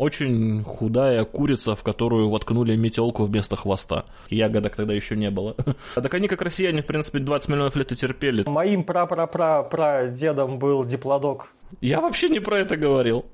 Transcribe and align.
очень 0.00 0.64
худая 0.64 1.24
курица, 1.24 1.76
в 1.76 1.82
которую 1.82 2.30
воткнули 2.30 2.74
метелку 2.74 3.24
вместо 3.24 3.54
хвоста. 3.54 4.06
Ягодок 4.30 4.74
тогда 4.74 4.94
еще 4.94 5.14
не 5.14 5.30
было. 5.30 5.54
А 5.94 6.00
так 6.00 6.14
они, 6.14 6.28
как 6.28 6.40
россияне, 6.42 6.82
в 6.82 6.86
принципе, 6.86 7.18
20 7.18 7.48
миллионов 7.50 7.76
лет 7.76 7.92
и 7.92 7.96
терпели. 7.96 8.44
Моим 8.48 8.84
пра-пра-пра-пра 8.84 10.08
дедом 10.08 10.58
был 10.58 10.84
диплодок. 10.84 11.52
Я 11.80 12.00
вообще 12.00 12.28
не 12.28 12.40
про 12.40 12.60
это 12.60 12.76
говорил. 12.76 13.26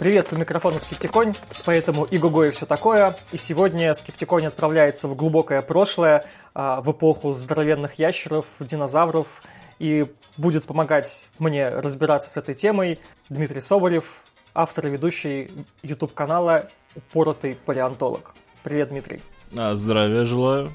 Привет, 0.00 0.32
у 0.32 0.36
микрофона 0.36 0.78
Скептиконь, 0.78 1.34
поэтому 1.66 2.04
и 2.04 2.16
Гуго 2.16 2.44
и 2.44 2.50
все 2.52 2.64
такое. 2.64 3.18
И 3.32 3.36
сегодня 3.36 3.92
Скептиконь 3.92 4.46
отправляется 4.46 5.08
в 5.08 5.14
глубокое 5.14 5.60
прошлое, 5.60 6.24
а, 6.54 6.80
в 6.80 6.90
эпоху 6.90 7.34
здоровенных 7.34 7.98
ящеров, 7.98 8.46
динозавров, 8.60 9.42
и 9.78 10.10
будет 10.38 10.64
помогать 10.64 11.28
мне 11.38 11.68
разбираться 11.68 12.30
с 12.30 12.38
этой 12.38 12.54
темой 12.54 12.98
Дмитрий 13.28 13.60
Соболев, 13.60 14.24
автор 14.54 14.86
и 14.86 14.90
ведущий 14.90 15.66
YouTube-канала 15.82 16.70
«Упоротый 16.96 17.58
палеонтолог». 17.66 18.34
Привет, 18.62 18.88
Дмитрий. 18.88 19.20
А, 19.58 19.74
здравия 19.74 20.24
желаю. 20.24 20.74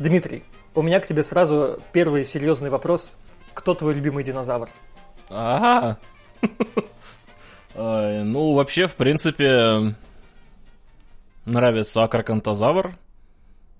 Дмитрий, 0.00 0.42
у 0.74 0.82
меня 0.82 0.98
к 0.98 1.04
тебе 1.04 1.22
сразу 1.22 1.78
первый 1.92 2.24
серьезный 2.24 2.70
вопрос. 2.70 3.14
Кто 3.54 3.76
твой 3.76 3.94
любимый 3.94 4.24
динозавр? 4.24 4.68
Ага. 5.28 6.00
Ну, 7.74 8.54
вообще, 8.54 8.86
в 8.86 8.94
принципе, 8.96 9.94
нравится 11.44 12.02
акрокантозавр, 12.02 12.96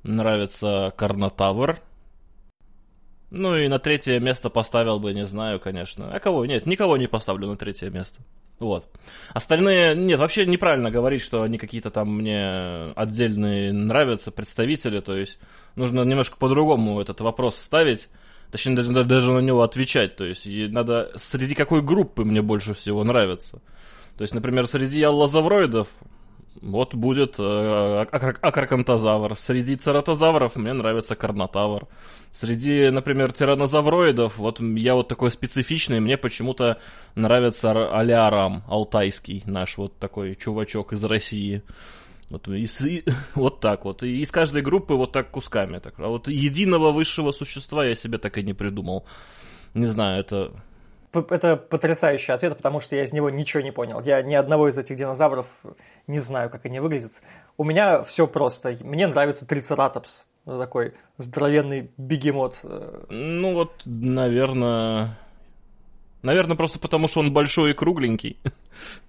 нравится 0.02 0.92
карнотавр. 0.96 1.78
Ну 3.30 3.56
и 3.56 3.66
на 3.68 3.78
третье 3.78 4.20
место 4.20 4.50
поставил 4.50 5.00
бы, 5.00 5.14
не 5.14 5.24
знаю, 5.24 5.58
конечно. 5.58 6.14
А 6.14 6.20
кого? 6.20 6.44
Нет, 6.44 6.66
никого 6.66 6.98
не 6.98 7.06
поставлю 7.06 7.48
на 7.48 7.56
третье 7.56 7.88
место. 7.88 8.20
Вот. 8.58 8.88
Остальные, 9.32 9.96
нет, 9.96 10.20
вообще 10.20 10.46
неправильно 10.46 10.90
говорить, 10.90 11.22
что 11.22 11.42
они 11.42 11.58
какие-то 11.58 11.90
там 11.90 12.14
мне 12.14 12.92
отдельные 12.94 13.72
нравятся, 13.72 14.30
представители, 14.30 15.00
то 15.00 15.16
есть 15.16 15.38
нужно 15.74 16.02
немножко 16.02 16.36
по-другому 16.36 17.00
этот 17.00 17.22
вопрос 17.22 17.56
ставить, 17.56 18.08
точнее 18.52 18.76
даже, 18.76 18.92
даже 19.04 19.32
на 19.32 19.40
него 19.40 19.62
отвечать, 19.62 20.14
то 20.14 20.24
есть 20.24 20.46
надо 20.46 21.10
среди 21.16 21.54
какой 21.54 21.82
группы 21.82 22.24
мне 22.24 22.42
больше 22.42 22.74
всего 22.74 23.02
нравится. 23.02 23.60
То 24.16 24.22
есть, 24.22 24.34
например, 24.34 24.66
среди 24.66 25.02
аллозавроидов 25.02 25.88
вот 26.62 26.94
будет 26.94 27.36
э. 27.38 29.34
Среди 29.34 29.76
цератозавров 29.76 30.56
мне 30.56 30.72
нравится 30.72 31.16
карнотавр. 31.16 31.88
Среди, 32.30 32.90
например, 32.90 33.32
тиранозавроидов, 33.32 34.38
вот 34.38 34.60
я 34.60 34.94
вот 34.94 35.08
такой 35.08 35.30
специфичный, 35.30 36.00
мне 36.00 36.16
почему-то 36.16 36.78
нравится 37.14 37.72
алиарам, 37.92 38.62
алтайский 38.68 39.42
наш 39.44 39.76
вот 39.76 39.98
такой 39.98 40.36
чувачок 40.36 40.92
из 40.92 41.04
России. 41.04 41.62
Вот, 42.30 42.48
и, 42.48 42.64
и, 42.64 43.04
вот 43.34 43.60
так 43.60 43.84
вот. 43.84 44.02
И 44.02 44.22
из 44.22 44.30
каждой 44.30 44.62
группы 44.62 44.94
вот 44.94 45.12
так 45.12 45.30
кусками. 45.30 45.78
Так. 45.78 45.94
А 45.98 46.08
вот 46.08 46.28
единого 46.28 46.92
высшего 46.92 47.32
существа 47.32 47.84
я 47.84 47.94
себе 47.94 48.18
так 48.18 48.38
и 48.38 48.42
не 48.42 48.54
придумал. 48.54 49.04
Не 49.74 49.86
знаю, 49.86 50.20
это 50.20 50.52
это 51.12 51.56
потрясающий 51.56 52.32
ответ, 52.32 52.56
потому 52.56 52.80
что 52.80 52.96
я 52.96 53.04
из 53.04 53.12
него 53.12 53.30
ничего 53.30 53.62
не 53.62 53.70
понял. 53.70 54.00
Я 54.00 54.22
ни 54.22 54.34
одного 54.34 54.68
из 54.68 54.78
этих 54.78 54.96
динозавров 54.96 55.46
не 56.06 56.18
знаю, 56.18 56.50
как 56.50 56.64
они 56.66 56.80
выглядят. 56.80 57.12
У 57.56 57.64
меня 57.64 58.02
все 58.02 58.26
просто. 58.26 58.76
Мне 58.80 59.06
нравится 59.06 59.46
трицератопс. 59.46 60.26
Такой 60.44 60.94
здоровенный 61.18 61.90
бегемот. 61.96 62.60
Ну 63.08 63.54
вот, 63.54 63.82
наверное... 63.84 65.18
Наверное, 66.22 66.56
просто 66.56 66.78
потому, 66.78 67.08
что 67.08 67.20
он 67.20 67.32
большой 67.32 67.72
и 67.72 67.74
кругленький. 67.74 68.38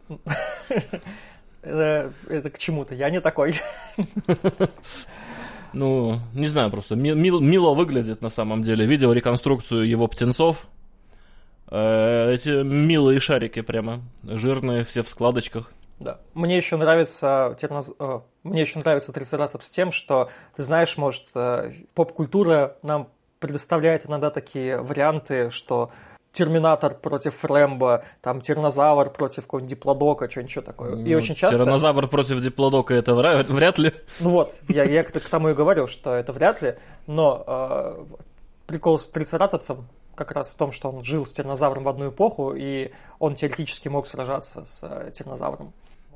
Это, 1.62 2.12
это 2.28 2.50
к 2.50 2.58
чему-то. 2.58 2.94
Я 2.94 3.10
не 3.10 3.22
такой. 3.22 3.56
Ну, 5.74 6.20
не 6.36 6.46
знаю, 6.46 6.70
просто 6.70 6.96
мил, 6.96 7.40
мило 7.40 7.74
выглядит 7.74 8.22
на 8.22 8.30
самом 8.30 8.62
деле. 8.62 8.86
Видел 8.86 9.12
реконструкцию 9.12 9.90
его 9.90 10.08
птенцов. 10.08 10.68
Э, 11.70 12.32
эти 12.34 12.64
милые 12.64 13.20
шарики 13.20 13.62
прямо, 13.62 14.02
жирные, 14.24 14.84
все 14.84 15.04
в 15.04 15.10
складочках. 15.10 15.72
Да. 16.00 16.20
Мне 16.34 16.58
еще 16.58 16.76
нравится 16.76 17.56
терноз... 17.60 17.94
Э, 18.00 18.22
мне 18.44 18.62
еще 18.62 18.80
нравится 18.80 19.12
трицератопс 19.12 19.70
тем, 19.70 19.92
что 19.92 20.30
ты 20.56 20.64
знаешь, 20.64 20.98
может, 20.98 21.26
э, 21.36 21.72
поп-культура 21.94 22.78
нам 22.84 23.10
предоставляет 23.40 24.06
иногда 24.06 24.30
такие 24.30 24.82
варианты, 24.82 25.50
что 25.50 25.92
Терминатор 26.34 26.96
против 26.96 27.46
Рэмбо, 27.46 28.04
там 28.22 28.42
Тиранозавр 28.42 29.12
против 29.12 29.44
какого-нибудь 29.44 29.70
Диплодока, 29.70 30.28
что-нибудь 30.28 30.50
еще 30.50 30.62
такое. 30.62 30.96
И 30.96 31.12
ну, 31.12 31.18
очень 31.18 31.36
часто... 31.36 31.58
Тиранозавр 31.58 32.08
против 32.08 32.42
Диплодока 32.42 32.96
это 32.96 33.14
вряд, 33.14 33.48
вряд 33.50 33.78
ли. 33.78 33.94
Ну 34.20 34.32
вот, 34.32 34.54
я, 34.68 34.84
я 34.84 35.04
к, 35.04 35.12
к 35.12 35.30
тому 35.30 35.50
и 35.50 35.54
говорил, 35.54 35.86
что 35.86 36.16
это 36.16 36.34
вряд 36.34 36.64
ли, 36.64 36.74
но 37.06 37.44
э, 37.46 38.04
прикол 38.66 38.98
с 38.98 39.08
трицератопсом 39.08 39.88
как 40.16 40.32
раз 40.32 40.54
в 40.54 40.58
том, 40.58 40.72
что 40.72 40.90
он 40.90 41.04
жил 41.04 41.26
с 41.26 41.34
тиранозавром 41.34 41.84
в 41.84 41.90
одну 41.90 42.10
эпоху, 42.10 42.54
и 42.54 42.92
он 43.20 43.36
теоретически 43.36 43.88
мог 43.88 44.08
сражаться 44.08 44.64
с 44.64 44.84
э, 44.84 45.12
тиранозавром. 45.12 45.74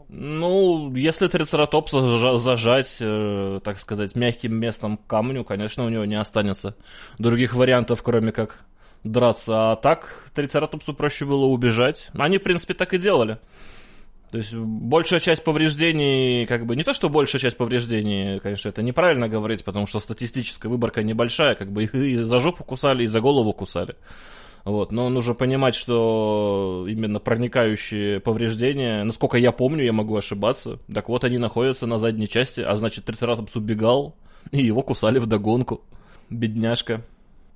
Ну, 0.10 0.96
если 0.96 1.28
трицератопса 1.28 2.38
зажать, 2.38 2.98
э, 3.02 3.60
так 3.64 3.80
сказать, 3.80 4.16
мягким 4.16 4.56
местом 4.56 4.98
камню, 4.98 5.44
конечно, 5.44 5.86
у 5.86 5.90
него 5.90 6.06
не 6.06 6.16
останется 6.16 6.76
других 7.18 7.54
вариантов, 7.54 8.02
кроме 8.04 8.32
как 8.32 8.60
драться. 9.04 9.72
А 9.72 9.76
так, 9.76 10.30
трицератопсу 10.34 10.94
проще 10.94 11.26
было 11.26 11.46
убежать. 11.46 12.10
Они, 12.14 12.38
в 12.38 12.44
принципе, 12.44 12.74
так 12.74 12.94
и 12.94 12.98
делали. 12.98 13.40
То 14.32 14.40
есть 14.40 14.54
большая 14.54 15.22
часть 15.22 15.44
повреждений, 15.44 16.46
как 16.48 16.66
бы 16.66 16.76
не 16.76 16.84
то, 16.84 16.94
что 16.94 17.10
большая 17.10 17.40
часть 17.40 17.56
повреждений, 17.56 18.40
конечно, 18.40 18.70
это 18.70 18.82
неправильно 18.82 19.30
говорить, 19.30 19.64
потому 19.64 19.88
что 19.88 20.00
статистическая 20.00 20.68
выборка 20.68 21.02
небольшая, 21.02 21.56
как 21.56 21.72
бы 21.72 21.84
и 21.86 22.16
за 22.18 22.40
жопу 22.40 22.64
кусали, 22.64 23.04
и 23.04 23.08
за 23.08 23.22
голову 23.22 23.54
кусали. 23.54 23.96
Вот, 24.66 24.92
но 24.92 25.08
нужно 25.08 25.34
понимать, 25.34 25.76
что 25.76 26.86
именно 26.90 27.22
проникающие 27.22 28.20
повреждения, 28.20 29.06
насколько 29.06 29.38
я 29.38 29.54
помню, 29.54 29.86
я 29.86 29.94
могу 29.94 30.18
ошибаться, 30.18 30.80
так 30.94 31.08
вот 31.08 31.24
они 31.24 31.38
находятся 31.38 31.86
на 31.88 31.98
задней 31.98 32.28
части, 32.28 32.60
а 32.60 32.76
значит 32.76 33.06
Трицератопс 33.06 33.56
убегал, 33.56 34.18
и 34.52 34.62
его 34.62 34.82
кусали 34.82 35.20
в 35.20 35.28
догонку. 35.28 35.84
Бедняжка. 36.30 37.06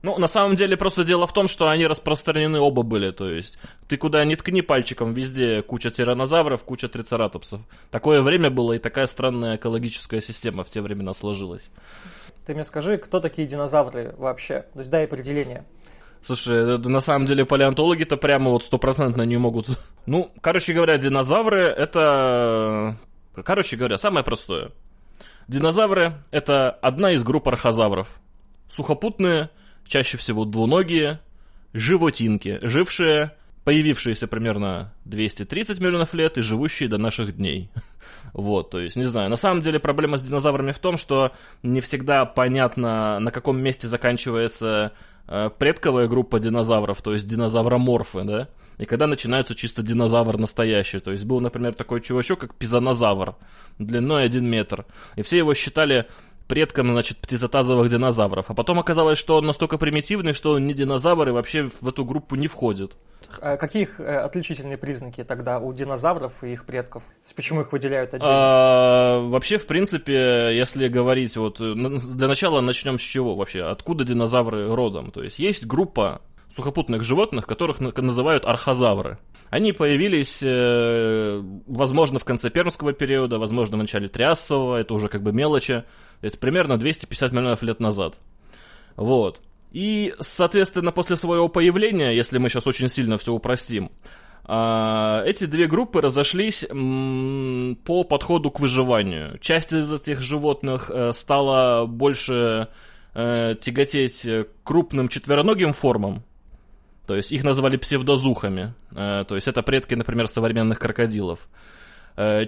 Ну, 0.04 0.18
на 0.18 0.28
самом 0.28 0.56
деле, 0.56 0.78
просто 0.78 1.04
дело 1.04 1.28
в 1.28 1.34
том, 1.34 1.48
что 1.48 1.70
они 1.70 1.86
распространены 1.86 2.60
оба 2.60 2.82
были, 2.82 3.12
то 3.12 3.30
есть 3.30 3.60
ты 3.88 3.98
куда 3.98 4.26
ни 4.26 4.34
ткни 4.34 4.64
пальчиком, 4.64 5.14
везде 5.14 5.62
куча 5.62 5.92
тиранозавров, 5.92 6.64
куча 6.64 6.88
трицератопсов. 6.88 7.62
Такое 7.92 8.22
время 8.22 8.50
было 8.50 8.74
и 8.74 8.80
такая 8.80 9.06
странная 9.06 9.58
экологическая 9.58 10.22
система 10.22 10.64
в 10.64 10.70
те 10.70 10.82
времена 10.82 11.14
сложилась. 11.14 11.70
Ты 12.46 12.56
мне 12.56 12.64
скажи, 12.64 12.98
кто 12.98 13.20
такие 13.20 13.48
динозавры 13.48 14.16
вообще? 14.18 14.66
То 14.74 14.80
есть 14.80 14.90
дай 14.90 15.06
определение. 15.06 15.66
Слушай, 16.24 16.78
на 16.78 17.00
самом 17.00 17.28
деле 17.28 17.46
палеонтологи-то 17.46 18.18
прямо 18.18 18.52
вот 18.52 18.64
стопроцентно 18.64 19.24
не 19.24 19.38
могут. 19.38 19.68
Ну, 20.08 20.32
короче 20.42 20.74
говоря, 20.74 20.98
динозавры 20.98 21.68
это... 21.68 22.98
Короче 23.46 23.78
говоря, 23.78 24.00
самое 24.00 24.26
простое. 24.26 24.72
Динозавры 25.48 26.16
это 26.32 26.72
одна 26.72 27.12
из 27.12 27.24
групп 27.24 27.48
архозавров. 27.48 28.20
Сухопутные, 28.68 29.52
чаще 29.92 30.18
всего 30.18 30.46
двуногие, 30.46 31.20
животинки, 31.74 32.60
жившие, 32.62 33.34
появившиеся 33.66 34.26
примерно 34.26 34.94
230 35.04 35.80
миллионов 35.82 36.14
лет 36.14 36.38
и 36.38 36.42
живущие 36.42 36.88
до 36.88 36.98
наших 36.98 37.36
дней. 37.36 37.70
Вот, 38.34 38.70
то 38.70 38.80
есть, 38.80 38.96
не 38.96 39.06
знаю, 39.06 39.30
на 39.30 39.36
самом 39.36 39.62
деле 39.62 39.78
проблема 39.78 40.18
с 40.18 40.24
динозаврами 40.24 40.72
в 40.72 40.80
том, 40.80 40.98
что 40.98 41.34
не 41.64 41.82
всегда 41.82 42.24
понятно, 42.24 43.20
на 43.20 43.30
каком 43.30 43.60
месте 43.60 43.90
заканчивается 43.90 44.94
э, 45.28 45.50
предковая 45.58 46.08
группа 46.08 46.40
динозавров, 46.40 47.02
то 47.02 47.14
есть 47.14 47.28
динозавроморфы, 47.28 48.24
да, 48.24 48.48
и 48.78 48.86
когда 48.86 49.06
начинается 49.06 49.54
чисто 49.54 49.84
динозавр 49.84 50.38
настоящий. 50.38 51.00
То 51.00 51.12
есть 51.12 51.26
был, 51.26 51.40
например, 51.40 51.74
такой 51.74 52.02
чувачок, 52.02 52.40
как 52.40 52.56
пизанозавр, 52.56 53.36
длиной 53.78 54.24
1 54.24 54.44
метр. 54.44 54.86
И 55.16 55.22
все 55.22 55.38
его 55.38 55.54
считали 55.54 56.08
предком, 56.52 56.92
значит, 56.92 57.18
птицетазовых 57.20 57.90
динозавров. 57.90 58.50
А 58.50 58.54
потом 58.54 58.78
оказалось, 58.78 59.18
что 59.18 59.38
он 59.38 59.46
настолько 59.46 59.78
примитивный, 59.78 60.34
что 60.34 60.52
он 60.52 60.68
не 60.68 60.74
динозавр 60.74 61.30
и 61.30 61.32
вообще 61.32 61.70
в 61.80 61.88
эту 61.88 62.04
группу 62.04 62.36
не 62.36 62.50
входит. 62.50 62.98
А 63.42 63.56
какие 63.56 63.88
э, 64.00 64.18
отличительные 64.18 64.78
признаки 64.78 65.24
тогда 65.24 65.60
у 65.60 65.72
динозавров 65.72 66.44
и 66.44 66.52
их 66.52 66.66
предков? 66.66 67.04
Почему 67.38 67.62
их 67.62 67.72
выделяют 67.72 68.14
отдельно? 68.14 68.34
А, 68.34 69.20
вообще, 69.30 69.60
в 69.60 69.66
принципе, 69.66 70.52
если 70.54 70.90
говорить, 70.90 71.38
вот 71.38 71.60
для 71.60 72.28
начала 72.28 72.60
начнем 72.60 73.00
с 73.00 73.02
чего 73.02 73.34
вообще? 73.38 73.62
Откуда 73.62 74.04
динозавры 74.04 74.76
родом? 74.76 75.12
То 75.12 75.24
есть 75.24 75.40
есть 75.40 75.66
группа 75.66 76.20
сухопутных 76.54 77.04
животных, 77.04 77.48
которых 77.48 77.80
называют 77.80 78.46
архозавры. 78.46 79.20
Они 79.52 79.74
появились, 79.74 80.40
э, 80.42 81.44
возможно, 81.68 82.20
в 82.20 82.24
конце 82.24 82.50
пермского 82.50 82.94
периода, 82.94 83.38
возможно, 83.38 83.76
в 83.76 83.82
начале 83.82 84.08
триасового, 84.08 84.78
это 84.78 84.94
уже 84.94 85.10
как 85.10 85.24
бы 85.24 85.34
мелочи. 85.34 85.84
Это 86.22 86.38
примерно 86.38 86.78
250 86.78 87.34
миллионов 87.34 87.62
лет 87.62 87.82
назад. 87.82 88.16
Вот. 88.96 89.42
И, 89.74 90.16
соответственно, 90.22 90.94
после 90.94 91.18
своего 91.18 91.50
появления, 91.50 92.16
если 92.16 92.38
мы 92.38 92.48
сейчас 92.48 92.66
очень 92.66 92.88
сильно 92.88 93.18
все 93.18 93.34
упростим, 93.34 93.92
а, 94.46 95.22
эти 95.26 95.44
две 95.44 95.68
группы 95.68 96.00
разошлись 96.00 96.66
по 96.66 98.04
подходу 98.06 98.52
к 98.52 98.62
выживанию. 98.62 99.38
Часть 99.40 99.74
из 99.74 99.92
этих 99.92 100.22
животных 100.22 100.90
э, 100.90 101.12
стала 101.12 101.86
больше 101.86 102.70
э, 103.14 103.56
тяготеть 103.60 104.26
крупным 104.64 105.10
четвероногим 105.10 105.74
формам, 105.74 106.24
то 107.12 107.18
есть 107.18 107.32
их 107.32 107.44
называли 107.44 107.78
псевдозухами, 107.78 108.74
э, 108.96 109.26
то 109.28 109.36
есть 109.36 109.48
это 109.48 109.62
предки, 109.62 109.94
например, 109.96 110.28
современных 110.28 110.80
крокодилов. 110.80 111.48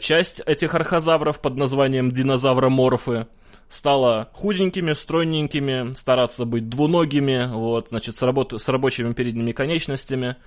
Часть 0.01 0.41
этих 0.45 0.75
архозавров 0.75 1.39
под 1.39 1.55
названием 1.55 2.11
динозавроморфы 2.11 3.27
стала 3.69 4.29
худенькими, 4.33 4.91
стройненькими, 4.91 5.93
стараться 5.93 6.43
быть 6.43 6.67
двуногими, 6.67 7.49
вот, 7.49 7.87
значит, 7.89 8.17
с, 8.17 8.21
работ... 8.23 8.53
с 8.53 8.67
рабочими 8.67 9.13
передними 9.13 9.53
конечностями– 9.53 10.35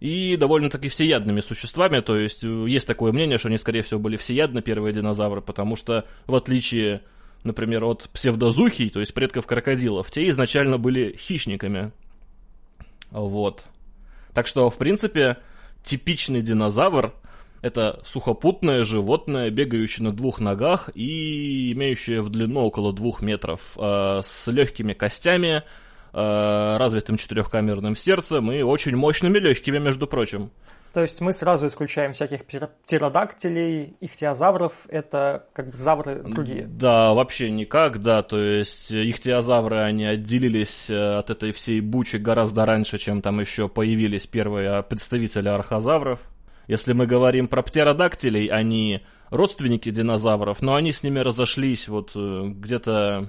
и 0.00 0.36
довольно-таки 0.36 0.88
всеядными 0.88 1.40
существами, 1.40 2.00
то 2.00 2.16
есть 2.16 2.42
э, 2.42 2.64
есть 2.66 2.86
такое 2.86 3.12
мнение, 3.12 3.38
что 3.38 3.48
они, 3.48 3.58
скорее 3.58 3.82
всего, 3.82 4.00
были 4.00 4.16
всеядны, 4.16 4.62
первые 4.62 4.94
динозавры, 4.94 5.42
потому 5.42 5.76
что, 5.76 6.06
в 6.26 6.34
отличие, 6.34 7.02
например, 7.44 7.84
от 7.84 8.08
псевдозухий, 8.10 8.88
то 8.88 9.00
есть 9.00 9.12
предков 9.12 9.46
крокодилов, 9.46 10.10
те 10.10 10.28
изначально 10.30 10.78
были 10.78 11.16
хищниками. 11.16 11.92
Вот. 13.10 13.64
Так 14.34 14.46
что, 14.46 14.70
в 14.70 14.76
принципе, 14.76 15.38
типичный 15.82 16.42
динозавр– 16.42 17.14
это 17.62 18.00
сухопутное 18.04 18.84
животное, 18.84 19.50
бегающее 19.50 20.04
на 20.04 20.12
двух 20.12 20.40
ногах 20.40 20.90
и 20.94 21.72
имеющее 21.72 22.22
в 22.22 22.30
длину 22.30 22.60
около 22.60 22.92
двух 22.92 23.22
метров, 23.22 23.76
э, 23.76 24.20
с 24.22 24.46
легкими 24.46 24.92
костями, 24.92 25.62
Э, 26.12 26.76
развитым 26.76 27.16
четырехкамерным 27.16 27.94
сердцем 27.94 28.50
и 28.50 28.62
очень 28.62 28.96
мощными 28.96 29.38
легкими, 29.38 29.78
между 29.78 30.08
прочим. 30.08 30.50
То 30.92 31.02
есть 31.02 31.20
мы 31.20 31.32
сразу 31.32 31.68
исключаем 31.68 32.12
всяких 32.12 32.44
птеродактилей, 32.44 33.94
ихтиозавров, 34.00 34.72
это 34.88 35.46
как 35.52 35.70
бы 35.70 35.76
завры 35.76 36.16
другие. 36.16 36.66
Да, 36.66 37.12
вообще 37.12 37.48
никак, 37.50 38.02
да, 38.02 38.22
то 38.22 38.40
есть 38.40 38.90
ихтиозавры, 38.90 39.82
они 39.82 40.04
отделились 40.04 40.90
э, 40.90 41.18
от 41.18 41.30
этой 41.30 41.52
всей 41.52 41.80
бучи 41.80 42.16
гораздо 42.16 42.64
раньше, 42.64 42.98
чем 42.98 43.22
там 43.22 43.38
еще 43.38 43.68
появились 43.68 44.26
первые 44.26 44.82
представители 44.82 45.48
архозавров. 45.48 46.18
Если 46.66 46.92
мы 46.92 47.06
говорим 47.06 47.46
про 47.46 47.62
птеродактилей, 47.62 48.46
они 48.46 49.02
родственники 49.30 49.90
динозавров, 49.90 50.60
но 50.60 50.74
они 50.74 50.92
с 50.92 51.04
ними 51.04 51.20
разошлись 51.20 51.86
вот 51.86 52.12
э, 52.16 52.48
где-то 52.48 53.28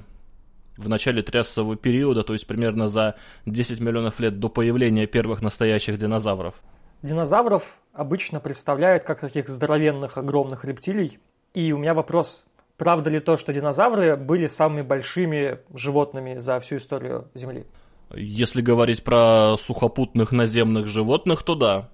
в 0.78 0.90
начале 0.90 1.22
триасового 1.22 1.76
периода, 1.76 2.24
то 2.24 2.34
есть 2.34 2.48
примерно 2.48 2.88
за 2.88 3.16
10 3.46 3.80
миллионов 3.80 4.20
лет 4.20 4.40
до 4.40 4.50
появления 4.50 5.06
первых 5.06 5.44
настоящих 5.44 6.00
динозавров. 6.00 6.56
Динозавров 7.02 7.80
обычно 7.94 8.40
представляют 8.40 9.04
как 9.04 9.20
таких 9.22 9.50
здоровенных 9.50 10.18
огромных 10.18 10.66
рептилий. 10.66 11.20
И 11.54 11.72
у 11.72 11.78
меня 11.78 11.94
вопрос, 11.94 12.46
правда 12.78 13.10
ли 13.10 13.20
то, 13.20 13.38
что 13.38 13.54
динозавры 13.54 14.16
были 14.16 14.46
самыми 14.46 14.84
большими 14.84 15.60
животными 15.74 16.38
за 16.38 16.60
всю 16.60 16.78
историю 16.78 17.28
Земли? 17.34 17.66
Если 18.14 18.62
говорить 18.62 19.04
про 19.04 19.56
сухопутных 19.58 20.32
наземных 20.32 20.88
животных, 20.88 21.44
то 21.44 21.56
да. 21.56 21.90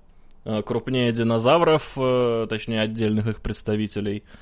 Крупнее 0.65 1.11
динозавров, 1.11 1.93
э, 1.97 2.47
точнее 2.49 2.81
отдельных 2.81 3.27
их 3.27 3.41
представителей– 3.41 4.23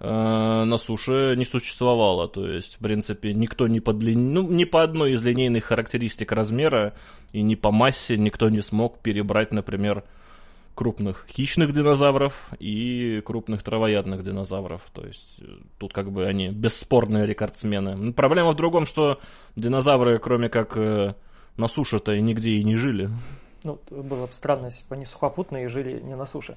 на 0.00 0.78
суше 0.78 1.34
не 1.36 1.44
существовало. 1.44 2.28
То 2.28 2.48
есть, 2.48 2.76
в 2.76 2.78
принципе, 2.78 3.34
никто 3.34 3.66
не 3.66 3.80
по 3.80 3.92
длине, 3.92 4.20
ну, 4.20 4.48
ни 4.48 4.64
по 4.64 4.82
одной 4.82 5.12
из 5.12 5.24
линейных 5.24 5.64
характеристик 5.64 6.30
размера 6.32 6.94
и 7.32 7.42
ни 7.42 7.56
по 7.56 7.70
массе 7.72 8.16
никто 8.16 8.48
не 8.48 8.60
смог 8.60 9.00
перебрать, 9.00 9.52
например, 9.52 10.04
крупных 10.78 11.26
хищных 11.28 11.72
динозавров 11.72 12.50
и 12.60 13.20
крупных 13.24 13.64
травоядных 13.64 14.22
динозавров. 14.22 14.82
То 14.92 15.04
есть 15.04 15.40
э, 15.40 15.46
тут 15.76 15.92
как 15.92 16.12
бы 16.12 16.24
они 16.24 16.50
бесспорные 16.50 17.26
рекордсмены. 17.26 18.12
Проблема 18.12 18.52
в 18.52 18.54
другом, 18.54 18.86
что 18.86 19.18
динозавры, 19.56 20.20
кроме 20.20 20.48
как 20.48 20.76
э, 20.76 21.14
на 21.56 21.66
суше-то, 21.66 22.16
нигде 22.20 22.50
и 22.50 22.62
не 22.62 22.76
жили. 22.76 23.10
Ну, 23.64 23.80
было 23.90 24.26
бы 24.26 24.32
странно, 24.32 24.66
если 24.66 24.88
бы 24.88 24.94
они 24.94 25.04
сухопутные 25.04 25.64
и 25.64 25.68
жили 25.68 25.98
не 25.98 26.14
на 26.14 26.26
суше. 26.26 26.56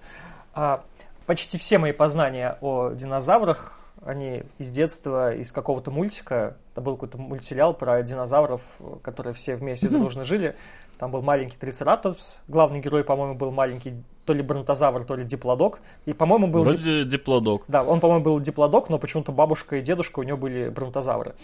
А 0.53 0.83
почти 1.25 1.57
все 1.57 1.77
мои 1.77 1.91
познания 1.91 2.57
о 2.61 2.91
динозаврах, 2.91 3.79
они 4.03 4.43
из 4.57 4.71
детства, 4.71 5.33
из 5.33 5.51
какого-то 5.51 5.91
мультика. 5.91 6.57
Это 6.71 6.81
был 6.81 6.95
какой-то 6.95 7.17
мультсериал 7.17 7.73
про 7.73 8.01
динозавров, 8.01 8.61
которые 9.03 9.33
все 9.33 9.55
вместе 9.55 9.87
mm-hmm. 9.87 9.99
дружно 9.99 10.23
жили. 10.23 10.55
Там 10.97 11.11
был 11.11 11.21
маленький 11.21 11.57
трицератопс. 11.57 12.41
Главный 12.47 12.79
герой, 12.79 13.03
по-моему, 13.03 13.35
был 13.35 13.51
маленький 13.51 14.03
то 14.25 14.33
ли 14.33 14.41
бронтозавр, 14.41 15.03
то 15.03 15.15
ли 15.15 15.23
диплодок. 15.23 15.79
И, 16.05 16.13
по-моему, 16.13 16.47
был... 16.47 16.63
Вроде 16.63 17.03
дип... 17.03 17.07
диплодок. 17.11 17.63
Да, 17.67 17.83
он, 17.83 17.99
по-моему, 17.99 18.23
был 18.23 18.39
диплодок, 18.39 18.89
но 18.89 18.97
почему-то 18.97 19.31
бабушка 19.31 19.77
и 19.77 19.81
дедушка 19.81 20.19
у 20.19 20.23
него 20.23 20.37
были 20.37 20.69
бронтозавры. 20.69 21.35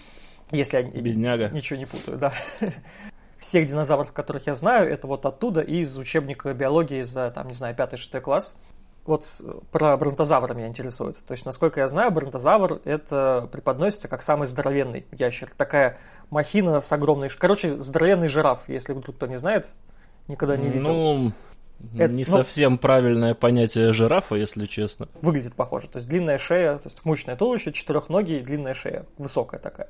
Если 0.51 0.77
я 0.77 0.83
Бедняга. 0.83 1.49
ничего 1.49 1.77
не 1.77 1.85
путаю, 1.85 2.17
да. 2.17 2.33
Всех 3.37 3.67
динозавров, 3.67 4.13
которых 4.13 4.47
я 4.47 4.55
знаю, 4.55 4.91
это 4.91 5.05
вот 5.05 5.25
оттуда, 5.25 5.61
из 5.61 5.95
учебника 5.97 6.53
биологии 6.53 7.03
за, 7.03 7.29
там, 7.29 7.47
не 7.47 7.53
знаю, 7.53 7.75
5-6 7.75 8.19
класс 8.21 8.55
вот 9.07 9.25
про 9.71 9.97
бронтозавра 9.97 10.53
меня 10.53 10.67
интересует. 10.67 11.17
То 11.25 11.31
есть, 11.31 11.45
насколько 11.45 11.79
я 11.79 11.87
знаю, 11.87 12.11
бронтозавр 12.11 12.81
это 12.83 13.49
преподносится 13.51 14.07
как 14.07 14.21
самый 14.21 14.47
здоровенный 14.47 15.05
ящер. 15.11 15.49
Такая 15.55 15.97
махина 16.29 16.81
с 16.81 16.91
огромной... 16.91 17.29
Короче, 17.29 17.69
здоровенный 17.69 18.27
жираф, 18.27 18.67
если 18.67 18.93
вдруг 18.93 19.15
кто 19.15 19.25
не 19.25 19.37
знает, 19.37 19.69
никогда 20.27 20.57
не 20.57 20.69
видел. 20.69 20.89
Ну, 20.89 21.33
это, 21.97 22.13
не 22.13 22.25
ну, 22.27 22.37
совсем 22.37 22.77
правильное 22.77 23.33
понятие 23.33 23.93
жирафа, 23.93 24.35
если 24.35 24.65
честно. 24.65 25.07
Выглядит 25.21 25.53
похоже. 25.55 25.87
То 25.87 25.97
есть 25.97 26.09
длинная 26.09 26.37
шея, 26.37 26.75
то 26.75 26.87
есть 26.87 27.05
мощное 27.05 27.35
туловище, 27.35 27.71
четырехногие, 27.71 28.41
длинная 28.41 28.73
шея, 28.73 29.05
высокая 29.17 29.59
такая. 29.59 29.89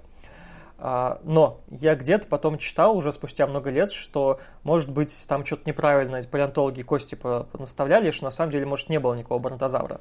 А, 0.79 1.19
но 1.23 1.61
я 1.69 1.95
где-то 1.95 2.27
потом 2.27 2.57
читал 2.57 2.95
уже 2.95 3.11
спустя 3.11 3.47
много 3.47 3.71
лет, 3.71 3.91
что, 3.91 4.39
может 4.63 4.91
быть, 4.91 5.13
там 5.27 5.45
что-то 5.45 5.63
неправильно 5.65 6.21
палеонтологи 6.23 6.83
кости 6.83 7.17
наставляли, 7.57 8.11
что 8.11 8.25
на 8.25 8.31
самом 8.31 8.51
деле, 8.51 8.65
может, 8.65 8.89
не 8.89 8.99
было 8.99 9.15
никакого 9.15 9.39
бронтозавра. 9.39 9.99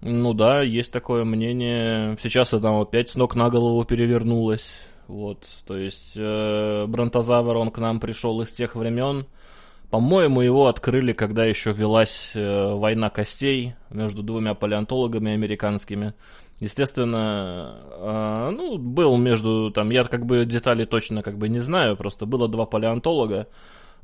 Ну 0.00 0.34
да, 0.34 0.62
есть 0.62 0.92
такое 0.92 1.24
мнение. 1.24 2.16
Сейчас 2.20 2.54
она 2.54 2.80
опять 2.80 3.10
с 3.10 3.14
ног 3.16 3.34
на 3.34 3.50
голову 3.50 3.84
перевернулась. 3.84 4.70
Вот, 5.08 5.46
то 5.66 5.76
есть 5.76 6.14
э, 6.16 6.86
бронтозавр, 6.86 7.56
он 7.56 7.70
к 7.70 7.78
нам 7.78 8.00
пришел 8.00 8.40
из 8.40 8.50
тех 8.50 8.74
времен. 8.74 9.26
По-моему, 9.90 10.40
его 10.40 10.66
открыли, 10.66 11.12
когда 11.12 11.44
еще 11.44 11.70
велась 11.70 12.32
э, 12.34 12.74
война 12.74 13.08
костей 13.08 13.74
между 13.88 14.24
двумя 14.24 14.54
палеонтологами 14.54 15.32
американскими. 15.32 16.14
Естественно, 16.60 17.76
э, 17.90 18.50
ну, 18.56 18.78
был 18.78 19.16
между, 19.18 19.70
там, 19.70 19.90
я 19.90 20.04
как 20.04 20.24
бы 20.24 20.46
детали 20.46 20.86
точно 20.86 21.22
как 21.22 21.36
бы 21.36 21.48
не 21.48 21.58
знаю, 21.58 21.96
просто 21.96 22.24
было 22.24 22.48
два 22.48 22.64
палеонтолога, 22.64 23.46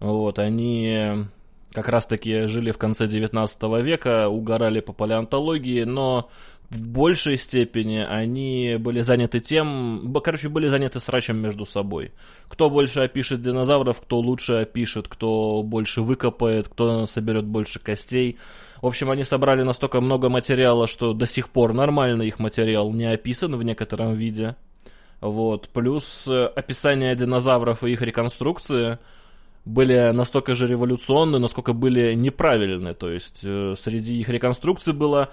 вот, 0.01 0.39
они 0.39 1.27
как 1.73 1.89
раз-таки 1.89 2.47
жили 2.47 2.71
в 2.71 2.79
конце 2.79 3.07
19 3.07 3.63
века, 3.83 4.29
угорали 4.29 4.81
по 4.81 4.93
палеонтологии, 4.93 5.85
но 5.85 6.29
в 6.73 6.89
большей 6.89 7.37
степени 7.37 7.99
они 7.99 8.77
были 8.79 9.03
заняты 9.03 9.41
тем, 9.41 10.13
короче, 10.25 10.49
были 10.49 10.69
заняты 10.69 11.01
срачем 11.01 11.37
между 11.37 11.67
собой. 11.67 12.13
Кто 12.49 12.71
больше 12.71 13.01
опишет 13.01 13.43
динозавров, 13.43 14.01
кто 14.01 14.19
лучше 14.19 14.55
опишет, 14.55 15.07
кто 15.07 15.63
больше 15.63 16.01
выкопает, 16.01 16.69
кто 16.69 17.07
соберет 17.07 17.45
больше 17.45 17.79
костей. 17.79 18.39
В 18.83 18.87
общем, 18.87 19.11
они 19.11 19.23
собрали 19.23 19.63
настолько 19.63 20.01
много 20.01 20.29
материала, 20.29 20.89
что 20.89 21.13
до 21.13 21.25
сих 21.25 21.51
пор 21.51 21.73
нормально 21.73 22.23
их 22.23 22.41
материал 22.41 22.93
не 22.93 23.05
описан 23.05 23.55
в 23.55 23.63
некотором 23.63 24.15
виде. 24.15 24.57
Вот. 25.21 25.69
Плюс 25.69 26.25
э, 26.27 26.47
описание 26.47 27.15
динозавров 27.15 27.85
и 27.85 27.93
их 27.93 28.03
реконструкции 28.03 28.99
были 29.65 30.11
настолько 30.11 30.57
же 30.57 30.67
революционны, 30.67 31.39
насколько 31.39 31.73
были 31.73 32.15
неправильны. 32.15 32.93
То 32.93 33.09
есть 33.09 33.43
э, 33.45 33.75
среди 33.79 34.19
их 34.19 34.29
реконструкций 34.29 34.93
было 34.93 35.31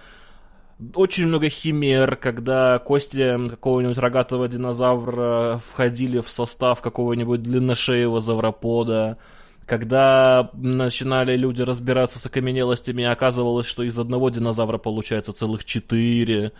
очень 0.94 1.26
много 1.26 1.50
химер, 1.50 2.18
когда 2.18 2.78
кости 2.78 3.50
какого-нибудь 3.50 3.98
рогатого 3.98 4.48
динозавра 4.48 5.60
входили 5.66 6.20
в 6.20 6.30
состав 6.30 6.82
какого-нибудь 6.82 7.42
длинношеего 7.42 8.20
завропода 8.20 9.18
когда 9.70 10.50
начинали 10.54 11.38
люди 11.38 11.62
разбираться 11.62 12.20
с 12.20 12.26
окаменелостями, 12.26 13.06
оказывалось, 13.06 13.68
что 13.68 13.84
из 13.84 13.98
одного 13.98 14.30
динозавра 14.30 14.80
получается 14.80 15.32
целых 15.32 15.64
четыре. 15.64 16.52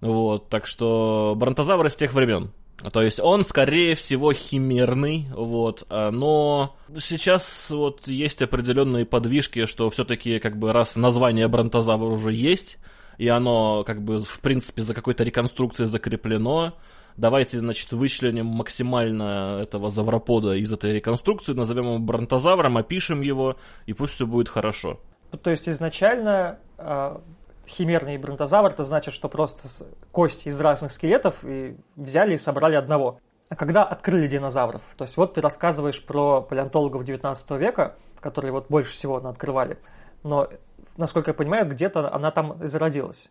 Вот, 0.00 0.48
так 0.48 0.66
что 0.66 1.34
бронтозавры 1.36 1.90
с 1.90 1.96
тех 1.96 2.14
времен. 2.14 2.50
То 2.92 3.02
есть 3.02 3.20
он, 3.20 3.44
скорее 3.44 3.96
всего, 3.96 4.32
химерный, 4.32 5.26
вот, 5.34 5.84
а, 5.90 6.12
но 6.12 6.76
сейчас 6.96 7.70
вот 7.70 8.06
есть 8.06 8.40
определенные 8.40 9.04
подвижки, 9.04 9.66
что 9.66 9.90
все-таки, 9.90 10.38
как 10.38 10.56
бы, 10.56 10.72
раз 10.72 10.94
название 10.94 11.48
бронтозавр 11.48 12.12
уже 12.12 12.32
есть, 12.32 12.78
и 13.18 13.26
оно, 13.26 13.82
как 13.84 14.00
бы, 14.00 14.20
в 14.20 14.40
принципе, 14.40 14.82
за 14.82 14.94
какой-то 14.94 15.24
реконструкцией 15.24 15.88
закреплено, 15.88 16.74
давайте, 17.18 17.58
значит, 17.58 17.92
вычленим 17.92 18.46
максимально 18.46 19.60
этого 19.62 19.90
завропода 19.90 20.54
из 20.54 20.72
этой 20.72 20.94
реконструкции, 20.94 21.52
назовем 21.52 21.84
его 21.84 21.98
бронтозавром, 21.98 22.78
опишем 22.78 23.20
его, 23.20 23.56
и 23.86 23.92
пусть 23.92 24.14
все 24.14 24.26
будет 24.26 24.48
хорошо. 24.48 25.00
То 25.42 25.50
есть 25.50 25.68
изначально 25.68 26.58
а, 26.78 27.20
химерный 27.66 28.16
бронтозавр, 28.16 28.70
это 28.70 28.84
значит, 28.84 29.12
что 29.12 29.28
просто 29.28 29.68
кости 30.10 30.48
из 30.48 30.58
разных 30.58 30.92
скелетов 30.92 31.44
и 31.44 31.76
взяли 31.96 32.34
и 32.34 32.38
собрали 32.38 32.76
одного. 32.76 33.20
А 33.50 33.56
когда 33.56 33.82
открыли 33.82 34.28
динозавров? 34.28 34.82
То 34.96 35.04
есть 35.04 35.16
вот 35.16 35.34
ты 35.34 35.40
рассказываешь 35.40 36.02
про 36.02 36.40
палеонтологов 36.40 37.04
19 37.04 37.50
века, 37.52 37.96
которые 38.20 38.52
вот 38.52 38.68
больше 38.68 38.92
всего 38.92 39.16
открывали, 39.16 39.78
но, 40.22 40.48
насколько 40.96 41.30
я 41.30 41.34
понимаю, 41.34 41.68
где-то 41.68 42.12
она 42.12 42.30
там 42.30 42.56
зародилась. 42.66 43.30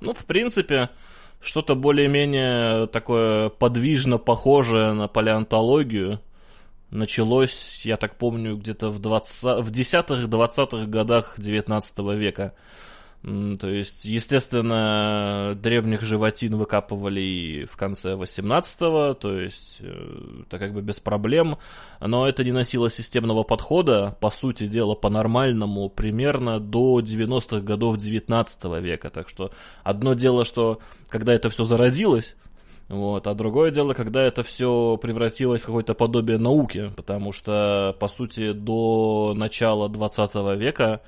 Ну, 0.00 0.12
в 0.12 0.24
принципе, 0.24 0.90
что-то 1.40 1.74
более-менее 1.74 2.86
такое 2.86 3.48
подвижно 3.48 4.18
похожее 4.18 4.92
на 4.92 5.08
палеонтологию 5.08 6.20
началось, 6.94 7.84
я 7.84 7.96
так 7.96 8.16
помню, 8.16 8.56
где-то 8.56 8.88
в, 8.90 9.00
20, 9.00 9.42
в 9.64 9.70
10-20-х 9.70 10.86
годах 10.86 11.34
19 11.38 11.98
века. 12.16 12.54
То 13.24 13.70
есть, 13.70 14.04
естественно, 14.04 15.54
древних 15.56 16.02
животин 16.02 16.56
выкапывали 16.56 17.22
и 17.22 17.64
в 17.64 17.74
конце 17.74 18.16
18-го, 18.16 19.14
то 19.14 19.40
есть, 19.40 19.78
э, 19.80 20.42
это 20.42 20.58
как 20.58 20.74
бы 20.74 20.82
без 20.82 21.00
проблем, 21.00 21.56
но 22.00 22.28
это 22.28 22.44
не 22.44 22.52
носило 22.52 22.90
системного 22.90 23.42
подхода, 23.42 24.14
по 24.20 24.30
сути 24.30 24.66
дела, 24.66 24.94
по-нормальному, 24.94 25.88
примерно 25.88 26.60
до 26.60 27.00
90-х 27.00 27.60
годов 27.60 27.96
19 27.96 28.64
века, 28.82 29.08
так 29.08 29.30
что 29.30 29.52
одно 29.84 30.12
дело, 30.12 30.44
что 30.44 30.80
когда 31.08 31.32
это 31.32 31.48
все 31.48 31.64
зародилось, 31.64 32.36
вот. 32.88 33.26
А 33.26 33.34
другое 33.34 33.70
дело, 33.70 33.94
когда 33.94 34.22
это 34.22 34.42
все 34.42 34.98
превратилось 35.00 35.62
в 35.62 35.66
какое-то 35.66 35.94
подобие 35.94 36.36
науки, 36.36 36.92
потому 36.94 37.32
что, 37.32 37.96
по 37.98 38.08
сути, 38.08 38.52
до 38.52 39.32
начала 39.34 39.88
20 39.88 40.34
века 40.58 41.00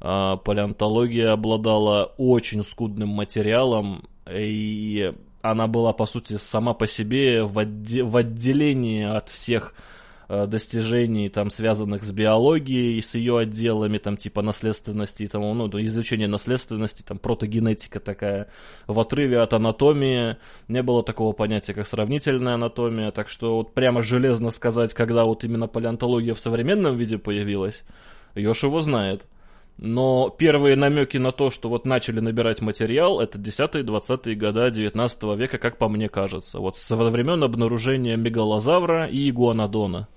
палеонтология 0.00 1.32
обладала 1.32 2.14
очень 2.16 2.64
скудным 2.64 3.08
материалом, 3.08 4.04
и 4.30 5.12
она 5.42 5.66
была, 5.66 5.92
по 5.92 6.06
сути, 6.06 6.36
сама 6.36 6.74
по 6.74 6.86
себе 6.86 7.42
в, 7.42 7.58
отде- 7.58 8.04
в 8.04 8.16
отделении 8.16 9.04
от 9.04 9.28
всех 9.28 9.74
э, 10.28 10.46
достижений, 10.46 11.28
там, 11.28 11.50
связанных 11.50 12.04
с 12.04 12.12
биологией, 12.12 13.00
с 13.00 13.14
ее 13.14 13.38
отделами, 13.38 13.98
там, 13.98 14.16
типа 14.16 14.42
наследственности, 14.42 15.26
там, 15.26 15.42
ну, 15.56 15.68
изучение 15.82 16.28
наследственности, 16.28 17.02
там, 17.02 17.18
протогенетика 17.18 17.98
такая, 17.98 18.48
в 18.86 18.98
отрыве 19.00 19.40
от 19.40 19.54
анатомии 19.54 20.36
не 20.68 20.82
было 20.82 21.02
такого 21.02 21.32
понятия, 21.32 21.74
как 21.74 21.86
сравнительная 21.86 22.54
анатомия, 22.54 23.10
так 23.10 23.28
что 23.28 23.56
вот 23.56 23.74
прямо 23.74 24.02
железно 24.02 24.50
сказать, 24.50 24.92
когда 24.92 25.24
вот 25.24 25.44
именно 25.44 25.66
палеонтология 25.66 26.34
в 26.34 26.40
современном 26.40 26.96
виде 26.96 27.18
появилась, 27.18 27.84
Ёж 28.34 28.62
его 28.62 28.80
знает. 28.80 29.26
Но 29.78 30.28
первые 30.28 30.74
намеки 30.74 31.18
на 31.18 31.30
то, 31.30 31.50
что 31.50 31.68
вот 31.68 31.86
начали 31.86 32.18
набирать 32.18 32.60
материал, 32.60 33.20
это 33.20 33.38
10-е, 33.38 33.84
20-е 33.84 34.34
годы 34.34 34.70
19 34.72 35.22
века, 35.38 35.58
как 35.58 35.78
по 35.78 35.88
мне 35.88 36.08
кажется. 36.08 36.58
Вот 36.58 36.76
со 36.76 36.96
времен 36.96 37.44
обнаружения 37.44 38.16
мегалозавра 38.16 39.06
и 39.06 39.30
игуанодона. 39.30 40.08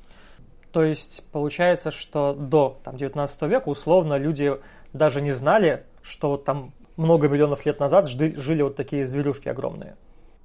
То 0.71 0.83
есть 0.83 1.29
получается, 1.31 1.91
что 1.91 2.33
до 2.33 2.79
там, 2.83 2.97
19 2.97 3.41
века 3.43 3.69
условно 3.69 4.17
люди 4.17 4.51
даже 4.93 5.21
не 5.21 5.31
знали, 5.31 5.83
что 6.01 6.37
там 6.37 6.73
много 6.97 7.27
миллионов 7.29 7.63
лет 7.65 7.79
назад 7.79 8.09
жили 8.09 8.63
вот 8.63 8.75
такие 8.75 9.05
зверюшки 9.05 9.47
огромные. 9.47 9.95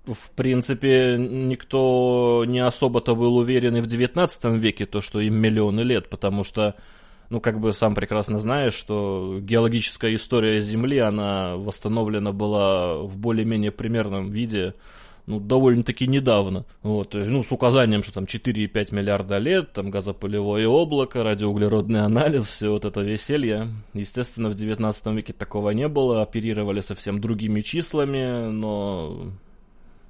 В 0.04 0.30
принципе, 0.32 1.16
никто 1.18 2.44
не 2.46 2.60
особо-то 2.60 3.14
был 3.14 3.36
уверен 3.36 3.76
и 3.76 3.80
в 3.80 3.86
19 3.86 4.44
веке, 4.60 4.86
то, 4.86 5.00
что 5.00 5.20
им 5.20 5.34
миллионы 5.34 5.80
лет, 5.80 6.10
потому 6.10 6.44
что 6.44 6.76
ну, 7.30 7.40
как 7.40 7.60
бы 7.60 7.72
сам 7.72 7.94
прекрасно 7.94 8.38
знаешь, 8.38 8.74
что 8.74 9.38
геологическая 9.40 10.14
история 10.14 10.60
Земли, 10.60 10.98
она 10.98 11.56
восстановлена 11.56 12.32
была 12.32 12.98
в 12.98 13.18
более-менее 13.18 13.72
примерном 13.72 14.30
виде, 14.30 14.74
ну, 15.26 15.40
довольно-таки 15.40 16.06
недавно. 16.06 16.64
Вот, 16.82 17.14
ну, 17.14 17.42
с 17.42 17.50
указанием, 17.50 18.02
что 18.02 18.12
там 18.12 18.24
4,5 18.24 18.94
миллиарда 18.94 19.38
лет, 19.38 19.72
там 19.72 19.90
газопылевое 19.90 20.68
облако, 20.68 21.24
радиоуглеродный 21.24 22.02
анализ, 22.02 22.46
все 22.46 22.70
вот 22.70 22.84
это 22.84 23.00
веселье. 23.00 23.68
Естественно, 23.92 24.48
в 24.48 24.54
19 24.54 25.06
веке 25.06 25.32
такого 25.32 25.70
не 25.70 25.88
было, 25.88 26.22
оперировали 26.22 26.80
совсем 26.80 27.20
другими 27.20 27.60
числами, 27.60 28.50
но, 28.52 29.32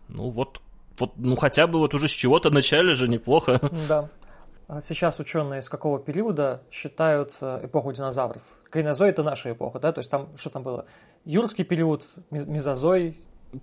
ну, 0.08 0.28
вот, 0.28 0.60
вот, 0.98 1.12
ну, 1.16 1.34
хотя 1.36 1.66
бы 1.66 1.78
вот 1.78 1.94
уже 1.94 2.08
с 2.08 2.12
чего-то 2.12 2.50
начали 2.50 2.92
же 2.92 3.08
неплохо. 3.08 3.58
Да. 3.88 4.10
А 4.68 4.80
сейчас 4.80 5.20
ученые 5.20 5.62
с 5.62 5.68
какого 5.68 6.00
периода 6.00 6.62
считают 6.70 7.36
э, 7.40 7.60
эпоху 7.64 7.92
динозавров? 7.92 8.42
Кайнозой– 8.68 9.10
это 9.10 9.22
наша 9.22 9.52
эпоха, 9.52 9.78
да? 9.78 9.92
То 9.92 10.00
есть 10.00 10.10
там, 10.10 10.28
что 10.36 10.50
там 10.50 10.64
было? 10.64 10.86
Юрский 11.24 11.64
период, 11.64 12.04
мезозой? 12.30 13.16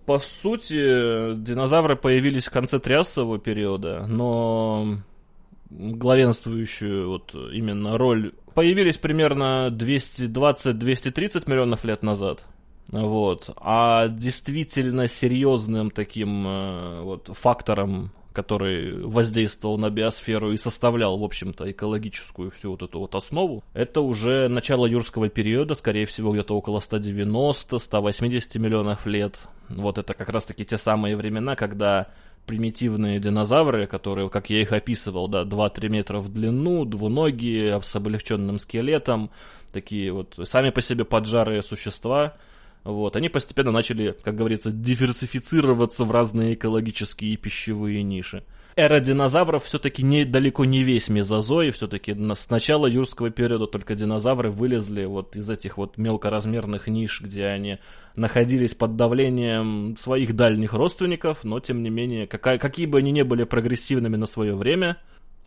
По 0.06 0.20
сути, 0.20 1.36
динозавры 1.36 1.98
появились 1.98 2.48
в 2.48 2.52
конце 2.52 2.80
триасового 2.80 3.38
периода, 3.38 4.06
но 4.08 5.00
главенствующую 5.70 7.10
вот 7.10 7.36
именно 7.36 7.98
роль 7.98 8.34
появились 8.54 8.98
примерно 8.98 9.70
220-230 9.72 11.50
миллионов 11.50 11.84
лет 11.84 12.02
назад. 12.02 12.46
Вот. 12.90 13.50
А 13.58 14.08
действительно 14.08 15.08
серьезным 15.08 15.92
таким 15.92 16.48
э, 16.48 17.02
вот 17.02 17.30
фактором 17.34 18.12
который 18.34 19.06
воздействовал 19.06 19.78
на 19.78 19.90
биосферу 19.90 20.52
и 20.52 20.58
составлял, 20.58 21.18
в 21.18 21.24
общем-то, 21.24 21.72
экологическую 21.72 22.52
всю 22.52 22.72
вот 22.72 22.82
эту 22.82 23.00
вот 23.00 23.16
основу, 23.16 23.64
это 23.74 24.02
уже 24.02 24.48
начало 24.50 24.86
юрского 24.86 25.30
периода, 25.30 25.76
скорее 25.76 26.06
всего, 26.06 26.32
где-то 26.32 26.56
около 26.56 26.80
190-180 26.80 28.60
миллионов 28.60 29.06
лет. 29.06 29.40
Вот 29.70 29.98
это 29.98 30.14
как 30.14 30.30
раз-таки 30.30 30.66
те 30.66 30.78
самые 30.78 31.16
времена, 31.16 31.56
когда 31.56 32.08
примитивные 32.46 33.20
динозавры, 33.20 33.88
которые, 33.88 34.30
как 34.30 34.50
я 34.50 34.62
их 34.62 34.74
описывал, 34.74 35.30
да, 35.30 35.44
2-3 35.44 35.88
метра 35.88 36.20
в 36.20 36.28
длину, 36.28 36.84
двуногие, 36.84 37.82
с 37.82 37.96
облегченным 37.96 38.60
скелетом, 38.60 39.32
такие 39.72 40.12
вот 40.12 40.38
сами 40.44 40.70
по 40.72 40.82
себе 40.82 41.06
поджарые 41.06 41.62
существа– 41.64 42.34
вот, 42.84 43.16
они 43.16 43.30
постепенно 43.30 43.72
начали, 43.72 44.16
как 44.24 44.36
говорится, 44.36 44.72
диверсифицироваться 44.72 46.04
в 46.04 46.12
разные 46.12 46.56
экологические 46.56 47.34
и 47.34 47.38
пищевые 47.38 48.04
ниши. 48.04 48.44
Эра 48.76 49.00
динозавров 49.00 49.64
все-таки 49.66 50.02
не, 50.02 50.26
далеко 50.26 50.66
не 50.66 50.82
весь 50.82 51.08
мезозой, 51.08 51.70
все-таки 51.72 52.14
с 52.14 52.50
начала 52.50 52.88
юрского 52.88 53.30
периода 53.30 53.68
только 53.68 53.94
динозавры 53.94 54.50
вылезли 54.50 55.06
вот 55.06 55.36
из 55.36 55.48
этих 55.48 55.78
вот 55.78 55.98
мелкоразмерных 55.98 56.88
ниш, 56.88 57.22
где 57.22 57.46
они 57.46 57.78
находились 58.16 58.74
под 58.74 58.96
давлением 58.96 59.96
своих 59.98 60.36
дальних 60.36 60.74
родственников, 60.74 61.44
но 61.44 61.60
тем 61.60 61.84
не 61.84 61.92
менее, 61.92 62.26
какая, 62.26 62.58
какие 62.58 62.88
бы 62.88 62.98
они 62.98 63.12
ни 63.12 63.22
были 63.22 63.44
прогрессивными 63.44 64.16
на 64.16 64.26
свое 64.26 64.56
время, 64.56 64.98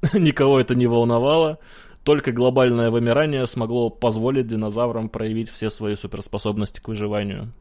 никого 0.12 0.60
это 0.60 0.76
не 0.76 0.86
волновало, 0.86 1.58
только 2.06 2.30
глобальное 2.30 2.88
вымирание 2.88 3.44
смогло 3.48 3.90
позволить 3.90 4.46
динозаврам 4.46 5.08
проявить 5.08 5.50
все 5.50 5.70
свои 5.70 5.96
суперспособности 5.96 6.78
к 6.78 6.86
выживанию. 6.86 7.52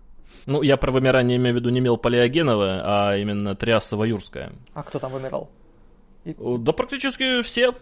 Ну, 0.45 0.61
я 0.61 0.77
про 0.77 0.91
вымирание 0.91 1.37
имею 1.37 1.55
в 1.55 1.57
виду 1.57 1.71
не 1.71 1.81
мелполиогеновое, 1.81 2.79
а 2.83 3.17
именно 3.17 3.55
триасово-юрское. 3.55 4.53
А 4.75 4.83
кто 4.83 4.99
там 4.99 5.13
вымирал? 5.13 5.49
И... 6.25 6.35
Да 6.37 6.73
практически 6.73 7.41
все. 7.41 7.73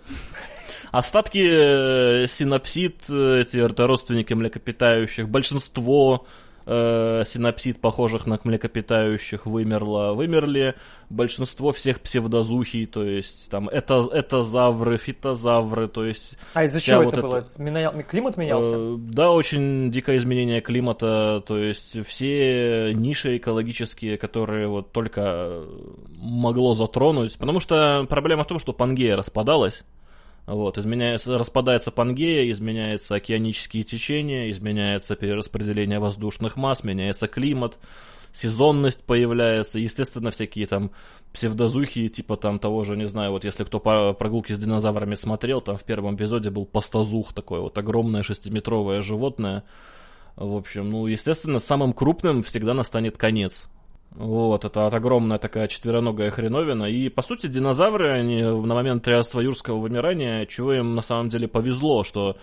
Остатки 0.92 1.44
э, 1.46 2.28
синапсид, 2.28 3.10
эти 3.10 3.58
родственники 3.58 4.34
млекопитающих, 4.34 5.28
большинство 5.28 6.26
э, 6.66 7.24
синапсид, 7.26 7.80
похожих 7.80 8.26
на 8.26 8.40
млекопитающих, 8.44 9.46
вымерло. 9.46 10.14
Вымерли 10.14 10.76
большинство 11.10 11.72
всех 11.72 12.00
псевдозухий, 12.02 12.86
то 12.86 13.04
есть 13.04 13.50
там 13.50 13.70
это, 13.70 14.08
это 14.12 14.44
завры, 14.44 14.98
фитозавры, 14.98 15.88
то 15.88 16.06
есть... 16.06 16.38
А 16.54 16.66
из-за 16.66 16.82
чего 16.82 17.04
вот 17.04 17.14
это 17.14 17.22
было? 17.22 17.48
Менял, 17.58 17.94
климат 18.04 18.38
менялся? 18.38 18.76
Э, 18.76 18.96
да, 18.98 19.32
очень 19.32 19.92
дикое 19.92 20.18
изменение 20.18 20.62
климата, 20.62 21.44
то 21.46 21.58
есть 21.58 22.06
все 22.06 22.94
ниши 22.94 23.38
экологические, 23.38 24.18
которые 24.18 24.68
вот 24.68 24.92
только 24.92 25.64
могло 26.18 26.74
затронуть, 26.74 27.38
потому 27.38 27.60
что 27.60 28.06
проблема 28.10 28.44
в 28.44 28.48
том, 28.48 28.60
что 28.60 28.74
Пангея 28.74 29.16
распадалась, 29.16 29.84
вот, 30.46 30.78
изменяется, 30.78 31.38
распадается 31.38 31.90
Пангея, 31.92 32.52
изменяются 32.52 33.16
океанические 33.16 33.84
течения, 33.84 34.52
изменяется 34.52 35.16
перераспределение 35.16 36.00
воздушных 36.00 36.58
масс, 36.58 36.84
меняется 36.84 37.28
климат. 37.28 37.80
сезонность 38.34 39.06
появляется, 39.06 39.80
естественно, 39.80 40.32
всякие 40.32 40.68
там 40.68 40.92
псевдозухи, 41.32 42.10
типа 42.10 42.36
там 42.36 42.60
того 42.60 42.84
же, 42.84 42.98
не 42.98 43.08
знаю, 43.08 43.32
вот 43.32 43.46
если 43.46 43.64
кто 43.64 43.80
по 43.80 44.14
прогулке 44.14 44.56
с 44.56 44.60
динозаврами 44.60 45.16
смотрел, 45.16 45.62
там 45.62 45.78
в 45.78 45.84
первом 45.84 46.16
эпизоде 46.16 46.50
был 46.50 46.66
пастозух 46.66 47.34
такой 47.34 47.62
вот 47.62 47.78
огромное 47.78 48.24
шестиметровое 48.24 49.02
животное. 49.02 49.64
В 50.36 50.56
общем, 50.56 50.90
ну, 50.90 51.08
естественно, 51.08 51.60
самым 51.60 51.94
крупным 51.94 52.44
всегда 52.44 52.74
настанет 52.74 53.18
конец. 53.18 53.70
Вот, 54.16 54.64
это 54.64 54.88
огромная 54.88 55.40
такая 55.40 55.68
четвероногая 55.68 56.30
хреновина. 56.30 56.86
И, 56.86 57.10
по 57.10 57.22
сути, 57.22 57.48
динозавры, 57.48 58.12
они 58.12 58.44
на 58.44 58.76
момент 58.76 59.04
триасово-юрского 59.04 59.80
вымирания, 59.80 60.46
чего 60.46 60.74
им 60.74 60.96
на 60.96 61.02
самом 61.02 61.30
деле 61.30 61.48
повезло, 61.48 62.04
что 62.04 62.38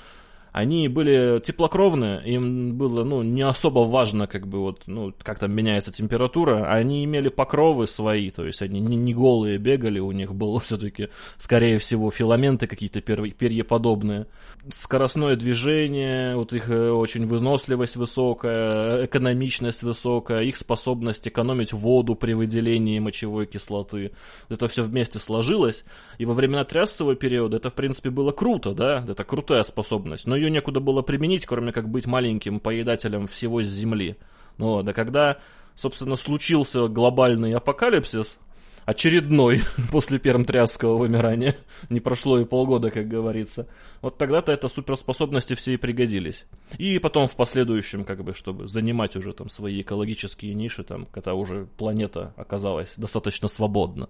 они 0.52 0.88
были 0.88 1.40
теплокровные, 1.40 2.22
им 2.24 2.76
было, 2.76 3.04
ну, 3.04 3.22
не 3.22 3.42
особо 3.42 3.80
важно, 3.80 4.26
как 4.26 4.46
бы, 4.46 4.58
вот, 4.58 4.82
ну, 4.86 5.12
как 5.22 5.38
там 5.38 5.52
меняется 5.52 5.92
температура, 5.92 6.72
они 6.72 7.04
имели 7.04 7.28
покровы 7.28 7.86
свои, 7.86 8.30
то 8.30 8.44
есть 8.44 8.62
они 8.62 8.80
не, 8.80 8.96
не 8.96 9.14
голые 9.14 9.58
бегали, 9.58 10.00
у 10.00 10.12
них 10.12 10.34
было 10.34 10.58
все-таки, 10.60 11.08
скорее 11.38 11.78
всего, 11.78 12.10
филаменты 12.10 12.66
какие-то 12.66 13.00
перьеподобные. 13.00 14.26
Скоростное 14.72 15.36
движение, 15.36 16.36
вот 16.36 16.52
их 16.52 16.68
э, 16.68 16.90
очень 16.90 17.26
выносливость 17.26 17.96
высокая, 17.96 19.06
экономичность 19.06 19.82
высокая, 19.82 20.42
их 20.42 20.56
способность 20.56 21.26
экономить 21.26 21.72
воду 21.72 22.14
при 22.14 22.34
выделении 22.34 22.98
мочевой 22.98 23.46
кислоты. 23.46 24.12
Это 24.50 24.68
все 24.68 24.82
вместе 24.82 25.18
сложилось, 25.18 25.84
и 26.18 26.26
во 26.26 26.34
времена 26.34 26.64
трясового 26.64 27.14
периода 27.14 27.56
это, 27.56 27.70
в 27.70 27.74
принципе, 27.74 28.10
было 28.10 28.32
круто, 28.32 28.74
да, 28.74 29.04
это 29.08 29.24
крутая 29.24 29.62
способность, 29.62 30.26
но 30.26 30.36
ее 30.40 30.50
некуда 30.50 30.80
было 30.80 31.02
применить, 31.02 31.46
кроме 31.46 31.72
как 31.72 31.88
быть 31.88 32.06
маленьким 32.06 32.60
поедателем 32.60 33.26
всего 33.26 33.62
с 33.62 33.68
земли. 33.68 34.16
Ну, 34.58 34.82
да 34.82 34.92
когда, 34.92 35.38
собственно, 35.76 36.16
случился 36.16 36.88
глобальный 36.88 37.54
апокалипсис, 37.54 38.38
очередной 38.84 39.62
после 39.92 40.18
пермтрясского 40.18 40.96
вымирания, 40.96 41.56
не 41.90 42.00
прошло 42.00 42.40
и 42.40 42.44
полгода, 42.44 42.90
как 42.90 43.08
говорится, 43.08 43.66
вот 44.02 44.18
тогда-то 44.18 44.52
это 44.52 44.68
суперспособности 44.68 45.54
все 45.54 45.74
и 45.74 45.76
пригодились. 45.76 46.46
И 46.78 46.98
потом 46.98 47.28
в 47.28 47.36
последующем, 47.36 48.04
как 48.04 48.24
бы, 48.24 48.34
чтобы 48.34 48.68
занимать 48.68 49.16
уже 49.16 49.32
там 49.32 49.48
свои 49.48 49.82
экологические 49.82 50.54
ниши, 50.54 50.84
там, 50.84 51.06
когда 51.06 51.34
уже 51.34 51.66
планета 51.76 52.34
оказалась 52.36 52.90
достаточно 52.96 53.48
свободна. 53.48 54.08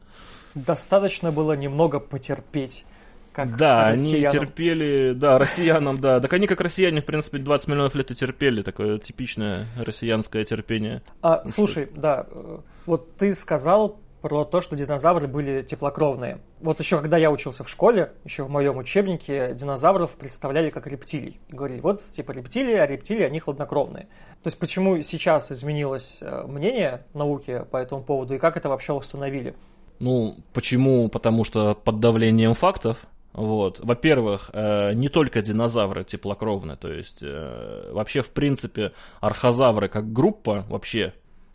Достаточно 0.55 1.31
было 1.31 1.53
немного 1.53 2.01
потерпеть 2.01 2.85
как 3.33 3.57
да, 3.57 3.91
россиянам. 3.91 4.31
они 4.31 4.39
терпели, 4.39 5.13
да, 5.13 5.39
россиянам, 5.39 5.97
да. 5.97 6.21
Так 6.21 6.33
они 6.33 6.47
как 6.47 6.61
россияне, 6.61 7.01
в 7.01 7.05
принципе, 7.05 7.39
20 7.39 7.69
миллионов 7.69 7.95
лет 7.95 8.11
и 8.11 8.15
терпели, 8.15 8.63
такое 8.63 8.99
типичное 8.99 9.67
россиянское 9.77 10.45
терпение. 10.45 11.03
А, 11.23 11.43
ну, 11.43 11.49
слушай, 11.49 11.87
что? 11.87 12.01
да, 12.01 12.27
э, 12.31 12.59
вот 12.87 13.17
ты 13.17 13.35
сказал 13.35 14.01
про 14.21 14.45
то, 14.45 14.61
что 14.61 14.77
динозавры 14.77 15.29
были 15.29 15.63
теплокровные. 15.63 16.41
Вот 16.61 16.79
еще 16.81 17.01
когда 17.01 17.17
я 17.17 17.31
учился 17.31 17.65
в 17.65 17.69
школе, 17.69 18.13
еще 18.25 18.45
в 18.45 18.51
моем 18.51 18.77
учебнике 18.77 19.55
динозавров 19.55 20.17
представляли 20.17 20.71
как 20.71 20.87
рептилий. 20.87 21.41
Говорили, 21.49 21.81
вот 21.81 22.03
типа 22.03 22.33
рептилии, 22.33 22.75
а 22.75 22.87
рептилии, 22.87 23.25
они 23.25 23.41
хладнокровные. 23.41 24.05
То 24.43 24.49
есть 24.49 24.59
почему 24.59 25.01
сейчас 25.03 25.51
изменилось 25.51 26.19
э, 26.21 26.45
мнение 26.47 27.07
науки 27.15 27.65
по 27.71 27.79
этому 27.79 28.03
поводу 28.03 28.35
и 28.35 28.39
как 28.39 28.57
это 28.57 28.69
вообще 28.69 28.93
установили? 28.93 29.55
Ну, 29.99 30.37
почему? 30.53 31.09
Потому 31.09 31.45
что 31.45 31.75
под 31.75 32.01
давлением 32.01 32.55
фактов 32.55 33.07
вот. 33.33 33.79
Во-первых, 33.81 34.51
э, 34.53 34.93
не 34.95 35.09
только 35.09 35.41
динозавры 35.43 36.05
теплокровные, 36.05 36.77
то 36.77 36.93
есть 36.93 37.19
э, 37.23 37.91
вообще, 37.93 38.23
в 38.23 38.31
принципе, 38.33 38.93
архозавры 39.21 39.89
как 39.89 40.13
группа 40.13 40.67
вообще 40.69 41.15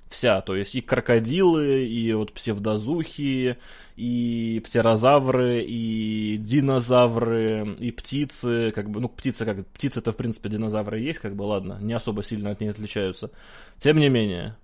вся, 0.10 0.42
то 0.42 0.56
есть 0.56 0.76
и 0.76 0.82
крокодилы, 0.82 1.86
и 1.86 2.14
вот 2.14 2.32
псевдозухи, 2.32 3.58
и 3.98 4.62
птерозавры, 4.66 5.64
и 5.64 6.38
динозавры, 6.38 7.76
и 7.80 7.92
птицы, 7.92 8.72
как 8.72 8.90
бы, 8.90 9.02
ну, 9.02 9.10
птицы 9.10 9.44
как, 9.46 9.68
птицы 9.68 10.00
это, 10.00 10.12
в 10.12 10.16
принципе, 10.16 10.50
динозавры 10.50 11.00
есть, 11.00 11.20
как 11.20 11.36
бы, 11.36 11.44
ладно, 11.44 11.78
не 11.82 11.94
особо 11.94 12.24
сильно 12.24 12.52
от 12.52 12.62
них 12.62 12.72
отличаются. 12.72 13.32
Тем 13.80 13.98
не 13.98 14.08
менее, 14.08 14.56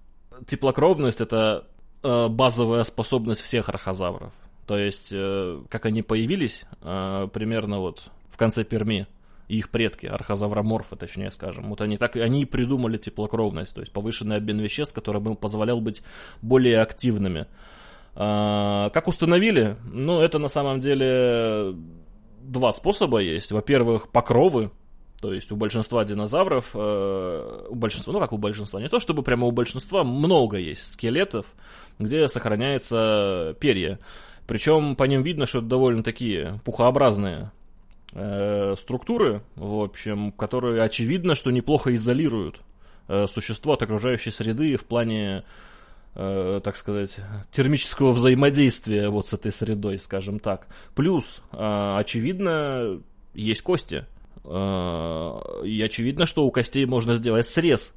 теплокровность 0.48 1.20
это 1.20 1.68
э, 2.04 2.28
базовая 2.30 2.84
способность 2.84 3.42
всех 3.42 3.68
архозавров. 3.68 4.32
То 4.66 4.78
есть, 4.78 5.10
э, 5.12 5.62
как 5.70 5.86
они 5.86 6.02
появились, 6.02 6.66
э, 6.82 7.28
примерно 7.34 7.80
вот 7.80 8.12
в 8.30 8.38
конце 8.38 8.64
Перми, 8.64 9.08
их 9.48 9.70
предки, 9.70 10.06
архозавроморфы, 10.06 10.96
точнее 10.96 11.30
скажем, 11.30 11.70
вот 11.70 11.82
они 11.82 11.98
так 11.98 12.16
они 12.16 12.46
придумали 12.46 12.98
теплокровность, 12.98 13.74
то 13.76 13.82
есть 13.82 13.92
повышенный 13.92 14.38
обмен 14.38 14.60
веществ, 14.60 14.94
который 14.94 15.22
им 15.22 15.36
позволял 15.36 15.82
быть 15.82 16.04
более 16.42 16.80
активными. 16.80 17.48
Э, 18.16 18.90
как 18.94 19.08
установили? 19.08 19.76
Ну, 19.84 20.22
это 20.22 20.40
на 20.40 20.48
самом 20.48 20.80
деле 20.80 21.76
два 22.42 22.72
способа 22.72 23.20
есть. 23.20 23.52
Во-первых, 23.52 24.10
покровы, 24.10 24.72
то 25.22 25.34
есть 25.34 25.52
у 25.52 25.56
большинства 25.56 26.06
динозавров, 26.06 26.74
у 26.76 27.76
большинства, 27.76 28.14
ну 28.14 28.20
как 28.20 28.32
у 28.32 28.38
большинства, 28.38 28.82
не 28.82 28.90
то 28.90 29.00
чтобы 29.00 29.22
прямо 29.22 29.48
у 29.48 29.52
большинства, 29.52 30.04
много 30.04 30.58
есть 30.58 30.94
скелетов, 30.94 31.46
где 32.00 32.28
сохраняется 32.28 33.56
перья. 33.60 34.00
Причем 34.52 34.98
по 34.98 35.06
ним 35.06 35.24
видно, 35.24 35.46
что 35.46 35.60
это 35.60 35.68
довольно 35.68 36.04
такие 36.04 36.60
пухообразные 36.66 37.54
э, 38.12 38.76
структуры, 38.78 39.44
в 39.56 39.82
общем, 39.82 40.34
которые 40.34 40.84
очевидно, 40.84 41.36
что 41.36 41.52
неплохо 41.52 41.96
изолируют 41.96 42.60
э, 43.08 43.28
существо 43.28 43.76
от 43.76 43.84
окружающей 43.84 44.30
среды 44.30 44.76
в 44.76 44.84
плане, 44.84 45.46
э, 46.16 46.60
так 46.62 46.76
сказать, 46.76 47.16
термического 47.54 48.12
взаимодействия 48.12 49.08
вот 49.08 49.28
с 49.28 49.32
этой 49.32 49.54
средой, 49.54 50.00
скажем 50.00 50.40
так. 50.40 50.68
Плюс, 50.96 51.42
э, 51.54 51.96
очевидно, 51.98 53.00
есть 53.34 53.62
кости. 53.62 54.06
Э, 54.44 55.40
и 55.64 55.82
очевидно, 55.82 56.26
что 56.26 56.44
у 56.46 56.52
костей 56.52 56.86
можно 56.86 57.16
сделать 57.16 57.48
срез 57.48 57.94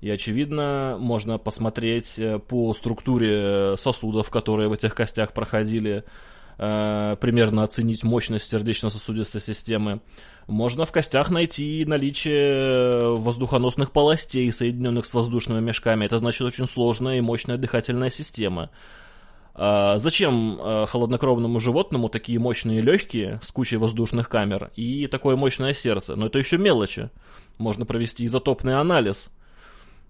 и, 0.00 0.10
очевидно, 0.10 0.96
можно 0.98 1.38
посмотреть 1.38 2.18
э, 2.18 2.38
по 2.38 2.72
структуре 2.72 3.76
сосудов, 3.76 4.30
которые 4.30 4.68
в 4.68 4.72
этих 4.72 4.94
костях 4.94 5.32
проходили, 5.32 6.04
э, 6.56 7.16
примерно 7.20 7.64
оценить 7.64 8.04
мощность 8.04 8.48
сердечно-сосудистой 8.48 9.40
системы. 9.40 10.00
Можно 10.46 10.86
в 10.86 10.92
костях 10.92 11.30
найти 11.30 11.84
наличие 11.84 13.16
воздухоносных 13.16 13.90
полостей, 13.90 14.50
соединенных 14.52 15.04
с 15.04 15.14
воздушными 15.14 15.60
мешками. 15.60 16.04
Это 16.04 16.18
значит 16.18 16.42
очень 16.42 16.66
сложная 16.66 17.18
и 17.18 17.20
мощная 17.20 17.56
дыхательная 17.56 18.10
система. 18.10 18.70
А 19.54 19.98
зачем 19.98 20.60
э, 20.60 20.86
холоднокровному 20.86 21.58
животному 21.58 22.08
такие 22.08 22.38
мощные 22.38 22.82
легкие 22.82 23.40
с 23.42 23.50
кучей 23.50 23.78
воздушных 23.78 24.28
камер 24.28 24.70
и 24.76 25.08
такое 25.08 25.34
мощное 25.34 25.74
сердце? 25.74 26.14
Но 26.14 26.26
это 26.26 26.38
еще 26.38 26.56
мелочи. 26.56 27.10
Можно 27.58 27.84
провести 27.84 28.24
изотопный 28.24 28.78
анализ 28.78 29.28
Э, 29.28 29.37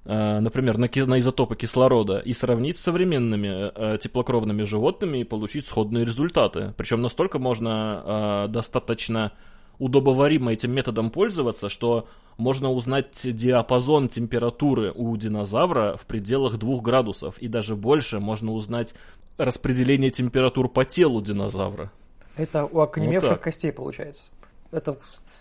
например, 0.04 0.78
на, 0.78 0.88
на 0.88 1.18
изотопы 1.18 1.56
кислорода 1.56 2.18
и 2.18 2.32
сравнить 2.32 2.78
с 2.78 2.82
современными 2.82 3.72
э, 3.74 3.98
теплокровными 3.98 4.62
животными 4.62 5.18
и 5.18 5.24
получить 5.24 5.66
сходные 5.66 6.04
результаты. 6.04 6.72
Причем 6.76 7.02
настолько 7.02 7.38
можно 7.38 8.46
э, 8.46 8.48
достаточно 8.48 9.32
удобоваримо 9.78 10.52
этим 10.52 10.72
методом 10.72 11.10
пользоваться, 11.10 11.68
что 11.68 12.08
можно 12.36 12.70
узнать 12.70 13.20
диапазон 13.24 14.08
температуры 14.08 14.92
у 14.94 15.16
динозавра 15.16 15.96
в 15.96 16.06
пределах 16.06 16.58
2 16.58 16.80
градусов, 16.80 17.38
и 17.38 17.48
даже 17.48 17.76
больше 17.76 18.20
можно 18.20 18.52
узнать 18.52 18.94
распределение 19.36 20.10
температур 20.10 20.68
по 20.68 20.84
телу 20.84 21.20
динозавра. 21.20 21.90
Это 22.36 22.64
у 22.64 22.80
окаменевших 22.80 23.30
вот 23.30 23.40
костей 23.40 23.72
получается. 23.72 24.30
Это 24.70 24.96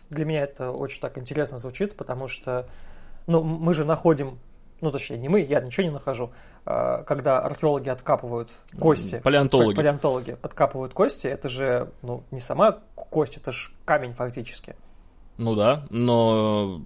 для 0.10 0.26
меня 0.26 0.44
это 0.44 0.72
очень 0.72 1.02
так 1.02 1.18
интересно 1.18 1.58
звучит, 1.58 1.96
потому 1.96 2.28
что 2.28 2.68
ну, 3.28 3.44
мы 3.44 3.74
же 3.74 3.86
находим 3.86 4.40
ну, 4.82 4.92
точнее, 4.92 5.18
не 5.18 5.30
мы, 5.30 5.42
я 5.42 5.60
ничего 5.60 5.86
не 5.86 5.92
нахожу, 5.92 6.32
а, 6.66 7.04
когда 7.04 7.40
археологи 7.40 7.90
откапывают 7.90 8.50
кости. 8.80 9.20
Палеонтологи. 9.24 9.76
Палеонтологи 9.76 10.38
откапывают 10.42 10.94
кости, 10.94 11.28
это 11.28 11.50
же, 11.50 11.92
ну, 12.04 12.24
не 12.32 12.40
сама 12.40 12.80
кость, 12.96 13.38
это 13.38 13.52
же 13.52 13.72
камень 13.86 14.14
фактически. 14.14 14.76
Ну 15.38 15.56
да, 15.56 15.86
но, 15.90 16.82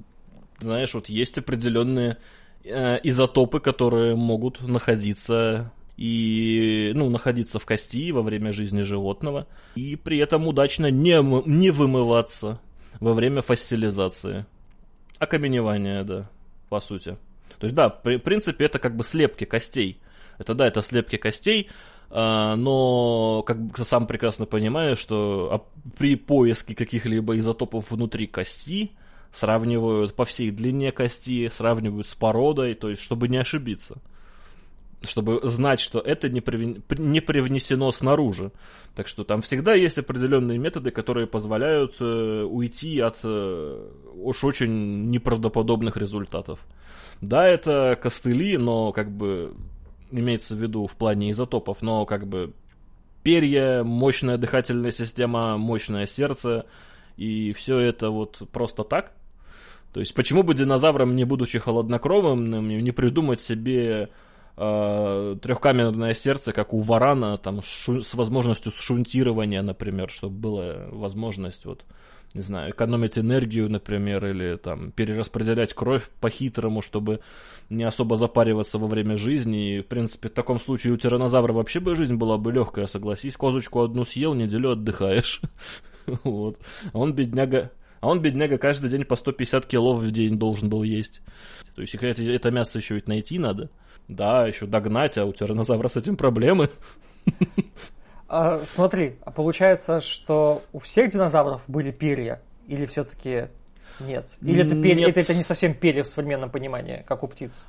знаешь, 0.60 0.94
вот 0.94 1.10
есть 1.10 1.38
определенные 1.38 2.18
э, 2.64 3.00
изотопы, 3.04 3.60
которые 3.60 4.16
могут 4.16 4.62
находиться 4.62 5.72
и, 5.98 6.92
ну, 6.96 7.10
находиться 7.10 7.60
в 7.60 7.66
кости 7.66 8.12
во 8.12 8.22
время 8.22 8.54
жизни 8.54 8.84
животного, 8.84 9.48
и 9.76 9.96
при 9.96 10.18
этом 10.18 10.48
удачно 10.48 10.90
не, 10.90 11.22
не 11.48 11.72
вымываться 11.72 12.60
во 13.00 13.14
время 13.14 13.42
фасилизации. 13.42 14.46
Окаменевания, 15.22 16.04
да, 16.04 16.28
по 16.68 16.82
сути. 16.82 17.16
То 17.60 17.66
есть, 17.66 17.76
да, 17.76 17.90
при, 17.90 18.18
принципе, 18.18 18.66
это 18.66 18.80
как 18.80 18.96
бы 18.96 19.04
слепки 19.04 19.46
костей. 19.46 20.02
Это, 20.40 20.56
да, 20.56 20.66
это 20.66 20.82
слепки 20.82 21.18
костей, 21.18 21.70
а, 22.10 22.56
но, 22.56 23.44
как 23.44 23.62
бы 23.62 23.86
сам 23.86 24.08
прекрасно 24.08 24.48
понимаю, 24.48 24.96
что 24.96 25.50
а, 25.52 25.92
при 25.96 26.16
поиске 26.16 26.74
каких-либо 26.74 27.38
изотопов 27.38 27.92
внутри 27.92 28.26
кости 28.26 28.94
сравнивают 29.32 30.16
по 30.16 30.26
всей 30.26 30.50
длине 30.50 30.92
кости, 30.92 31.52
сравнивают 31.54 32.08
с 32.08 32.16
породой, 32.16 32.74
то 32.74 32.90
есть, 32.90 33.04
чтобы 33.04 33.28
не 33.28 33.38
ошибиться. 33.38 34.02
Чтобы 35.04 35.40
знать, 35.44 35.80
что 35.80 36.00
это 36.00 36.30
не, 36.30 36.42
привнесено 36.42 37.92
снаружи. 37.92 38.52
Так 38.96 39.08
что 39.08 39.24
там 39.24 39.42
всегда 39.42 39.74
есть 39.74 39.98
определенные 39.98 40.60
методы, 40.60 40.92
которые 40.92 41.28
позволяют 41.28 41.96
э, 42.00 42.44
уйти 42.44 43.00
от 43.00 43.18
э, 43.24 43.90
уж 44.16 44.44
очень 44.44 45.10
неправдоподобных 45.10 45.98
результатов. 45.98 46.60
Да, 47.20 47.48
это 47.48 47.98
костыли, 48.02 48.58
но 48.58 48.92
как 48.92 49.12
бы 49.12 49.56
имеется 50.12 50.56
в 50.56 50.62
виду 50.62 50.86
в 50.86 50.96
плане 50.96 51.32
изотопов, 51.32 51.82
но 51.82 52.06
как 52.06 52.28
бы 52.28 52.54
перья, 53.24 53.84
мощная 53.84 54.38
дыхательная 54.38 54.92
система, 54.92 55.58
мощное 55.58 56.06
сердце, 56.06 56.66
и 57.18 57.54
все 57.54 57.80
это 57.80 58.10
вот 58.10 58.42
просто 58.52 58.84
так. 58.84 59.14
То 59.94 60.00
есть 60.00 60.14
почему 60.14 60.44
бы 60.44 60.54
динозаврам, 60.54 61.16
не 61.16 61.26
будучи 61.26 61.60
холоднокровным, 61.60 62.68
не 62.68 62.92
придумать 62.92 63.42
себе 63.42 64.10
э, 64.62 65.38
трехкамерное 65.42 66.14
сердце, 66.14 66.54
как 66.54 66.74
у 66.74 66.80
варана, 66.80 67.38
там, 67.38 67.62
шу- 67.64 68.04
с 68.04 68.14
возможностью 68.14 68.72
шунтирования, 68.72 69.62
например, 69.64 70.10
чтобы 70.10 70.38
была 70.38 70.76
возможность 70.92 71.66
вот, 71.66 71.84
не 72.36 72.42
знаю, 72.42 72.72
экономить 72.72 73.18
энергию, 73.18 73.70
например, 73.72 74.26
или 74.26 74.56
там 74.58 74.92
перераспределять 74.92 75.74
кровь 75.74 76.08
по-хитрому, 76.20 76.82
чтобы 76.82 77.22
не 77.70 77.84
особо 77.84 78.16
запариваться 78.16 78.78
во 78.78 78.88
время 78.88 79.18
жизни. 79.18 79.78
И, 79.78 79.82
в 79.82 79.88
принципе, 79.88 80.30
в 80.30 80.34
таком 80.34 80.60
случае 80.60 80.94
у 80.94 80.98
тиранозавра 80.98 81.54
вообще 81.54 81.80
бы 81.80 81.96
жизнь 81.96 82.16
была 82.16 82.38
бы 82.38 82.52
легкая, 82.52 82.86
согласись. 82.86 83.36
Козочку 83.36 83.82
одну 83.82 84.06
съел, 84.06 84.34
неделю 84.34 84.72
отдыхаешь. 84.72 85.42
Вот. 86.24 86.58
А 86.94 86.98
он, 86.98 87.14
бедняга, 87.14 87.72
а 88.00 88.08
он, 88.08 88.22
бедняга, 88.22 88.58
каждый 88.58 88.90
день 88.90 89.06
по 89.06 89.16
150 89.16 89.68
кило 89.68 89.94
в 89.94 90.10
день 90.10 90.40
должен 90.40 90.68
был 90.68 90.82
есть. 90.82 91.22
То 91.76 91.84
есть 91.84 91.94
это, 91.94 92.24
это 92.24 92.50
мясо 92.50 92.80
еще 92.80 92.96
ведь 92.96 93.08
найти 93.08 93.38
надо. 93.38 93.70
Да, 94.08 94.48
еще 94.48 94.66
догнать, 94.66 95.18
а 95.18 95.26
у 95.26 95.34
тиранозавра 95.34 95.88
с 95.88 95.96
этим 95.96 96.16
проблемы. 96.18 96.70
А, 98.34 98.62
смотри, 98.64 99.18
а 99.26 99.32
получается, 99.32 100.00
что 100.00 100.64
у 100.72 100.80
всех 100.80 101.10
динозавров 101.10 101.64
были 101.68 101.92
перья? 101.92 102.42
Или 102.66 102.86
все-таки 102.86 103.48
нет? 104.00 104.30
Или 104.42 104.62
это, 104.64 104.82
перья, 104.82 105.08
нет. 105.08 105.10
Это, 105.10 105.20
это 105.20 105.34
не 105.34 105.44
совсем 105.44 105.74
перья 105.74 106.04
в 106.04 106.08
современном 106.08 106.50
понимании, 106.50 107.04
как 107.06 107.24
у 107.24 107.28
птиц? 107.28 107.68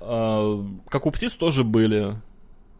А, 0.00 0.64
как 0.88 1.04
у 1.04 1.10
птиц 1.10 1.34
тоже 1.34 1.64
были. 1.64 2.16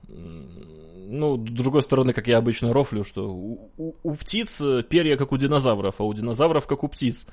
Ну, 0.09 1.37
с 1.37 1.50
другой 1.50 1.83
стороны, 1.83 2.12
как 2.12 2.26
я 2.26 2.38
обычно 2.38 2.72
рофлю, 2.72 3.05
что 3.05 3.29
у, 3.29 3.70
у, 3.76 3.94
у 4.03 4.14
птиц 4.14 4.59
перья 4.88 5.16
как 5.16 5.33
у 5.33 5.37
динозавров, 5.37 5.96
а 5.98 6.05
у 6.05 6.14
динозавров 6.14 6.66
как 6.66 6.85
у 6.85 6.88
птиц. 6.88 7.26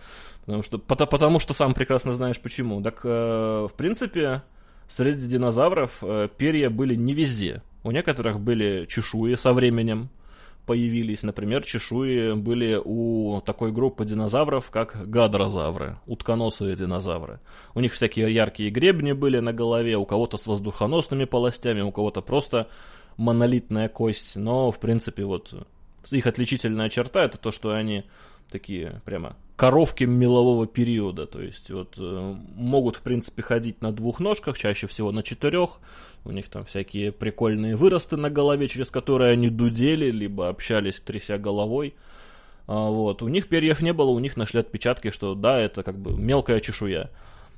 Потому 0.46 0.64
что, 0.64 0.80
потому, 0.80 1.10
потому 1.10 1.40
что 1.40 1.54
сам 1.54 1.74
прекрасно 1.74 2.14
знаешь 2.14 2.40
почему. 2.40 2.82
Так, 2.82 3.02
э, 3.04 3.68
в 3.72 3.74
принципе, 3.78 4.42
среди 4.88 5.28
динозавров 5.28 5.98
э, 6.02 6.30
перья 6.38 6.70
были 6.70 6.96
не 6.96 7.14
везде. 7.14 7.62
У 7.84 7.92
некоторых 7.92 8.40
были 8.40 8.86
чешуи 8.86 9.36
со 9.36 9.54
временем 9.54 10.10
появились. 10.68 11.24
Например, 11.24 11.64
чешуи 11.64 12.34
были 12.34 12.80
у 12.84 13.42
такой 13.42 13.72
группы 13.72 14.06
динозавров, 14.06 14.70
как 14.70 15.10
гадрозавры, 15.10 15.98
утконосые 16.06 16.76
динозавры. 16.76 17.40
У 17.74 17.80
них 17.80 17.94
всякие 17.94 18.32
яркие 18.34 18.70
гребни 18.70 19.14
были 19.14 19.40
на 19.40 19.54
голове, 19.54 19.96
у 19.98 20.06
кого-то 20.06 20.38
с 20.38 20.46
воздухоносными 20.46 21.26
полостями, 21.26 21.82
у 21.82 21.92
кого-то 21.92 22.22
просто 22.22 22.68
монолитная 23.16 23.88
кость. 23.88 24.36
Но, 24.36 24.72
в 24.72 24.80
принципе, 24.80 25.24
вот 25.24 25.54
их 26.12 26.28
отличительная 26.28 26.90
черта 26.90 27.24
это 27.24 27.38
то, 27.38 27.52
что 27.52 27.72
они 27.72 28.04
такие 28.50 29.02
прямо 29.06 29.36
коровки 29.56 30.04
мелового 30.04 30.68
периода, 30.68 31.26
то 31.26 31.42
есть 31.42 31.72
вот 31.72 31.96
э, 31.98 32.36
могут 32.56 32.96
в 32.96 33.02
принципе 33.02 33.42
ходить 33.42 33.82
на 33.82 33.92
двух 33.92 34.20
ножках, 34.20 34.58
чаще 34.58 34.86
всего 34.86 35.12
на 35.12 35.24
четырех, 35.24 35.80
у 36.26 36.32
них 36.32 36.48
там 36.48 36.64
всякие 36.64 37.12
прикольные 37.12 37.76
выросты 37.76 38.18
на 38.18 38.30
голове, 38.30 38.68
через 38.68 38.90
которые 38.90 39.32
они 39.32 39.50
дудели, 39.50 40.12
либо 40.12 40.50
общались, 40.50 41.00
тряся 41.00 41.40
головой, 41.40 41.96
а, 42.68 42.90
вот, 42.90 43.24
у 43.24 43.30
них 43.30 43.48
перьев 43.48 43.82
не 43.82 43.94
было, 43.94 44.12
у 44.12 44.20
них 44.20 44.38
нашли 44.38 44.60
отпечатки, 44.60 45.10
что 45.10 45.34
да, 45.34 45.60
это 45.60 45.82
как 45.84 45.98
бы 45.98 46.12
мелкая 46.16 46.60
чешуя. 46.60 47.10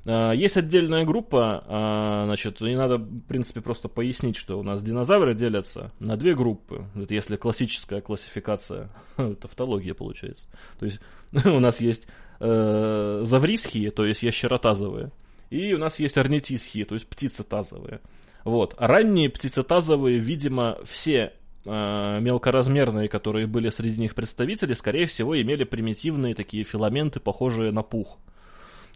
А, 0.06 0.32
есть 0.32 0.58
отдельная 0.58 1.06
группа, 1.06 1.64
а, 1.68 2.26
значит, 2.26 2.62
и 2.62 2.76
надо, 2.76 2.98
в 2.98 3.22
принципе, 3.22 3.62
просто 3.62 3.90
пояснить, 3.90 4.38
что 4.38 4.60
у 4.60 4.64
нас 4.64 4.82
динозавры 4.82 5.34
делятся 5.34 5.92
на 6.00 6.16
две 6.18 6.36
группы. 6.36 6.86
Это 6.96 7.14
если 7.14 7.36
классическая 7.36 8.02
классификация, 8.02 8.90
тавтология 9.42 9.94
получается. 9.94 10.48
То 10.80 10.86
есть 10.86 11.00
у 11.46 11.60
нас 11.60 11.80
есть 11.82 12.08
э, 12.40 13.22
заврисхие, 13.24 13.92
то 13.92 14.06
есть 14.06 14.24
ящеротазовые, 14.24 15.12
и 15.50 15.74
у 15.74 15.78
нас 15.78 16.00
есть 16.00 16.18
орнитисхие, 16.18 16.86
то 16.86 16.96
есть 16.96 17.08
птицетазовые. 17.08 18.02
Вот. 18.46 18.76
А 18.78 18.88
ранние 18.88 19.30
птицетазовые, 19.30 20.18
видимо, 20.18 20.78
все 20.86 21.34
э, 21.66 22.20
мелкоразмерные, 22.22 23.10
которые 23.10 23.48
были 23.48 23.70
среди 23.70 24.00
них 24.00 24.16
представители, 24.16 24.74
скорее 24.74 25.08
всего, 25.08 25.40
имели 25.40 25.66
примитивные 25.66 26.36
такие 26.36 26.64
филаменты, 26.64 27.20
похожие 27.20 27.72
на 27.72 27.84
пух. 27.84 28.18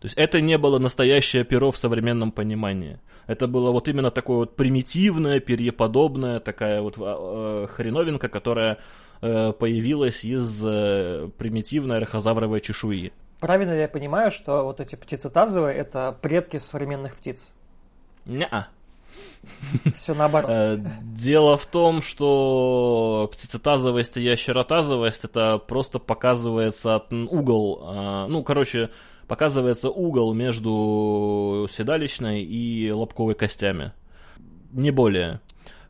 То 0.03 0.07
есть 0.07 0.17
это 0.17 0.41
не 0.41 0.57
было 0.57 0.79
настоящее 0.79 1.45
перо 1.45 1.71
в 1.71 1.77
современном 1.77 2.33
понимании. 2.33 2.99
Это 3.25 3.47
было 3.47 3.71
вот 3.71 3.87
именно 3.87 4.11
такое 4.11 4.35
вот 4.39 4.57
примитивное, 4.57 5.39
перьеподобное, 5.39 6.41
такая 6.41 6.81
вот 6.81 6.95
э, 6.97 7.67
хреновинка, 7.69 8.27
которая 8.27 8.79
э, 9.21 9.53
появилась 9.53 10.25
из 10.25 10.61
э, 10.61 11.29
примитивной 11.37 11.99
архозавровой 11.99 12.59
чешуи. 12.59 13.13
Правильно 13.39 13.71
ли 13.71 13.79
я 13.79 13.87
понимаю, 13.87 14.29
что 14.29 14.65
вот 14.65 14.81
эти 14.81 14.97
птицетазовые 14.97 15.77
это 15.77 16.13
предки 16.21 16.57
современных 16.57 17.15
птиц? 17.15 17.55
Не-а. 18.25 18.67
Все 19.95 20.13
наоборот. 20.15 20.51
Э, 20.51 20.77
дело 21.01 21.55
в 21.55 21.65
том, 21.65 22.01
что 22.01 23.29
птицетазовость 23.31 24.17
и 24.17 24.21
ящеротазовость 24.21 25.23
это 25.23 25.59
просто 25.59 25.99
показывается 25.99 26.95
от 26.95 27.13
угол. 27.13 27.79
А, 27.83 28.27
ну, 28.27 28.43
короче, 28.43 28.89
показывается 29.27 29.89
угол 29.89 30.33
между 30.33 31.67
седалищной 31.71 32.43
и 32.43 32.91
лобковой 32.91 33.35
костями. 33.35 33.93
Не 34.71 34.91
более. 34.91 35.41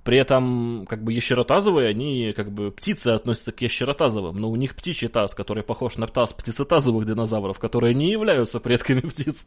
При 0.03 0.17
этом, 0.17 0.85
как 0.89 1.01
бы, 1.01 1.13
ящеротазовые, 1.13 1.87
они, 1.87 2.33
как 2.35 2.51
бы, 2.51 2.71
птицы 2.71 3.09
относятся 3.09 3.53
к 3.53 3.61
ящеротазовым, 3.61 4.35
но 4.35 4.49
у 4.49 4.55
них 4.57 4.75
птичий 4.75 5.07
таз, 5.07 5.33
который 5.33 5.63
похож 5.63 5.95
на 5.95 6.07
таз 6.07 6.33
птицетазовых 6.33 7.05
динозавров, 7.05 7.57
которые 7.57 7.93
не 7.93 8.11
являются 8.11 8.59
предками 8.59 8.99
птиц. 8.99 9.45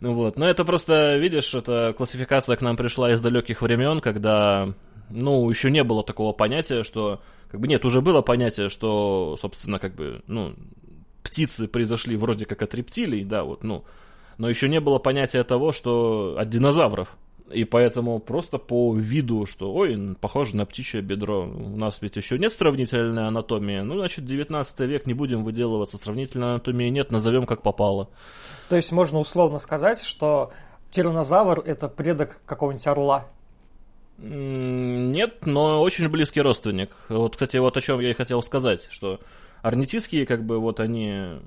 Вот. 0.00 0.36
Но 0.36 0.48
это 0.48 0.64
просто, 0.64 1.16
видишь, 1.16 1.52
эта 1.52 1.94
классификация 1.96 2.54
к 2.54 2.62
нам 2.62 2.76
пришла 2.76 3.12
из 3.12 3.20
далеких 3.20 3.60
времен, 3.60 4.00
когда, 4.00 4.72
ну, 5.10 5.50
еще 5.50 5.68
не 5.68 5.82
было 5.82 6.04
такого 6.04 6.32
понятия, 6.32 6.84
что, 6.84 7.20
как 7.50 7.58
бы, 7.58 7.66
нет, 7.66 7.84
уже 7.84 8.00
было 8.00 8.22
понятие, 8.22 8.68
что, 8.68 9.36
собственно, 9.40 9.80
как 9.80 9.96
бы, 9.96 10.22
ну, 10.28 10.54
птицы 11.22 11.68
произошли 11.68 12.16
вроде 12.16 12.46
как 12.46 12.62
от 12.62 12.74
рептилий, 12.74 13.24
да, 13.24 13.44
вот, 13.44 13.64
ну, 13.64 13.84
но 14.38 14.48
еще 14.48 14.68
не 14.68 14.80
было 14.80 14.98
понятия 14.98 15.42
того, 15.44 15.72
что 15.72 16.36
от 16.38 16.48
динозавров. 16.48 17.16
И 17.50 17.64
поэтому 17.64 18.18
просто 18.18 18.58
по 18.58 18.94
виду, 18.94 19.46
что, 19.46 19.72
ой, 19.72 20.16
похоже 20.20 20.56
на 20.56 20.66
птичье 20.66 21.00
бедро. 21.00 21.44
У 21.44 21.76
нас 21.76 21.98
ведь 22.02 22.16
еще 22.16 22.38
нет 22.38 22.52
сравнительной 22.52 23.26
анатомии. 23.26 23.80
Ну, 23.80 23.94
значит, 23.94 24.26
19 24.26 24.80
век, 24.80 25.06
не 25.06 25.14
будем 25.14 25.44
выделываться. 25.44 25.96
Сравнительной 25.96 26.48
анатомии 26.48 26.90
нет, 26.90 27.10
назовем 27.10 27.46
как 27.46 27.62
попало. 27.62 28.10
То 28.68 28.76
есть 28.76 28.92
можно 28.92 29.18
условно 29.18 29.58
сказать, 29.58 30.02
что 30.02 30.52
тиранозавр 30.90 31.60
это 31.60 31.88
предок 31.88 32.40
какого-нибудь 32.44 32.86
орла? 32.86 33.26
Нет, 34.18 35.46
но 35.46 35.80
очень 35.80 36.08
близкий 36.08 36.42
родственник. 36.42 36.90
Вот, 37.08 37.32
кстати, 37.32 37.56
вот 37.56 37.76
о 37.76 37.80
чем 37.80 38.00
я 38.00 38.10
и 38.10 38.14
хотел 38.14 38.42
сказать, 38.42 38.86
что 38.90 39.20
Орнитистские, 39.62 40.26
как 40.26 40.44
бы, 40.44 40.58
вот 40.58 40.80
они 40.80 41.38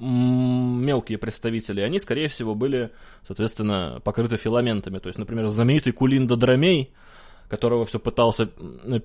мелкие 0.00 1.18
представители, 1.18 1.80
они, 1.80 1.98
скорее 1.98 2.28
всего, 2.28 2.54
были, 2.54 2.90
соответственно, 3.26 4.00
покрыты 4.04 4.36
филаментами. 4.36 4.98
То 4.98 5.08
есть, 5.08 5.18
например, 5.18 5.48
знаменитый 5.48 5.92
кулиндодромей, 5.92 6.92
которого 7.48 7.84
все 7.84 7.98
пытался 7.98 8.46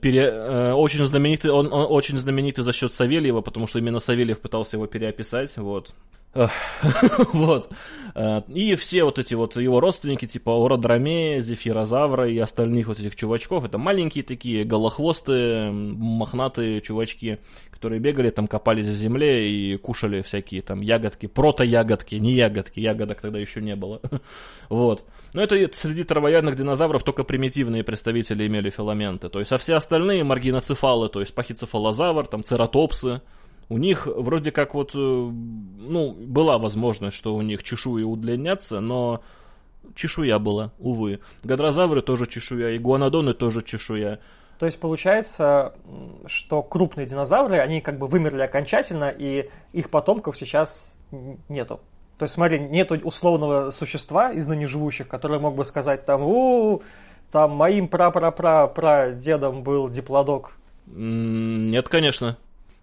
пере... 0.01 0.29
Э, 0.31 0.73
очень 0.73 1.05
знаменитый, 1.05 1.51
он, 1.51 1.71
он 1.71 1.87
очень 1.89 2.17
знаменитый 2.19 2.63
за 2.63 2.73
счет 2.73 2.93
Савельева, 2.93 3.41
потому 3.41 3.67
что 3.67 3.79
именно 3.79 3.99
Савельев 3.99 4.39
пытался 4.39 4.75
его 4.77 4.85
переописать, 4.85 5.57
вот. 5.57 5.95
вот. 7.33 7.69
Э, 8.15 8.41
и 8.47 8.75
все 8.75 9.03
вот 9.03 9.17
эти 9.17 9.33
вот 9.33 9.55
его 9.55 9.79
родственники, 9.79 10.25
типа 10.25 10.51
Ородромея, 10.65 11.39
Зефирозавра 11.41 12.29
и 12.29 12.37
остальных 12.37 12.87
вот 12.87 12.99
этих 12.99 13.15
чувачков, 13.15 13.63
это 13.63 13.77
маленькие 13.77 14.23
такие 14.23 14.65
голохвостые, 14.65 15.71
мохнатые 15.71 16.81
чувачки, 16.81 17.39
которые 17.83 17.99
бегали, 17.99 18.29
там 18.29 18.47
копались 18.47 18.85
в 18.85 18.95
земле 18.95 19.49
и 19.49 19.75
кушали 19.75 20.21
всякие 20.21 20.61
там 20.61 20.79
ягодки, 20.79 21.25
прото-ягодки, 21.25 22.15
не 22.15 22.33
ягодки, 22.33 22.79
ягодок 22.79 23.19
тогда 23.19 23.39
еще 23.39 23.61
не 23.61 23.75
было. 23.75 23.99
вот. 24.69 25.03
Но 25.33 25.41
это 25.41 25.57
среди 25.73 26.05
травоядных 26.05 26.55
динозавров 26.55 27.03
только 27.03 27.25
примитивные 27.25 27.83
представители 27.83 28.47
имели 28.47 28.69
филаменты. 28.69 29.27
То 29.27 29.39
есть, 29.39 29.51
а 29.51 29.57
все 29.57 29.75
остальные 29.75 30.23
маргиноцефалы, 30.23 31.09
то 31.09 31.19
есть 31.19 31.35
пахицефалозавр, 31.35 32.25
там 32.27 32.45
цератопсы, 32.45 33.19
у 33.67 33.77
них 33.77 34.07
вроде 34.07 34.51
как 34.51 34.75
вот, 34.75 34.91
э, 34.95 34.97
ну, 34.97 36.13
была 36.13 36.59
возможность, 36.59 37.17
что 37.17 37.35
у 37.35 37.41
них 37.41 37.63
чешуи 37.63 38.03
удлинятся, 38.03 38.79
но 38.79 39.21
чешуя 39.93 40.39
была, 40.39 40.71
увы. 40.79 41.19
Гадрозавры 41.43 42.01
тоже 42.01 42.27
чешуя, 42.27 42.77
игуанодоны 42.77 43.33
тоже 43.33 43.61
чешуя. 43.61 44.21
То 44.63 44.67
есть 44.67 44.79
получается, 44.79 45.73
что 46.25 46.63
крупные 46.63 47.05
динозавры, 47.05 47.59
они 47.59 47.81
как 47.81 47.97
бы 47.97 48.07
вымерли 48.07 48.43
окончательно, 48.43 49.09
и 49.09 49.49
их 49.73 49.89
потомков 49.89 50.37
сейчас 50.37 50.95
нету. 51.49 51.81
То 52.17 52.23
есть, 52.23 52.35
смотри, 52.35 52.59
нету 52.59 52.95
условного 53.03 53.71
существа 53.71 54.31
из 54.31 54.47
ныне 54.47 54.65
живущих, 54.65 55.09
который 55.09 55.37
мог 55.37 55.55
бы 55.55 55.65
сказать 55.65 56.05
там, 56.05 56.23
у, 56.23 56.81
там 57.29 57.51
моим 57.51 57.89
пра-пра-пра-пра 57.89 59.11
дедом 59.11 59.63
был 59.63 59.89
диплодок. 59.89 60.55
Нет, 60.85 61.89
конечно. 61.89 62.37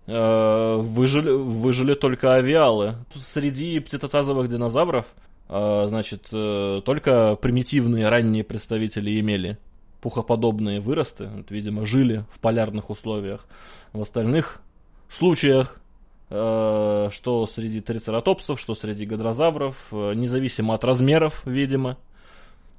Э, 0.06 0.76
выжили, 0.82 1.30
выжили 1.30 1.94
только 1.94 2.34
авиалы. 2.34 2.96
Среди 3.14 3.80
птитотазовых 3.80 4.50
динозавров, 4.50 5.06
э, 5.48 5.86
значит, 5.88 6.28
э, 6.30 6.82
только 6.84 7.36
примитивные 7.36 8.10
ранние 8.10 8.44
представители 8.44 9.18
имели 9.18 9.56
пухоподобные 10.00 10.80
выросты, 10.80 11.26
вот, 11.26 11.50
видимо, 11.50 11.86
жили 11.86 12.24
в 12.30 12.40
полярных 12.40 12.90
условиях. 12.90 13.46
В 13.92 14.00
остальных 14.00 14.60
случаях, 15.08 15.80
что 16.28 17.46
среди 17.52 17.80
трицератопсов, 17.80 18.60
что 18.60 18.74
среди 18.74 19.04
гадрозавров, 19.04 19.76
независимо 19.90 20.74
от 20.74 20.84
размеров, 20.84 21.42
видимо, 21.44 21.96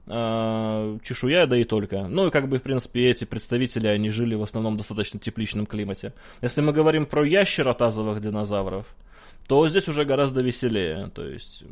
э, 0.08 0.98
чешуя, 1.04 1.46
да 1.46 1.58
и 1.58 1.64
только. 1.64 2.08
Ну 2.08 2.28
и 2.28 2.32
как 2.32 2.48
бы, 2.48 2.60
в 2.60 2.64
принципе, 2.64 3.10
эти 3.10 3.26
представители, 3.26 3.88
они 3.88 4.10
жили 4.10 4.36
в 4.36 4.44
основном 4.44 4.76
в 4.76 4.78
достаточно 4.78 5.20
тепличном 5.20 5.66
климате. 5.66 6.14
Если 6.42 6.62
мы 6.62 6.74
говорим 6.74 7.06
про 7.06 7.26
ящеротазовых 7.26 8.22
динозавров, 8.22 8.86
то 9.48 9.68
здесь 9.68 9.88
уже 9.88 10.06
гораздо 10.06 10.42
веселее. 10.42 11.10
То 11.14 11.28
есть 11.28 11.64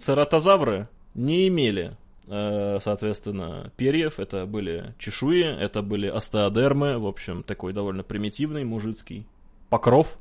цератозавры 0.00 0.88
не 1.14 1.48
имели 1.48 1.84
э, 1.88 2.05
соответственно, 2.28 3.72
перьев, 3.76 4.18
это 4.18 4.46
были 4.46 4.94
чешуи, 4.98 5.42
это 5.42 5.82
были 5.82 6.06
остеодермы, 6.06 6.98
в 6.98 7.06
общем, 7.06 7.42
такой 7.42 7.72
довольно 7.72 8.02
примитивный 8.02 8.64
мужицкий 8.64 9.26
покров. 9.68 10.18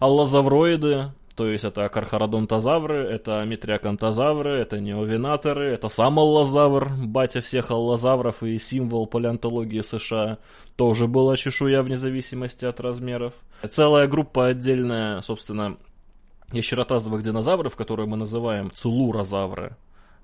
Аллозавроиды, 0.00 1.12
то 1.36 1.46
есть 1.46 1.64
это 1.64 1.88
кархародонтозавры, 1.88 2.96
это 2.96 3.44
метриаконтозавры, 3.44 4.58
это 4.58 4.80
неовинаторы, 4.80 5.66
это 5.66 5.88
сам 5.88 6.18
аллозавр, 6.18 6.90
батя 7.04 7.42
всех 7.42 7.70
аллозавров 7.70 8.42
и 8.42 8.58
символ 8.58 9.06
палеонтологии 9.06 9.82
США. 9.82 10.38
Тоже 10.76 11.06
была 11.06 11.36
чешуя 11.36 11.82
вне 11.82 11.96
зависимости 11.96 12.64
от 12.64 12.80
размеров. 12.80 13.34
Целая 13.68 14.08
группа 14.08 14.46
отдельная, 14.46 15.20
собственно, 15.20 15.76
ящеротазовых 16.52 17.22
динозавров, 17.22 17.76
которые 17.76 18.06
мы 18.06 18.16
называем 18.16 18.70
цулурозавры. 18.72 19.76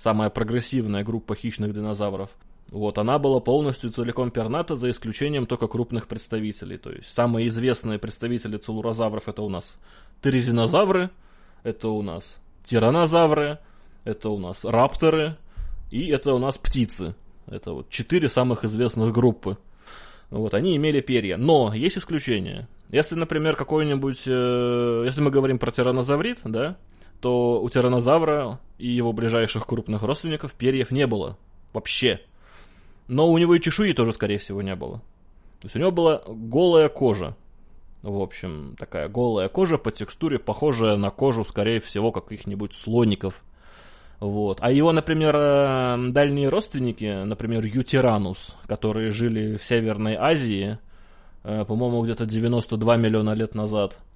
Самая 0.03 0.31
прогрессивная 0.31 1.05
группа 1.05 1.37
хищных 1.37 1.73
динозавров. 1.73 2.31
Вот, 2.73 2.99
она 2.99 3.21
была 3.21 3.38
полностью 3.38 3.93
целиком 3.93 4.33
перната, 4.33 4.75
за 4.75 4.91
исключением 4.91 5.47
только 5.47 5.69
крупных 5.69 6.09
представителей. 6.09 6.77
То 6.77 6.91
есть 6.91 7.15
самые 7.15 7.47
известные 7.47 8.01
представители 8.01 8.57
целурозавров 8.57 9.29
это 9.29 9.43
у 9.43 9.49
нас 9.49 9.77
терезинозавры, 10.21 11.11
это 11.62 11.91
у 11.91 12.03
нас 12.03 12.37
тиранозавры, 12.65 13.61
это 14.03 14.31
у 14.31 14.41
нас 14.41 14.65
рапторы 14.65 15.37
и 15.93 16.09
это 16.09 16.35
у 16.35 16.38
нас 16.41 16.59
птицы. 16.59 17.15
Это 17.47 17.73
вот 17.73 17.88
четыре 17.88 18.29
самых 18.29 18.65
известных 18.65 19.12
группы. 19.12 19.57
Вот, 20.31 20.53
они 20.55 20.77
имели 20.77 21.01
перья. 21.01 21.37
Но 21.37 21.73
есть 21.73 21.99
исключения. 21.99 22.67
Если, 22.91 23.15
например, 23.15 23.55
какой-нибудь... 23.55 24.25
Э, 24.27 25.05
если 25.05 25.21
мы 25.21 25.31
говорим 25.31 25.61
про 25.61 25.71
тиранозаврит, 25.71 26.41
да, 26.43 26.77
то 27.22 27.62
у 27.62 27.68
тиранозавра 27.70 28.58
и 28.78 28.88
его 28.88 29.12
ближайших 29.12 29.64
крупных 29.64 30.02
родственников 30.02 30.52
перьев 30.54 30.90
не 30.90 31.06
было. 31.06 31.38
Вообще. 31.72 32.20
Но 33.06 33.30
у 33.30 33.38
него 33.38 33.54
и 33.54 33.61
чешуи 33.61 33.92
тоже, 33.92 34.12
скорее 34.12 34.38
всего, 34.38 34.61
не 34.61 34.74
было. 34.74 34.98
То 35.61 35.66
есть 35.66 35.76
у 35.76 35.78
него 35.78 35.92
была 35.92 36.22
голая 36.26 36.88
кожа. 36.88 37.37
В 38.02 38.20
общем, 38.20 38.74
такая 38.76 39.08
голая 39.08 39.48
кожа 39.48 39.78
по 39.78 39.92
текстуре, 39.92 40.40
похожая 40.40 40.96
на 40.96 41.11
кожу, 41.11 41.44
скорее 41.44 41.78
всего, 41.78 42.11
каких-нибудь 42.11 42.74
слоников. 42.74 43.44
Вот. 44.18 44.58
А 44.61 44.72
его, 44.72 44.90
например, 44.90 45.37
э, 45.37 46.08
дальние 46.11 46.48
родственники, 46.48 47.22
например, 47.24 47.64
Ютиранус, 47.64 48.56
которые 48.66 49.12
жили 49.12 49.56
в 49.56 49.64
Северной 49.64 50.16
Азии, 50.16 50.78
э, 51.44 51.64
по-моему, 51.64 52.02
где-то 52.02 52.26
92 52.26 52.96
миллиона 52.96 53.30
лет 53.30 53.54
назад– 53.54 54.00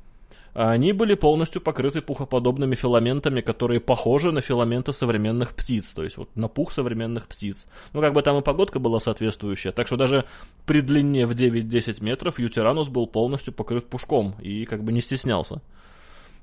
они 0.58 0.92
были 0.92 1.14
полностью 1.14 1.60
покрыты 1.60 2.00
пухоподобными 2.00 2.74
филаментами, 2.74 3.42
которые 3.42 3.78
похожи 3.78 4.32
на 4.32 4.40
филаменты 4.40 4.94
современных 4.94 5.54
птиц, 5.54 5.88
то 5.88 6.02
есть 6.02 6.16
вот 6.16 6.34
на 6.34 6.48
пух 6.48 6.72
современных 6.72 7.28
птиц. 7.28 7.66
Ну, 7.92 8.00
как 8.00 8.14
бы 8.14 8.22
там 8.22 8.38
и 8.38 8.42
погодка 8.42 8.78
была 8.78 8.98
соответствующая, 8.98 9.72
так 9.72 9.86
что 9.86 9.96
даже 9.96 10.24
при 10.64 10.80
длине 10.80 11.26
в 11.26 11.32
9-10 11.32 12.02
метров 12.02 12.38
Ютиранус 12.38 12.88
был 12.88 13.06
полностью 13.06 13.52
покрыт 13.52 13.86
пушком 13.90 14.34
и 14.40 14.64
как 14.64 14.82
бы 14.82 14.92
не 14.92 15.02
стеснялся. 15.02 15.60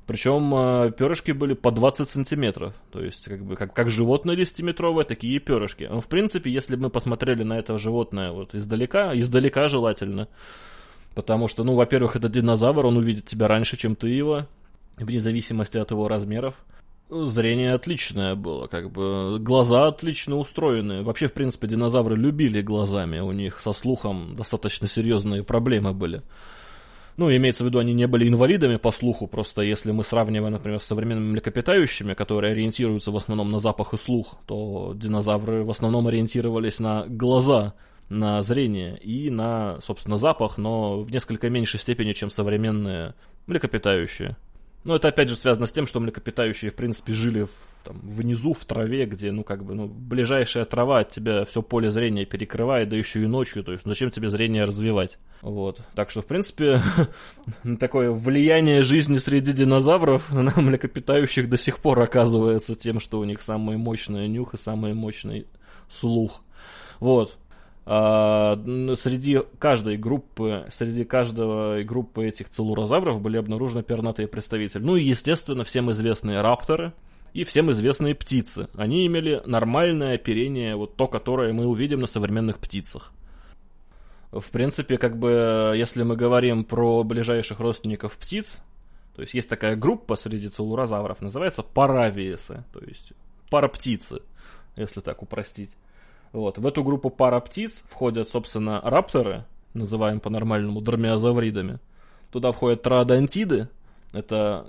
Причем 0.05 0.53
э, 0.53 0.91
перышки 0.91 1.31
были 1.31 1.53
по 1.53 1.71
20 1.71 2.07
сантиметров. 2.07 2.75
То 2.91 3.01
есть, 3.01 3.25
как 3.25 3.43
бы, 3.43 3.55
как, 3.55 3.73
как 3.73 3.89
животное 3.89 4.35
10-метровое, 4.35 5.05
такие 5.05 5.39
перышки. 5.39 5.87
Но, 5.89 6.01
в 6.01 6.07
принципе, 6.07 6.51
если 6.51 6.75
бы 6.75 6.83
мы 6.83 6.89
посмотрели 6.89 7.43
на 7.43 7.57
это 7.57 7.77
животное 7.77 8.31
вот 8.31 8.53
издалека, 8.53 9.17
издалека 9.17 9.69
желательно, 9.69 10.27
Потому 11.15 11.47
что, 11.47 11.63
ну, 11.63 11.75
во-первых, 11.75 12.15
это 12.15 12.29
динозавр, 12.29 12.85
он 12.85 12.97
увидит 12.97 13.25
тебя 13.25 13.47
раньше, 13.47 13.77
чем 13.77 13.95
ты 13.95 14.09
его, 14.09 14.47
вне 14.97 15.19
зависимости 15.19 15.77
от 15.77 15.91
его 15.91 16.07
размеров. 16.07 16.55
Зрение 17.09 17.73
отличное 17.73 18.33
было, 18.33 18.67
как 18.67 18.89
бы 18.89 19.37
глаза 19.39 19.87
отлично 19.87 20.37
устроены. 20.37 21.03
Вообще, 21.03 21.27
в 21.27 21.33
принципе, 21.33 21.67
динозавры 21.67 22.15
любили 22.15 22.61
глазами, 22.61 23.19
у 23.19 23.31
них 23.31 23.59
со 23.59 23.73
слухом 23.73 24.35
достаточно 24.35 24.87
серьезные 24.87 25.43
проблемы 25.43 25.93
были. 25.93 26.23
Ну, 27.15 27.29
имеется 27.29 27.63
в 27.63 27.67
виду, 27.67 27.77
они 27.77 27.93
не 27.93 28.07
были 28.07 28.27
инвалидами 28.27 28.77
по 28.77 28.91
слуху, 28.91 29.27
просто 29.27 29.61
если 29.61 29.91
мы 29.91 30.03
сравниваем, 30.03 30.53
например, 30.53 30.79
с 30.79 30.85
современными 30.85 31.33
млекопитающими, 31.33 32.15
которые 32.15 32.53
ориентируются 32.53 33.11
в 33.11 33.15
основном 33.15 33.51
на 33.51 33.59
запах 33.59 33.93
и 33.93 33.97
слух, 33.97 34.37
то 34.47 34.93
динозавры 34.95 35.63
в 35.63 35.69
основном 35.69 36.07
ориентировались 36.07 36.79
на 36.79 37.05
глаза, 37.07 37.75
на 38.13 38.41
зрение 38.41 38.97
и 38.97 39.29
на, 39.29 39.79
собственно, 39.81 40.17
запах, 40.17 40.57
но 40.57 41.01
в 41.01 41.11
несколько 41.11 41.49
меньшей 41.49 41.79
степени, 41.79 42.13
чем 42.13 42.29
современные 42.29 43.15
млекопитающие. 43.47 44.37
Но 44.83 44.97
это 44.97 45.07
опять 45.07 45.29
же 45.29 45.35
связано 45.35 45.65
с 45.65 45.71
тем, 45.71 45.87
что 45.87 46.01
млекопитающие, 46.01 46.69
в 46.69 46.75
принципе, 46.75 47.13
жили 47.13 47.43
в, 47.43 47.49
там, 47.85 48.01
внизу, 48.03 48.53
в 48.53 48.65
траве, 48.65 49.05
где, 49.05 49.31
ну, 49.31 49.43
как 49.43 49.63
бы, 49.63 49.75
ну, 49.75 49.87
ближайшая 49.87 50.65
трава 50.65 50.99
от 50.99 51.09
тебя 51.09 51.45
все 51.45 51.61
поле 51.61 51.89
зрения 51.89 52.25
перекрывает, 52.25 52.89
да 52.89 52.97
еще 52.97 53.23
и 53.23 53.27
ночью, 53.27 53.63
то 53.63 53.71
есть 53.71 53.85
зачем 53.85 54.11
тебе 54.11 54.27
зрение 54.27 54.65
развивать? 54.65 55.19
Вот. 55.41 55.81
Так 55.95 56.09
что, 56.09 56.21
в 56.21 56.25
принципе, 56.25 56.81
такое 57.79 58.11
влияние 58.11 58.83
жизни 58.83 59.17
среди 59.19 59.53
динозавров 59.53 60.29
на 60.33 60.53
млекопитающих 60.59 61.49
до 61.49 61.57
сих 61.57 61.79
пор 61.79 62.01
оказывается 62.01 62.75
тем, 62.75 62.99
что 62.99 63.19
у 63.19 63.23
них 63.23 63.41
самый 63.41 63.77
мощный 63.77 64.27
нюх 64.27 64.53
и 64.53 64.57
самый 64.57 64.93
мощный 64.93 65.47
слух. 65.89 66.41
Вот. 66.99 67.37
А, 67.85 68.55
среди 68.95 69.41
каждой 69.59 69.97
группы, 69.97 70.65
среди 70.71 71.03
каждого 71.03 71.83
группы 71.83 72.25
этих 72.27 72.49
целурозавров 72.49 73.21
были 73.21 73.37
обнаружены 73.37 73.83
пернатые 73.83 74.27
представители. 74.27 74.81
Ну 74.81 74.95
и, 74.95 75.03
естественно, 75.03 75.63
всем 75.63 75.91
известные 75.91 76.41
рапторы 76.41 76.93
и 77.33 77.43
всем 77.43 77.71
известные 77.71 78.15
птицы. 78.15 78.69
Они 78.75 79.05
имели 79.05 79.41
нормальное 79.45 80.15
оперение, 80.15 80.75
вот 80.75 80.95
то, 80.95 81.07
которое 81.07 81.51
мы 81.51 81.65
увидим 81.65 81.99
на 81.99 82.07
современных 82.07 82.59
птицах. 82.59 83.11
В 84.31 84.49
принципе, 84.49 84.97
как 84.97 85.17
бы, 85.17 85.73
если 85.75 86.03
мы 86.03 86.15
говорим 86.15 86.63
про 86.63 87.03
ближайших 87.03 87.59
родственников 87.59 88.17
птиц, 88.17 88.57
то 89.15 89.21
есть 89.21 89.33
есть 89.33 89.49
такая 89.49 89.75
группа 89.75 90.15
среди 90.15 90.47
целурозавров, 90.47 91.21
называется 91.21 91.61
паравиесы, 91.61 92.63
то 92.73 92.79
есть 92.79 93.13
параптицы, 93.49 94.21
если 94.75 95.01
так 95.01 95.21
упростить. 95.21 95.75
Вот. 96.33 96.57
В 96.57 96.67
эту 96.67 96.83
группу 96.83 97.09
пара 97.09 97.39
птиц 97.39 97.83
входят, 97.87 98.27
собственно, 98.27 98.81
рапторы, 98.81 99.45
называем 99.73 100.19
по-нормальному 100.19 100.81
дромеозавридами. 100.81 101.79
Туда 102.31 102.51
входят 102.51 102.81
троодонтиды, 102.81 103.69
это 104.11 104.67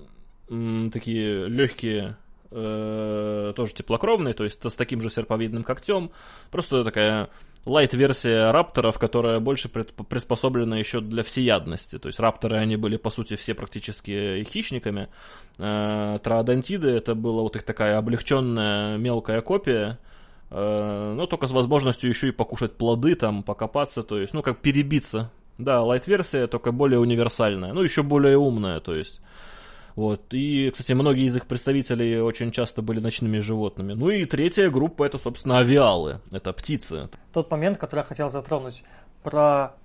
м, 0.51 0.91
такие 0.93 1.49
легкие, 1.49 2.17
э, 2.51 3.53
тоже 3.57 3.73
теплокровные, 3.73 4.35
то 4.35 4.45
есть 4.45 4.63
с 4.63 4.77
таким 4.77 5.01
же 5.01 5.09
серповидным 5.09 5.65
когтем. 5.65 6.11
Просто 6.51 6.85
такая 6.85 7.31
лайт-версия 7.65 8.51
рапторов, 8.51 8.99
которая 8.99 9.41
больше 9.41 9.71
приспособлена 9.71 10.79
еще 10.79 11.01
для 11.01 11.23
всеядности. 11.23 11.99
То 11.99 12.09
есть 12.09 12.21
рапторы, 12.21 12.59
они 12.59 12.77
были, 12.77 12.99
по 12.99 13.09
сути, 13.09 13.37
все 13.37 13.55
практически 13.55 14.45
хищниками. 14.45 15.09
Э, 15.59 16.19
троодонтиды, 16.23 16.91
это 16.91 17.15
была 17.15 17.41
вот 17.41 17.57
их 17.57 17.63
такая 17.63 17.97
облегченная 17.97 18.99
мелкая 18.99 19.41
копия, 19.41 19.99
но 20.55 21.27
только 21.27 21.47
с 21.47 21.51
возможностью 21.51 22.09
еще 22.09 22.29
и 22.29 22.33
покушать 22.33 22.77
плоды, 22.77 23.15
там, 23.15 23.43
покопаться, 23.43 24.03
то 24.03 24.19
есть, 24.19 24.35
ну, 24.35 24.43
как 24.43 24.59
перебиться. 24.61 25.31
Да, 25.59 25.83
лайт-версия, 25.83 26.47
только 26.47 26.73
более 26.73 26.99
универсальная, 26.99 27.73
ну, 27.73 27.83
еще 27.83 28.03
более 28.03 28.39
умная, 28.39 28.81
то 28.81 28.95
есть. 28.95 29.21
Вот. 29.97 30.35
И, 30.35 30.71
кстати, 30.71 30.93
многие 30.93 31.27
из 31.27 31.37
их 31.37 31.47
представителей 31.47 32.21
очень 32.21 32.51
часто 32.51 32.83
были 32.83 33.01
ночными 33.01 33.39
животными. 33.39 33.93
Ну 33.93 34.11
и 34.11 34.25
третья 34.25 34.69
группа 34.69 35.05
это, 35.05 35.19
собственно, 35.19 35.59
авиалы. 35.59 36.21
Это 36.33 36.53
птицы. 36.53 37.09
Тот 37.33 37.51
момент, 37.51 37.79
который 37.79 38.01
я 38.01 38.05
хотел 38.05 38.31
затронуть, 38.31 38.83
про 39.23 39.77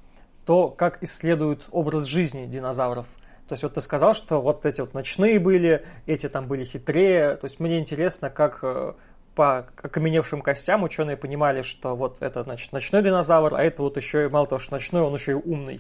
то, 0.46 0.70
как 0.70 1.04
исследуют 1.04 1.68
образ 1.72 2.06
жизни 2.06 2.48
динозавров. 2.48 3.08
То 3.48 3.54
есть 3.54 3.64
вот 3.64 3.74
ты 3.74 3.82
сказал, 3.82 4.14
что 4.14 4.42
вот 4.42 4.66
эти 4.66 4.82
вот 4.82 4.94
ночные 4.94 5.40
были, 5.40 5.86
эти 6.06 6.30
там 6.30 6.48
были 6.48 6.66
хитрее. 6.66 7.36
То 7.36 7.46
есть 7.46 7.60
мне 7.60 7.80
интересно, 7.80 8.30
как 8.30 8.60
э, 8.64 8.94
по 9.40 9.60
окаменевшим 9.82 10.42
костям 10.42 10.84
ученые 10.84 11.16
понимали, 11.16 11.62
что 11.62 11.96
вот 11.96 12.18
это, 12.20 12.44
значит, 12.44 12.74
ночной 12.74 13.02
динозавр, 13.02 13.56
а 13.56 13.64
это 13.64 13.84
вот 13.84 13.96
еще 13.96 14.26
и 14.26 14.28
мало 14.28 14.48
того, 14.48 14.60
что 14.60 14.74
ночной, 14.74 15.02
он 15.02 15.14
еще 15.14 15.32
и 15.32 15.36
умный. 15.36 15.80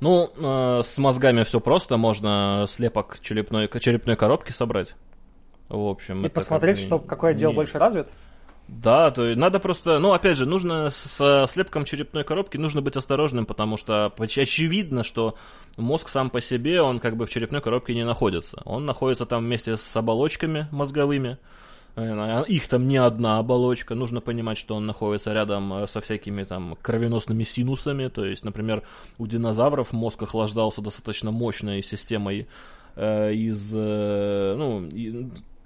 Ну, 0.00 0.30
э, 0.34 0.80
с 0.82 0.96
мозгами 0.96 1.42
все 1.44 1.60
просто, 1.60 1.98
можно 1.98 2.64
слепок 2.70 3.18
черепной, 3.20 3.68
черепной 3.78 4.16
коробки 4.16 4.52
собрать. 4.52 4.94
В 5.68 5.86
общем, 5.86 6.24
и 6.24 6.30
посмотреть, 6.30 6.78
как 6.78 6.86
что 6.86 6.98
какой 6.98 7.32
отдел 7.32 7.50
не... 7.50 7.56
больше 7.56 7.78
развит? 7.78 8.08
Да, 8.68 9.10
то 9.10 9.26
есть 9.26 9.38
надо 9.38 9.58
просто, 9.58 9.98
ну, 9.98 10.14
опять 10.14 10.38
же, 10.38 10.46
нужно 10.46 10.88
с 10.88 11.46
слепком 11.48 11.84
черепной 11.84 12.24
коробки 12.24 12.56
нужно 12.56 12.80
быть 12.80 12.96
осторожным, 12.96 13.44
потому 13.44 13.76
что 13.76 14.14
очевидно, 14.16 15.04
что 15.04 15.34
мозг 15.76 16.08
сам 16.08 16.30
по 16.30 16.40
себе, 16.40 16.80
он 16.80 17.00
как 17.00 17.18
бы 17.18 17.26
в 17.26 17.30
черепной 17.30 17.60
коробке 17.60 17.94
не 17.94 18.06
находится. 18.06 18.62
Он 18.64 18.86
находится 18.86 19.26
там 19.26 19.44
вместе 19.44 19.76
с 19.76 19.94
оболочками 19.94 20.68
мозговыми, 20.70 21.36
их 21.96 22.68
там 22.68 22.88
не 22.88 22.96
одна 22.96 23.38
оболочка, 23.38 23.94
нужно 23.94 24.20
понимать, 24.20 24.56
что 24.56 24.74
он 24.74 24.86
находится 24.86 25.32
рядом 25.32 25.72
э, 25.74 25.86
со 25.86 26.00
всякими 26.00 26.44
там 26.44 26.76
кровеносными 26.80 27.44
синусами, 27.44 28.08
то 28.08 28.24
есть, 28.24 28.44
например, 28.44 28.82
у 29.18 29.26
динозавров 29.26 29.92
мозг 29.92 30.22
охлаждался 30.22 30.80
достаточно 30.80 31.30
мощной 31.30 31.82
системой 31.82 32.48
э, 32.96 33.34
из, 33.34 33.72
э, 33.76 34.54
ну, 34.56 34.88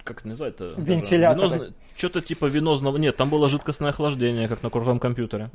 как 0.07 0.21
это 0.21 0.29
называть-то? 0.29 0.75
Вентилятор. 0.77 1.73
Что-то 1.97 2.21
типа 2.21 2.47
венозного, 2.47 2.97
нет, 2.97 3.17
там 3.17 3.29
было 3.29 3.51
жидкостное 3.51 3.91
охлаждение, 3.91 4.49
как 4.49 4.63
на 4.63 4.71
крутом 4.71 4.99
компьютере. 4.99 5.51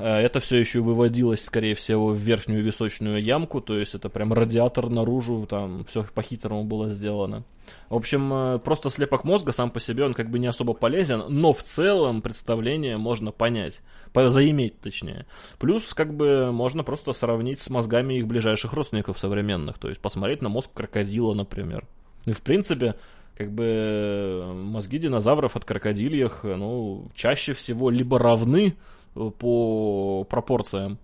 Э, 0.00 0.18
это 0.18 0.40
все 0.40 0.56
еще 0.56 0.80
выводилось, 0.80 1.44
скорее 1.44 1.74
всего, 1.74 2.08
в 2.08 2.16
верхнюю 2.16 2.62
височную 2.62 3.22
ямку, 3.22 3.60
то 3.60 3.78
есть 3.78 3.94
это 3.94 4.08
прям 4.08 4.32
радиатор 4.32 4.88
наружу, 4.88 5.46
там 5.48 5.84
все 5.84 6.04
по-хитрому 6.14 6.64
было 6.64 6.88
сделано. 6.90 7.44
В 7.88 7.94
общем, 7.94 8.32
э, 8.32 8.58
просто 8.58 8.90
слепок 8.90 9.24
мозга 9.24 9.52
сам 9.52 9.70
по 9.70 9.80
себе, 9.80 10.04
он 10.04 10.14
как 10.14 10.30
бы 10.30 10.38
не 10.38 10.46
особо 10.46 10.72
полезен, 10.72 11.24
но 11.28 11.52
в 11.52 11.62
целом 11.62 12.22
представление 12.22 12.96
можно 12.96 13.30
понять, 13.30 13.80
заиметь 14.14 14.80
точнее. 14.80 15.26
Плюс, 15.58 15.94
как 15.94 16.14
бы, 16.14 16.50
можно 16.52 16.82
просто 16.82 17.12
сравнить 17.12 17.60
с 17.60 17.70
мозгами 17.70 18.14
их 18.14 18.26
ближайших 18.26 18.72
родственников 18.72 19.18
современных, 19.18 19.78
то 19.78 19.88
есть 19.88 20.00
посмотреть 20.00 20.42
на 20.42 20.48
мозг 20.48 20.70
крокодила, 20.72 21.34
например. 21.34 21.86
И, 22.26 22.32
в 22.32 22.42
принципе, 22.42 22.96
как 23.36 23.50
бы 23.52 24.52
мозги 24.54 24.98
динозавров 24.98 25.56
от 25.56 25.64
крокодильях, 25.64 26.40
ну, 26.44 27.08
чаще 27.14 27.54
всего 27.54 27.90
либо 27.90 28.18
равны 28.18 28.74
по 29.14 30.24
пропорциям, 30.24 30.98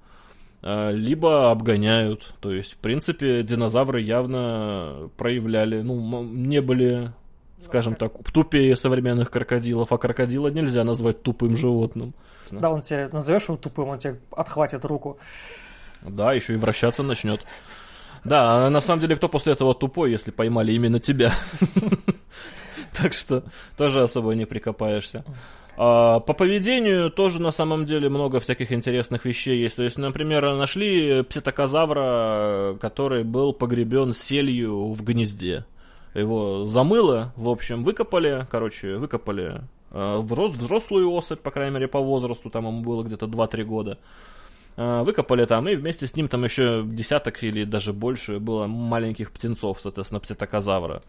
а, 0.63 0.91
либо 0.91 1.51
обгоняют. 1.51 2.35
То 2.41 2.53
есть, 2.53 2.75
в 2.75 2.79
принципе, 2.79 3.43
динозавры 3.43 4.01
явно 4.01 5.11
проявляли, 5.17 5.83
ну, 5.83 6.25
не 6.25 6.61
были, 6.61 7.13
скажем 7.63 7.95
так, 7.95 8.13
тупее 8.33 8.77
современных 8.77 9.31
крокодилов, 9.31 9.93
а 9.93 9.99
крокодила 9.99 10.49
нельзя 10.49 10.85
назвать 10.85 11.23
тупым 11.23 11.57
животным. 11.57 12.15
Да, 12.51 12.71
он 12.71 12.83
тебе 12.83 13.09
назовешь 13.09 13.45
его 13.45 13.57
тупым, 13.57 13.89
он 13.89 13.99
тебе 13.99 14.21
отхватит 14.31 14.85
руку. 14.85 15.19
Да, 16.03 16.33
еще 16.33 16.55
и 16.55 16.57
вращаться 16.57 17.03
начнет. 17.03 17.41
Да, 18.27 18.67
а 18.67 18.71
на 18.71 18.81
самом 18.81 19.01
деле, 19.01 19.17
кто 19.17 19.29
после 19.29 19.53
этого 19.53 19.75
тупой, 19.75 20.11
если 20.11 20.31
поймали 20.31 20.73
именно 20.73 20.99
тебя? 20.99 21.33
Так 22.99 23.13
что 23.13 23.43
тоже 23.77 24.03
особо 24.03 24.35
не 24.35 24.47
прикопаешься. 24.47 25.23
А, 25.77 26.21
по 26.21 26.33
поведению 26.33 27.11
тоже 27.11 27.43
на 27.43 27.51
самом 27.51 27.85
деле 27.85 28.09
много 28.09 28.41
всяких 28.41 28.73
интересных 28.73 29.27
вещей 29.27 29.61
есть. 29.61 29.77
То 29.77 29.83
есть, 29.83 29.99
например, 29.99 30.55
нашли 30.57 31.23
пситокозавра, 31.23 32.79
который 32.81 33.23
был 33.23 33.53
погребен 33.53 34.15
селью 34.15 34.93
в 34.93 35.03
гнезде. 35.05 35.67
Его 36.15 36.65
замыло, 36.65 37.35
в 37.37 37.51
общем, 37.51 37.85
выкопали, 37.85 38.47
короче, 38.51 38.97
выкопали 38.97 39.61
э, 39.91 40.19
взрослую 40.19 41.11
особь, 41.11 41.41
по 41.41 41.51
крайней 41.51 41.75
мере, 41.75 41.89
по 41.89 42.01
возрасту, 42.01 42.49
там 42.49 42.67
ему 42.67 42.81
было 42.81 43.03
где-то 43.03 43.27
2-3 43.27 43.65
года. 43.65 43.99
Э, 44.77 45.03
выкопали 45.03 45.47
там, 45.47 45.69
и 45.69 45.75
вместе 45.75 46.07
с 46.07 46.15
ним 46.17 46.29
там 46.29 46.45
еще 46.45 46.83
десяток 46.85 47.43
или 47.43 47.65
даже 47.65 47.93
больше 47.93 48.39
было 48.39 48.67
маленьких 48.67 49.33
птенцов, 49.33 49.81
соответственно, 49.81 50.21
пситокозавра. 50.21 51.01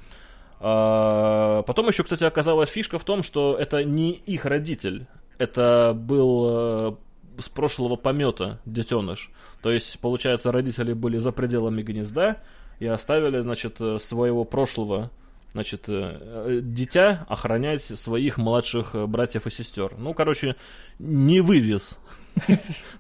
А, 0.60 1.64
потом 1.64 1.88
еще, 1.88 2.04
кстати, 2.04 2.24
оказалась 2.24 2.70
фишка 2.70 2.98
в 2.98 3.04
том, 3.04 3.24
что 3.24 3.58
это 3.60 3.84
не 3.84 4.12
их 4.12 4.46
родитель, 4.46 5.06
это 5.38 5.94
был 5.94 6.48
э, 6.50 6.96
с 7.40 7.50
прошлого 7.50 7.98
помета 7.98 8.60
детеныш. 8.66 9.32
То 9.62 9.72
есть, 9.72 10.00
получается, 10.00 10.52
родители 10.52 10.94
были 10.94 11.18
за 11.18 11.32
пределами 11.32 11.84
гнезда 11.84 12.38
и 12.80 12.88
оставили, 12.88 13.40
значит, 13.40 13.76
э, 13.82 14.00
своего 14.00 14.46
прошлого 14.46 15.12
значит, 15.54 15.86
э, 15.88 16.60
дитя 16.62 17.26
охранять 17.30 17.82
своих 17.82 18.38
младших 18.38 18.96
братьев 19.08 19.48
и 19.48 19.52
сестер. 19.52 19.96
Ну, 19.98 20.14
короче, 20.14 20.56
не 21.00 21.42
вывез, 21.42 21.98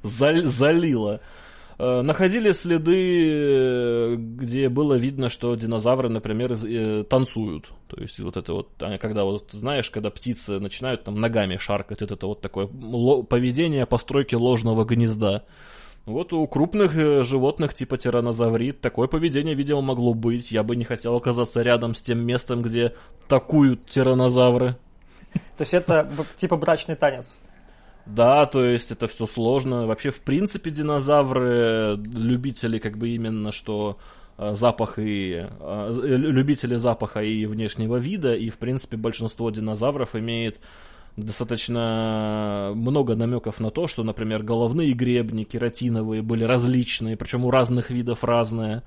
залило. 0.03 1.21
Э, 1.79 2.01
находили 2.01 2.53
следы, 2.53 3.29
э, 3.29 4.15
где 4.15 4.67
было 4.67 4.95
видно, 4.95 5.29
что 5.29 5.53
динозавры, 5.53 6.09
например, 6.09 6.53
э, 6.53 7.03
танцуют. 7.03 7.65
То 7.87 8.01
есть 8.01 8.19
вот 8.19 8.35
это 8.35 8.53
вот, 8.53 8.69
когда 8.99 9.25
вот, 9.25 9.51
знаешь, 9.51 9.89
когда 9.91 10.09
птицы 10.09 10.59
начинают 10.59 11.03
там 11.03 11.21
ногами 11.21 11.57
шаркать, 11.57 12.01
это 12.01 12.25
вот 12.25 12.41
такое 12.41 12.65
поведение 12.67 13.85
постройки 13.85 14.33
ложного 14.33 14.85
гнезда. 14.85 15.43
Вот 16.07 16.33
у 16.33 16.47
крупных 16.47 16.93
животных 17.25 17.73
типа 17.73 17.97
тиранозаврит 17.97 18.79
такое 18.79 19.07
поведение, 19.07 19.53
видимо, 19.53 19.81
могло 19.81 20.13
быть. 20.13 20.51
Я 20.51 20.63
бы 20.63 20.75
не 20.77 20.85
хотел 20.85 21.15
оказаться 21.15 21.61
рядом 21.61 21.93
с 21.93 22.01
тем 22.01 22.25
местом, 22.25 22.61
где 22.61 22.95
такуют 23.27 23.85
тиранозавры. 23.87 24.77
То 25.57 25.61
есть 25.61 25.73
это 25.73 26.09
типа 26.37 26.55
брачный 26.55 26.95
танец? 26.95 27.41
Да, 28.07 28.45
то 28.45 28.63
есть 28.63 28.91
это 28.91 29.07
все 29.07 29.25
сложно. 29.25 29.85
Вообще, 29.85 30.11
в 30.11 30.21
принципе, 30.21 30.69
динозавры 30.69 31.97
любители 31.97 32.79
как 32.79 32.97
бы 32.97 33.09
именно 33.09 33.51
что 33.51 33.97
э, 34.37 34.55
запах 34.55 34.97
и 34.97 35.45
э, 35.47 35.93
любители 35.93 36.77
запаха 36.77 37.21
и 37.21 37.45
внешнего 37.45 37.97
вида, 37.97 38.33
и 38.33 38.49
в 38.49 38.57
принципе 38.57 38.97
большинство 38.97 39.49
динозавров 39.49 40.15
имеет 40.15 40.59
достаточно 41.17 42.71
много 42.75 43.15
намеков 43.15 43.59
на 43.59 43.71
то, 43.71 43.87
что, 43.87 44.03
например, 44.03 44.43
головные 44.43 44.93
гребни 44.93 45.43
кератиновые 45.43 46.21
были 46.21 46.43
различные, 46.43 47.17
причем 47.17 47.43
у 47.43 47.51
разных 47.51 47.89
видов 47.89 48.23
разные. 48.23 48.83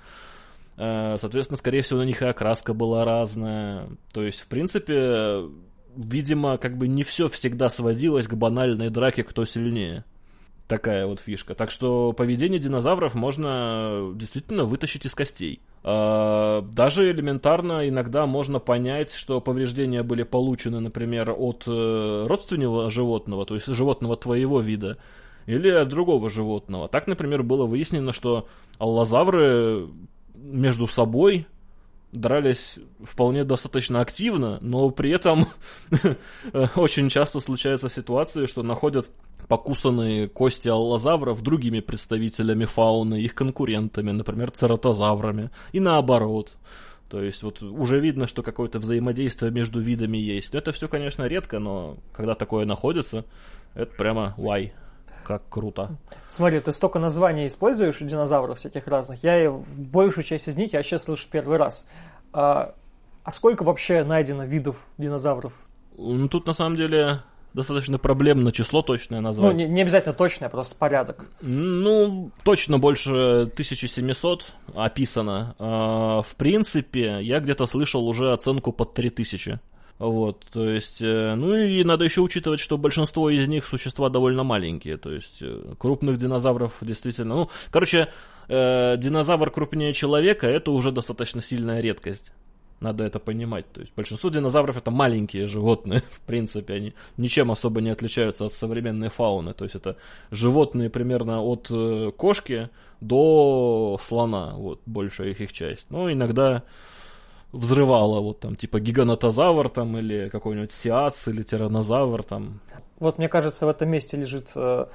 Э, 0.78 1.16
соответственно, 1.20 1.58
скорее 1.58 1.82
всего, 1.82 1.98
на 1.98 2.04
них 2.04 2.22
и 2.22 2.26
окраска 2.26 2.72
была 2.72 3.04
разная. 3.04 3.88
То 4.14 4.22
есть, 4.22 4.40
в 4.40 4.46
принципе, 4.46 5.42
видимо, 5.96 6.58
как 6.58 6.76
бы 6.76 6.88
не 6.88 7.04
все 7.04 7.28
всегда 7.28 7.68
сводилось 7.68 8.28
к 8.28 8.34
банальной 8.34 8.90
драке, 8.90 9.24
кто 9.24 9.44
сильнее. 9.44 10.04
Такая 10.68 11.06
вот 11.06 11.18
фишка. 11.18 11.54
Так 11.54 11.70
что 11.70 12.12
поведение 12.12 12.60
динозавров 12.60 13.14
можно 13.14 14.12
действительно 14.14 14.64
вытащить 14.64 15.04
из 15.04 15.14
костей. 15.16 15.60
А, 15.82 16.62
даже 16.62 17.10
элементарно 17.10 17.88
иногда 17.88 18.26
можно 18.26 18.60
понять, 18.60 19.12
что 19.12 19.40
повреждения 19.40 20.04
были 20.04 20.22
получены, 20.22 20.78
например, 20.78 21.34
от 21.36 21.64
э, 21.66 22.26
родственного 22.28 22.88
животного, 22.88 23.46
то 23.46 23.54
есть 23.54 23.66
животного 23.66 24.16
твоего 24.16 24.60
вида, 24.60 24.98
или 25.46 25.68
от 25.70 25.88
другого 25.88 26.30
животного. 26.30 26.88
Так, 26.88 27.08
например, 27.08 27.42
было 27.42 27.66
выяснено, 27.66 28.12
что 28.12 28.46
аллозавры 28.78 29.88
между 30.34 30.86
собой 30.86 31.46
дрались 32.12 32.78
вполне 33.02 33.44
достаточно 33.44 34.00
активно, 34.00 34.58
но 34.60 34.90
при 34.90 35.10
этом 35.10 35.46
очень 36.76 37.08
часто 37.08 37.40
случаются 37.40 37.88
ситуации, 37.88 38.46
что 38.46 38.62
находят 38.62 39.08
покусанные 39.48 40.28
кости 40.28 40.68
аллозавров 40.68 41.42
другими 41.42 41.80
представителями 41.80 42.64
фауны, 42.64 43.20
их 43.20 43.34
конкурентами, 43.34 44.10
например, 44.10 44.50
цератозаврами, 44.50 45.50
и 45.72 45.80
наоборот. 45.80 46.56
То 47.08 47.20
есть 47.20 47.42
вот 47.42 47.60
уже 47.60 47.98
видно, 47.98 48.28
что 48.28 48.42
какое-то 48.42 48.78
взаимодействие 48.78 49.50
между 49.50 49.80
видами 49.80 50.16
есть. 50.16 50.54
это 50.54 50.70
все, 50.70 50.86
конечно, 50.86 51.24
редко, 51.24 51.58
но 51.58 51.98
когда 52.12 52.36
такое 52.36 52.64
находится, 52.64 53.24
это 53.74 53.92
прямо 53.96 54.34
вай 54.36 54.72
как 55.30 55.48
круто. 55.48 55.96
Смотри, 56.28 56.58
ты 56.58 56.72
столько 56.72 56.98
названий 56.98 57.46
используешь 57.46 58.00
у 58.00 58.04
динозавров 58.04 58.58
всяких 58.58 58.88
разных. 58.88 59.22
Я 59.22 59.52
большую 59.78 60.24
часть 60.24 60.48
из 60.48 60.56
них 60.56 60.72
я 60.72 60.82
сейчас 60.82 61.04
слышу 61.04 61.28
первый 61.30 61.56
раз. 61.56 61.86
А, 62.32 62.74
а 63.22 63.30
сколько 63.30 63.62
вообще 63.62 64.02
найдено 64.02 64.44
видов 64.44 64.86
динозавров? 64.98 65.52
Ну, 65.96 66.28
тут 66.28 66.48
на 66.48 66.52
самом 66.52 66.76
деле 66.76 67.22
достаточно 67.54 67.96
проблемно 67.96 68.50
число 68.50 68.82
точное 68.82 69.20
назвать. 69.20 69.52
Ну, 69.52 69.56
не, 69.56 69.68
не 69.68 69.82
обязательно 69.82 70.14
точное, 70.14 70.48
просто 70.48 70.74
порядок. 70.74 71.26
Ну, 71.42 72.32
точно 72.42 72.80
больше 72.80 73.42
1700 73.52 74.44
описано. 74.74 75.54
А, 75.60 76.22
в 76.22 76.34
принципе, 76.34 77.20
я 77.22 77.38
где-то 77.38 77.66
слышал 77.66 78.04
уже 78.04 78.32
оценку 78.32 78.72
под 78.72 78.94
3000. 78.94 79.60
Вот, 80.00 80.46
то 80.50 80.66
есть, 80.66 81.02
э, 81.02 81.34
ну 81.34 81.54
и 81.54 81.84
надо 81.84 82.06
еще 82.06 82.22
учитывать, 82.22 82.58
что 82.58 82.78
большинство 82.78 83.28
из 83.28 83.46
них 83.48 83.66
существа 83.66 84.08
довольно 84.08 84.44
маленькие, 84.44 84.96
то 84.96 85.12
есть 85.12 85.42
э, 85.42 85.74
крупных 85.78 86.16
динозавров 86.16 86.72
действительно, 86.80 87.34
ну, 87.34 87.50
короче, 87.70 88.08
э, 88.48 88.96
динозавр 88.96 89.50
крупнее 89.50 89.92
человека 89.92 90.46
это 90.46 90.70
уже 90.70 90.90
достаточно 90.90 91.42
сильная 91.42 91.82
редкость. 91.82 92.32
Надо 92.80 93.04
это 93.04 93.18
понимать. 93.18 93.70
То 93.72 93.82
есть 93.82 93.92
большинство 93.94 94.30
динозавров 94.30 94.78
это 94.78 94.90
маленькие 94.90 95.46
животные, 95.46 96.02
в 96.12 96.20
принципе, 96.22 96.72
они 96.72 96.94
ничем 97.18 97.50
особо 97.50 97.82
не 97.82 97.90
отличаются 97.90 98.46
от 98.46 98.54
современной 98.54 99.10
фауны. 99.10 99.52
То 99.52 99.64
есть 99.64 99.76
это 99.76 99.98
животные 100.30 100.88
примерно 100.88 101.42
от 101.42 101.66
э, 101.70 102.10
кошки 102.16 102.70
до 103.02 103.98
слона, 104.02 104.54
вот 104.56 104.80
большая 104.86 105.28
их 105.28 105.42
их 105.42 105.52
часть. 105.52 105.90
Но 105.90 106.10
иногда 106.10 106.62
взрывало, 107.52 108.20
вот 108.20 108.40
там, 108.40 108.56
типа 108.56 108.80
гиганотозавр 108.80 109.68
там, 109.68 109.96
или 109.98 110.28
какой-нибудь 110.28 110.72
сиац, 110.72 111.28
или 111.28 111.42
тиранозавр 111.42 112.22
там. 112.22 112.60
Вот 113.00 113.16
мне 113.16 113.28
кажется, 113.28 113.64
в 113.64 113.68
этом 113.70 113.88
месте 113.88 114.18
лежит 114.18 114.50
э, 114.54 114.86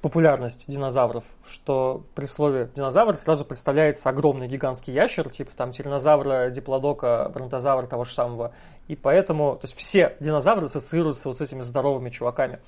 популярность 0.00 0.64
динозавров, 0.66 1.24
что 1.46 2.02
при 2.14 2.24
слове 2.24 2.70
динозавр 2.74 3.16
сразу 3.16 3.44
представляется 3.44 4.08
огромный 4.08 4.48
гигантский 4.48 4.94
ящер, 4.94 5.28
типа 5.28 5.50
там 5.54 5.70
тиранозавра, 5.70 6.48
диплодока, 6.48 7.30
бронтозавра 7.34 7.86
того 7.86 8.04
же 8.04 8.14
самого. 8.14 8.54
И 8.88 8.96
поэтому, 8.96 9.56
то 9.56 9.64
есть 9.64 9.76
все 9.76 10.16
динозавры 10.20 10.66
ассоциируются 10.66 11.28
вот 11.28 11.38
с 11.38 11.40
этими 11.42 11.62
здоровыми 11.62 12.08
чуваками. 12.08 12.60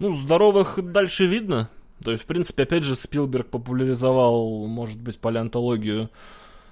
Ну, 0.00 0.12
здоровых 0.12 0.80
дальше 0.92 1.26
видно. 1.26 1.70
То 2.02 2.10
есть, 2.10 2.24
в 2.24 2.26
принципе, 2.26 2.64
опять 2.64 2.82
же, 2.82 2.96
Спилберг 2.96 3.48
популяризовал, 3.48 4.66
может 4.66 5.00
быть, 5.00 5.20
палеонтологию 5.20 6.10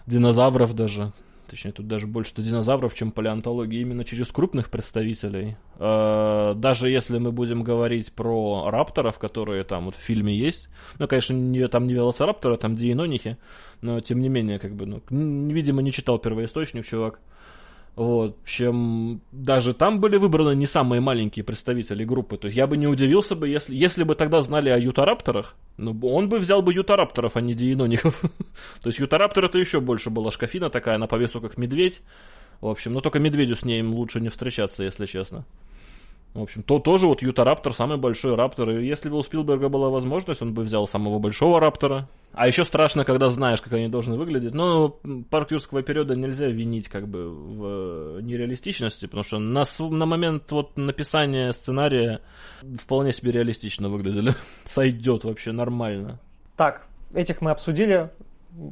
динозавров 0.07 0.75
даже 0.75 1.13
точнее 1.49 1.73
тут 1.73 1.87
даже 1.87 2.07
больше 2.07 2.33
динозавров, 2.37 2.95
чем 2.95 3.11
палеонтологии, 3.11 3.81
именно 3.81 4.05
через 4.05 4.29
крупных 4.29 4.71
представителей. 4.71 5.57
Э, 5.79 6.55
даже 6.57 6.91
если 6.91 7.19
мы 7.19 7.33
будем 7.33 7.63
говорить 7.63 8.13
про 8.13 8.71
рапторов, 8.71 9.19
которые 9.19 9.65
там 9.65 9.87
вот 9.87 9.95
в 9.95 10.01
фильме 10.01 10.37
есть, 10.37 10.69
ну, 10.99 11.09
конечно, 11.09 11.35
не, 11.35 11.67
там 11.69 11.87
не 11.87 11.95
велоцирапторы, 11.95 12.57
там 12.57 12.77
диенонихи, 12.77 13.37
но 13.81 14.01
тем 14.01 14.21
не 14.21 14.29
менее, 14.29 14.59
как 14.59 14.75
бы, 14.75 14.87
ну, 14.87 15.03
видимо, 15.09 15.83
не 15.83 15.93
читал 15.93 16.19
первоисточник, 16.19 16.87
чувак. 16.87 17.21
Вот, 17.97 18.37
чем 18.45 19.23
даже 19.33 19.73
там 19.73 20.01
были 20.01 20.19
выбраны 20.19 20.55
не 20.55 20.67
самые 20.67 21.01
маленькие 21.01 21.45
представители 21.45 22.05
группы. 22.05 22.37
То 22.37 22.49
есть 22.49 22.57
я 22.57 22.67
бы 22.67 22.77
не 22.77 22.87
удивился 22.87 23.35
бы, 23.35 23.49
если, 23.49 23.75
если 23.75 24.05
бы 24.05 24.15
тогда 24.15 24.43
знали 24.43 24.69
о 24.69 24.77
ютарапторах, 24.77 25.57
ну, 25.79 25.99
он 26.03 26.29
бы 26.29 26.39
взял 26.39 26.61
бы 26.61 26.75
ютарапторов, 26.75 27.37
а 27.37 27.41
не 27.41 27.55
диеноников. 27.55 28.21
То 28.83 28.89
есть 28.89 28.99
ютараптор 28.99 29.47
это 29.47 29.57
еще 29.57 29.81
больше 29.81 30.11
была 30.11 30.31
шкафина 30.31 30.69
такая, 30.69 30.99
на 30.99 31.07
по 31.07 31.17
весу 31.17 31.41
как 31.41 31.57
медведь. 31.57 32.03
В 32.61 32.67
общем, 32.69 32.93
но 32.93 33.01
только 33.01 33.19
медведю 33.19 33.57
с 33.57 33.65
ней 33.65 33.83
лучше 33.83 34.21
не 34.21 34.29
встречаться, 34.29 34.83
если 34.83 35.07
честно. 35.07 35.47
В 36.35 36.43
общем, 36.43 36.63
то 36.63 36.79
тоже 36.79 37.07
вот 37.07 37.23
Юта 37.23 37.45
Раптор 37.45 37.75
самый 37.75 37.97
большой 37.97 38.35
раптор. 38.35 38.71
И 38.71 38.87
если 38.87 39.09
бы 39.09 39.17
у 39.17 39.23
Спилберга 39.23 39.71
была 39.71 39.89
возможность, 39.89 40.43
он 40.43 40.53
бы 40.53 40.63
взял 40.63 40.87
самого 40.87 41.19
большого 41.19 41.61
раптора. 41.61 42.09
А 42.33 42.47
еще 42.47 42.67
страшно, 42.67 43.07
когда 43.07 43.31
знаешь, 43.31 43.63
как 43.63 43.73
они 43.73 43.89
должны 43.89 44.19
выглядеть. 44.19 44.53
Но 44.53 44.99
парк 45.31 45.51
юрского 45.51 45.83
периода 45.83 46.15
нельзя 46.15 46.49
винить 46.49 46.89
как 46.91 47.09
бы 47.09 47.31
в 47.31 48.21
нереалистичности, 48.21 49.07
потому 49.07 49.25
что 49.25 49.39
на, 49.39 49.65
на 49.79 50.07
момент 50.07 50.53
вот 50.53 50.77
написания 50.77 51.53
сценария 51.53 52.21
вполне 52.79 53.15
себе 53.15 53.33
реалистично 53.33 53.89
выглядели. 53.89 54.35
Сойдет 54.65 55.25
вообще 55.25 55.53
нормально. 55.53 56.21
Так, 56.57 56.87
этих 57.15 57.41
мы 57.41 57.51
обсудили, 57.51 58.11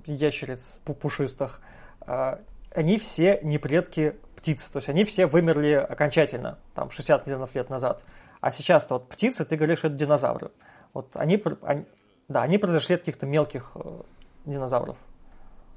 ящериц 0.06 0.82
пушистых. 1.00 1.60
А, 2.02 2.40
они 2.74 2.98
все 2.98 3.40
не 3.42 3.56
предки 3.56 4.16
птиц. 4.44 4.68
То 4.68 4.76
есть 4.76 4.90
они 4.90 5.04
все 5.04 5.26
вымерли 5.26 5.72
окончательно, 5.72 6.58
там, 6.74 6.90
60 6.90 7.26
миллионов 7.26 7.54
лет 7.54 7.70
назад. 7.70 8.02
А 8.42 8.50
сейчас-то 8.50 8.94
вот 8.94 9.08
птицы, 9.08 9.46
ты 9.46 9.56
говоришь, 9.56 9.78
это 9.78 9.94
динозавры. 9.94 10.50
Вот 10.92 11.16
они, 11.16 11.42
они 11.62 11.86
да, 12.28 12.42
они 12.42 12.58
произошли 12.58 12.96
от 12.96 13.00
каких-то 13.00 13.26
мелких 13.26 13.72
э, 13.74 14.02
динозавров. 14.44 14.98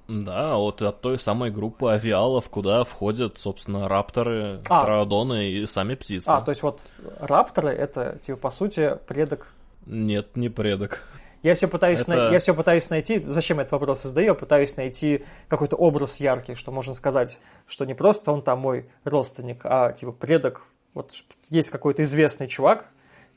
Да, 0.10 0.56
вот 0.56 0.82
от 0.82 1.02
той 1.02 1.18
самой 1.18 1.50
группы 1.50 1.90
авиалов, 1.90 2.50
куда 2.50 2.84
входят, 2.84 3.38
собственно, 3.38 3.88
рапторы, 3.88 4.62
а. 4.70 4.84
траодоны 4.84 5.50
и 5.50 5.66
сами 5.66 5.96
птицы. 5.96 6.28
А, 6.28 6.42
то 6.42 6.52
есть 6.52 6.62
вот 6.64 6.82
рапторы 7.20 7.70
это, 7.70 8.20
типа, 8.22 8.38
по 8.38 8.52
сути, 8.52 8.98
предок... 9.08 9.54
Нет, 9.86 10.36
не 10.36 10.50
предок. 10.50 11.04
Я 11.44 11.54
все 11.54 11.68
пытаюсь, 11.68 12.02
это... 12.02 12.16
на... 12.16 12.32
я 12.32 12.40
все 12.40 12.54
пытаюсь 12.54 12.90
найти, 12.90 13.24
зачем 13.28 13.58
я 13.58 13.64
этот 13.64 13.74
вопрос 13.74 14.04
задаю, 14.04 14.28
я 14.28 14.34
пытаюсь 14.34 14.76
найти 14.76 15.26
какой-то 15.48 15.76
образ 15.76 16.20
яркий, 16.20 16.56
что 16.56 16.72
можно 16.72 16.94
сказать, 16.94 17.40
что 17.68 17.86
не 17.86 17.94
просто 17.94 18.32
он 18.32 18.42
там 18.42 18.60
мой 18.60 18.90
родственник, 19.04 19.62
а 19.64 19.92
типа 19.92 20.12
предок. 20.12 20.64
Вот 20.94 21.12
есть 21.50 21.70
какой-то 21.70 22.02
известный 22.04 22.48
чувак, 22.48 22.86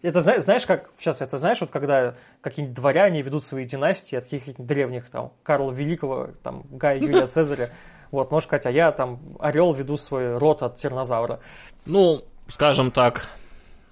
это 0.02 0.20
знаешь, 0.20 0.64
как 0.64 0.90
сейчас 0.98 1.20
это 1.20 1.36
знаешь, 1.36 1.60
вот 1.60 1.70
когда 1.70 2.14
какие-нибудь 2.40 2.74
дворяне 2.74 3.20
ведут 3.20 3.44
свои 3.44 3.66
династии 3.66 4.16
от 4.16 4.24
каких-нибудь 4.24 4.66
древних 4.66 5.10
там 5.10 5.32
Карла 5.42 5.72
Великого, 5.72 6.30
там 6.42 6.64
Гая 6.70 6.98
Юлия 7.00 7.26
Цезаря, 7.26 7.70
вот, 8.10 8.30
можешь 8.30 8.46
сказать, 8.46 8.66
а 8.66 8.70
я 8.70 8.92
там 8.92 9.20
орел 9.38 9.72
веду 9.74 9.96
свой 9.96 10.36
род 10.38 10.62
от 10.62 10.76
тиранозавра. 10.76 11.40
Ну, 11.84 12.24
скажем 12.48 12.90
так, 12.90 13.28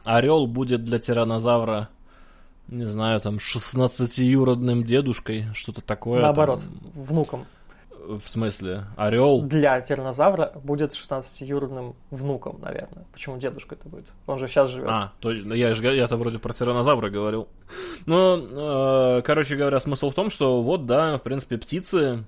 орел 0.04 0.46
будет 0.46 0.84
для 0.84 0.98
тиранозавра 0.98 1.88
не 2.68 2.84
знаю, 2.84 3.20
там, 3.20 3.36
16-юродным 3.36 4.82
дедушкой, 4.82 5.46
что-то 5.54 5.80
такое. 5.80 6.22
Наоборот, 6.22 6.60
там... 6.60 7.02
внуком. 7.04 7.46
В 8.06 8.26
смысле, 8.26 8.84
орел? 8.96 9.42
Для 9.42 9.80
тиранозавра 9.82 10.52
будет 10.62 10.92
16-юродным 10.92 11.94
внуком, 12.10 12.58
наверное. 12.62 13.04
Почему 13.12 13.36
дедушка 13.36 13.74
это 13.74 13.88
будет? 13.88 14.06
Он 14.26 14.38
же 14.38 14.48
сейчас 14.48 14.70
живет. 14.70 14.88
А, 14.88 15.12
то 15.20 15.30
я 15.30 15.74
же 15.74 15.94
я-то 15.94 16.16
вроде 16.16 16.38
про 16.38 16.54
тиранозавра 16.54 17.10
говорил. 17.10 17.48
Ну, 18.06 19.18
э, 19.18 19.22
короче 19.22 19.56
говоря, 19.56 19.78
смысл 19.78 20.10
в 20.10 20.14
том, 20.14 20.30
что 20.30 20.62
вот, 20.62 20.86
да, 20.86 21.18
в 21.18 21.22
принципе, 21.22 21.58
птицы 21.58 22.24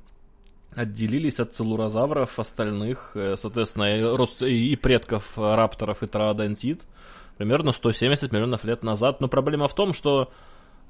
отделились 0.75 1.41
от 1.41 1.55
целурозавров 1.55 2.39
остальных, 2.39 3.13
э, 3.15 3.37
соответственно, 3.37 3.97
и, 3.97 4.03
рост, 4.03 4.43
и 4.43 4.77
предков 4.77 5.33
рапторов 5.37 6.03
и 6.03 6.07
троодонтит 6.07 6.83
примерно 7.41 7.73
170 7.73 8.33
миллионов 8.33 8.65
лет 8.65 8.83
назад. 8.83 9.23
Но 9.23 9.29
проблема 9.29 9.67
в 9.67 9.75
том, 9.75 9.95
что 9.95 10.31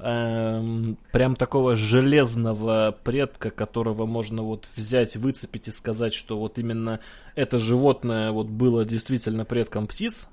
эм, 0.01 0.98
прям 1.12 1.36
такого 1.36 1.76
железного 1.76 2.90
предка, 3.05 3.53
которого 3.53 4.05
можно 4.05 4.42
вот 4.42 4.66
взять, 4.74 5.14
выцепить 5.14 5.68
и 5.68 5.70
сказать, 5.70 6.12
что 6.12 6.40
вот 6.40 6.59
именно 6.59 6.98
это 7.36 7.61
животное 7.61 8.32
вот 8.32 8.48
было 8.48 8.84
действительно 8.84 9.44
предком 9.44 9.86
птиц, 9.86 10.26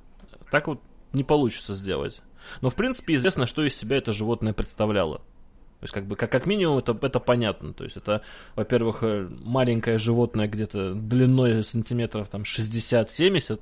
так 0.49 0.65
вот 0.65 0.81
не 1.13 1.23
получится 1.23 1.75
сделать. 1.75 2.19
Но 2.61 2.71
в 2.71 2.75
принципе 2.75 3.13
известно, 3.13 3.45
что 3.45 3.63
из 3.63 3.75
себя 3.75 3.97
это 3.97 4.11
животное 4.11 4.53
представляло. 4.53 5.17
То 5.17 5.83
есть, 5.83 5.93
как 5.93 6.07
бы, 6.07 6.15
как, 6.15 6.31
как 6.31 6.47
минимум, 6.47 6.79
это, 6.79 6.97
это 6.99 7.19
понятно. 7.19 7.73
То 7.73 7.83
есть, 7.83 7.95
это, 7.95 8.23
во-первых, 8.55 9.03
э, 9.03 9.29
маленькое 9.43 9.99
животное 9.99 10.47
где-то 10.47 10.95
длиной 10.95 11.63
сантиметров 11.63 12.27
там 12.29 12.41
60-70, 12.41 13.61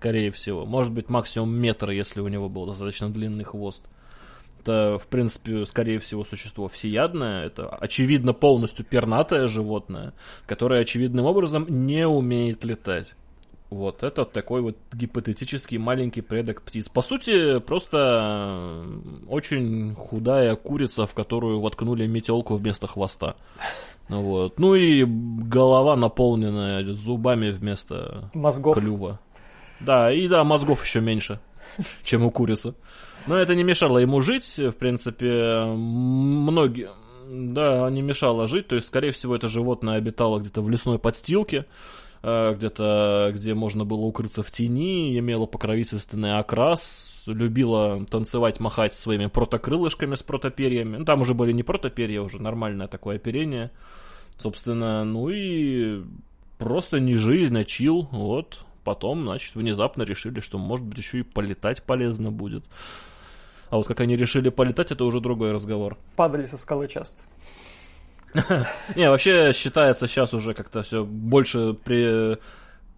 скорее 0.00 0.30
всего. 0.30 0.64
Может 0.64 0.92
быть, 0.92 1.10
максимум 1.10 1.54
метр, 1.54 1.90
если 1.90 2.20
у 2.20 2.28
него 2.28 2.48
был 2.48 2.64
достаточно 2.64 3.10
длинный 3.10 3.44
хвост. 3.44 3.82
Это, 4.60 4.96
в 4.98 5.06
принципе, 5.08 5.66
скорее 5.66 5.98
всего, 5.98 6.24
существо 6.24 6.68
всеядное. 6.68 7.44
Это, 7.44 7.68
очевидно, 7.68 8.32
полностью 8.32 8.86
пернатое 8.86 9.46
животное, 9.46 10.14
которое, 10.46 10.80
очевидным 10.80 11.26
образом, 11.26 11.66
не 11.68 12.06
умеет 12.06 12.64
летать. 12.64 13.14
Вот, 13.68 14.02
это 14.02 14.24
такой 14.24 14.62
вот 14.62 14.76
гипотетический 14.92 15.76
маленький 15.76 16.22
предок 16.22 16.62
птиц. 16.62 16.88
По 16.88 17.02
сути, 17.02 17.60
просто 17.60 18.84
очень 19.28 19.94
худая 19.94 20.56
курица, 20.56 21.06
в 21.06 21.12
которую 21.12 21.60
воткнули 21.60 22.06
метелку 22.06 22.56
вместо 22.56 22.86
хвоста. 22.86 23.36
Вот. 24.08 24.58
Ну 24.58 24.74
и 24.74 25.04
голова, 25.04 25.94
наполненная 25.94 26.84
зубами 26.94 27.50
вместо 27.50 28.30
Мозгов. 28.34 28.76
клюва. 28.76 29.20
Да, 29.80 30.12
и 30.12 30.28
да, 30.28 30.44
мозгов 30.44 30.84
еще 30.84 31.00
меньше, 31.00 31.40
чем 32.04 32.24
у 32.24 32.30
курицы. 32.30 32.74
Но 33.26 33.36
это 33.36 33.54
не 33.54 33.62
мешало 33.62 33.98
ему 33.98 34.20
жить, 34.20 34.56
в 34.56 34.72
принципе, 34.72 35.64
многие... 35.64 36.90
Да, 37.32 37.88
не 37.90 38.02
мешало 38.02 38.48
жить, 38.48 38.66
то 38.66 38.74
есть, 38.74 38.88
скорее 38.88 39.12
всего, 39.12 39.36
это 39.36 39.46
животное 39.46 39.94
обитало 39.94 40.40
где-то 40.40 40.62
в 40.62 40.68
лесной 40.68 40.98
подстилке, 40.98 41.66
э, 42.24 42.54
где-то, 42.56 43.30
где 43.32 43.54
можно 43.54 43.84
было 43.84 44.00
укрыться 44.00 44.42
в 44.42 44.50
тени, 44.50 45.16
имело 45.16 45.46
покровительственный 45.46 46.40
окрас, 46.40 47.22
любила 47.26 48.04
танцевать, 48.06 48.58
махать 48.58 48.94
своими 48.94 49.26
протокрылышками 49.26 50.16
с 50.16 50.24
протоперьями. 50.24 50.96
Ну, 50.96 51.04
там 51.04 51.20
уже 51.20 51.34
были 51.34 51.52
не 51.52 51.62
протоперья, 51.62 52.22
уже 52.22 52.42
нормальное 52.42 52.88
такое 52.88 53.14
оперение. 53.14 53.70
Собственно, 54.36 55.04
ну 55.04 55.28
и 55.28 56.02
просто 56.58 56.98
не 56.98 57.14
жизнь, 57.14 57.56
а 57.56 57.64
чил, 57.64 58.08
вот, 58.10 58.64
потом, 58.84 59.22
значит, 59.22 59.54
внезапно 59.54 60.02
решили, 60.02 60.40
что, 60.40 60.58
может 60.58 60.84
быть, 60.86 60.98
еще 60.98 61.20
и 61.20 61.22
полетать 61.22 61.82
полезно 61.82 62.30
будет. 62.30 62.64
А 63.70 63.76
вот 63.76 63.86
как 63.86 64.00
они 64.00 64.16
решили 64.16 64.48
полетать, 64.48 64.90
это 64.90 65.04
уже 65.04 65.20
другой 65.20 65.52
разговор. 65.52 65.96
Падали 66.16 66.46
со 66.46 66.58
скалы 66.58 66.88
часто. 66.88 67.22
Не, 68.96 69.10
вообще 69.10 69.52
считается 69.52 70.08
сейчас 70.08 70.34
уже 70.34 70.54
как-то 70.54 70.82
все 70.82 71.04
больше 71.04 71.74
при 71.74 72.38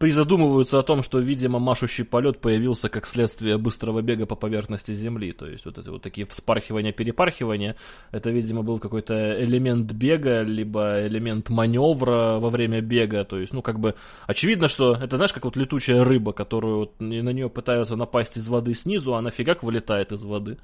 призадумываются 0.02 0.80
о 0.80 0.82
том, 0.82 1.04
что, 1.04 1.20
видимо, 1.20 1.60
машущий 1.60 2.04
полет 2.04 2.40
появился 2.40 2.88
как 2.88 3.06
следствие 3.06 3.56
быстрого 3.56 4.02
бега 4.02 4.26
по 4.26 4.34
поверхности 4.34 4.92
Земли. 4.94 5.30
То 5.30 5.46
есть 5.46 5.64
вот 5.64 5.78
эти 5.78 5.88
вот 5.90 6.02
такие 6.02 6.26
вспархивания, 6.26 6.90
перепархивания, 6.90 7.76
это, 8.10 8.30
видимо, 8.30 8.64
был 8.64 8.80
какой-то 8.80 9.14
элемент 9.40 9.92
бега, 9.92 10.42
либо 10.42 11.06
элемент 11.06 11.50
маневра 11.50 12.40
во 12.40 12.50
время 12.50 12.80
бега. 12.80 13.22
То 13.24 13.38
есть, 13.38 13.52
ну, 13.52 13.62
как 13.62 13.78
бы, 13.78 13.94
очевидно, 14.26 14.66
что 14.66 14.94
это, 14.94 15.14
знаешь, 15.14 15.32
как 15.32 15.44
вот 15.44 15.56
летучая 15.56 16.02
рыба, 16.02 16.32
которую 16.32 16.78
вот, 16.78 17.00
на 17.00 17.30
нее 17.30 17.48
пытаются 17.48 17.94
напасть 17.94 18.36
из 18.36 18.48
воды 18.48 18.74
снизу, 18.74 19.14
а 19.14 19.18
она 19.18 19.30
фигак 19.30 19.62
вылетает 19.62 20.10
из 20.10 20.24
воды. 20.24 20.56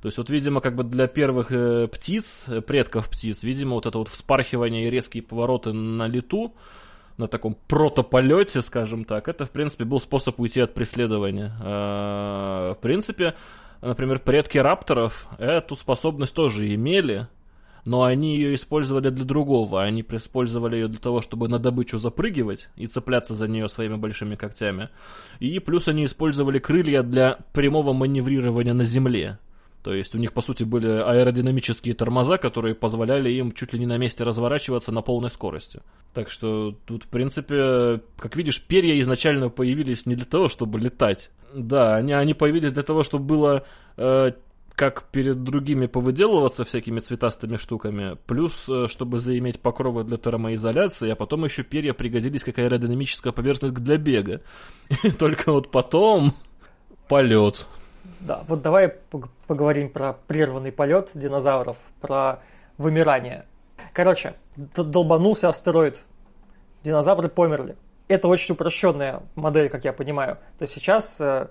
То 0.00 0.08
есть, 0.08 0.16
вот, 0.16 0.30
видимо, 0.30 0.62
как 0.62 0.74
бы 0.74 0.84
для 0.84 1.06
первых 1.06 1.52
э, 1.52 1.86
птиц, 1.88 2.46
предков 2.66 3.10
птиц, 3.10 3.42
видимо, 3.42 3.74
вот 3.74 3.84
это 3.84 3.98
вот 3.98 4.08
вспархивание 4.08 4.86
и 4.86 4.90
резкие 4.90 5.22
повороты 5.22 5.74
на 5.74 6.06
лету, 6.06 6.54
на 7.18 7.26
таком 7.28 7.56
протополете, 7.66 8.60
скажем 8.62 9.04
так, 9.04 9.28
это, 9.28 9.46
в 9.46 9.50
принципе, 9.50 9.84
был 9.84 10.00
способ 10.00 10.38
уйти 10.38 10.60
от 10.60 10.74
преследования. 10.74 11.52
А, 11.60 12.74
в 12.74 12.78
принципе, 12.78 13.34
например, 13.80 14.18
предки 14.20 14.58
рапторов 14.58 15.28
эту 15.38 15.76
способность 15.76 16.34
тоже 16.34 16.74
имели, 16.74 17.28
но 17.86 18.02
они 18.02 18.36
ее 18.36 18.54
использовали 18.54 19.10
для 19.10 19.24
другого. 19.24 19.82
Они 19.82 20.04
использовали 20.10 20.76
ее 20.76 20.88
для 20.88 20.98
того, 20.98 21.22
чтобы 21.22 21.48
на 21.48 21.58
добычу 21.58 21.98
запрыгивать 21.98 22.68
и 22.76 22.86
цепляться 22.88 23.34
за 23.34 23.46
нее 23.46 23.68
своими 23.68 23.94
большими 23.94 24.34
когтями. 24.34 24.90
И 25.38 25.58
плюс 25.60 25.86
они 25.86 26.04
использовали 26.04 26.58
крылья 26.58 27.02
для 27.02 27.38
прямого 27.52 27.92
маневрирования 27.92 28.74
на 28.74 28.84
земле. 28.84 29.38
То 29.86 29.94
есть 29.94 30.16
у 30.16 30.18
них, 30.18 30.32
по 30.32 30.40
сути, 30.40 30.64
были 30.64 30.88
аэродинамические 30.88 31.94
тормоза, 31.94 32.38
которые 32.38 32.74
позволяли 32.74 33.30
им 33.30 33.52
чуть 33.52 33.72
ли 33.72 33.78
не 33.78 33.86
на 33.86 33.98
месте 33.98 34.24
разворачиваться 34.24 34.90
на 34.90 35.00
полной 35.00 35.30
скорости. 35.30 35.80
Так 36.12 36.28
что 36.28 36.72
тут, 36.86 37.04
в 37.04 37.06
принципе, 37.06 38.00
как 38.18 38.34
видишь, 38.34 38.60
перья 38.60 39.00
изначально 39.00 39.48
появились 39.48 40.04
не 40.04 40.16
для 40.16 40.24
того, 40.24 40.48
чтобы 40.48 40.80
летать. 40.80 41.30
Да, 41.54 41.94
они, 41.94 42.14
они 42.14 42.34
появились 42.34 42.72
для 42.72 42.82
того, 42.82 43.04
чтобы 43.04 43.26
было 43.26 43.64
э, 43.96 44.32
как 44.74 45.04
перед 45.12 45.44
другими 45.44 45.86
повыделываться 45.86 46.64
всякими 46.64 46.98
цветастыми 46.98 47.54
штуками, 47.54 48.16
плюс, 48.26 48.68
э, 48.68 48.88
чтобы 48.88 49.20
заиметь 49.20 49.60
покровы 49.60 50.02
для 50.02 50.16
термоизоляции, 50.16 51.10
а 51.10 51.14
потом 51.14 51.44
еще 51.44 51.62
перья 51.62 51.92
пригодились 51.92 52.42
как 52.42 52.58
аэродинамическая 52.58 53.32
поверхность 53.32 53.74
для 53.74 53.98
бега. 53.98 54.40
И 55.04 55.12
только 55.12 55.52
вот 55.52 55.70
потом 55.70 56.34
полет. 57.08 57.68
Да, 58.26 58.42
вот 58.48 58.60
давай 58.60 58.92
поговорим 59.46 59.88
про 59.88 60.14
прерванный 60.26 60.72
полет 60.72 61.10
динозавров, 61.14 61.76
про 62.00 62.40
вымирание. 62.76 63.44
Короче, 63.92 64.34
долбанулся 64.56 65.48
астероид, 65.48 66.00
динозавры 66.82 67.28
померли. 67.28 67.76
Это 68.08 68.26
очень 68.26 68.54
упрощенная 68.54 69.22
модель, 69.36 69.68
как 69.68 69.84
я 69.84 69.92
понимаю. 69.92 70.38
То 70.58 70.62
есть 70.62 70.74
сейчас 70.74 71.20
э, 71.20 71.46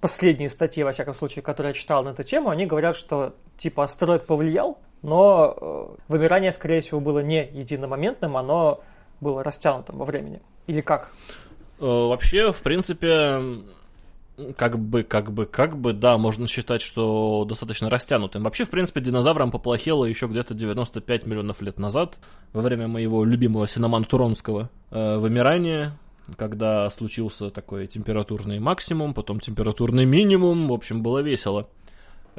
последние 0.00 0.50
статьи, 0.50 0.84
во 0.84 0.92
всяком 0.92 1.14
случае, 1.14 1.42
которые 1.42 1.70
я 1.70 1.74
читал 1.74 2.04
на 2.04 2.10
эту 2.10 2.22
тему, 2.22 2.50
они 2.50 2.64
говорят, 2.64 2.96
что 2.96 3.34
типа 3.56 3.82
астероид 3.82 4.24
повлиял, 4.24 4.78
но 5.02 5.56
э, 5.60 5.96
вымирание, 6.06 6.52
скорее 6.52 6.80
всего, 6.80 7.00
было 7.00 7.20
не 7.20 7.44
единомоментным, 7.44 8.36
оно 8.36 8.82
было 9.20 9.42
растянутым 9.42 9.98
во 9.98 10.04
времени. 10.04 10.42
Или 10.68 10.80
как? 10.80 11.10
Э, 11.80 11.84
вообще, 11.84 12.52
в 12.52 12.62
принципе, 12.62 13.40
как 14.56 14.78
бы, 14.78 15.02
как 15.02 15.32
бы, 15.32 15.46
как 15.46 15.78
бы, 15.78 15.92
да, 15.92 16.16
можно 16.18 16.46
считать, 16.46 16.80
что 16.80 17.44
достаточно 17.44 17.90
растянутым. 17.90 18.42
Вообще, 18.42 18.64
в 18.64 18.70
принципе, 18.70 19.00
динозаврам 19.00 19.50
поплохело 19.50 20.04
еще 20.04 20.26
где-то 20.26 20.54
95 20.54 21.26
миллионов 21.26 21.60
лет 21.60 21.78
назад, 21.78 22.18
во 22.52 22.62
время 22.62 22.88
моего 22.88 23.24
любимого 23.24 23.66
Синоман-Туронского 23.66 24.70
э, 24.90 25.18
вымирания, 25.18 25.98
когда 26.36 26.88
случился 26.90 27.50
такой 27.50 27.86
температурный 27.86 28.60
максимум, 28.60 29.14
потом 29.14 29.40
температурный 29.40 30.04
минимум, 30.04 30.68
в 30.68 30.72
общем, 30.72 31.02
было 31.02 31.20
весело. 31.20 31.68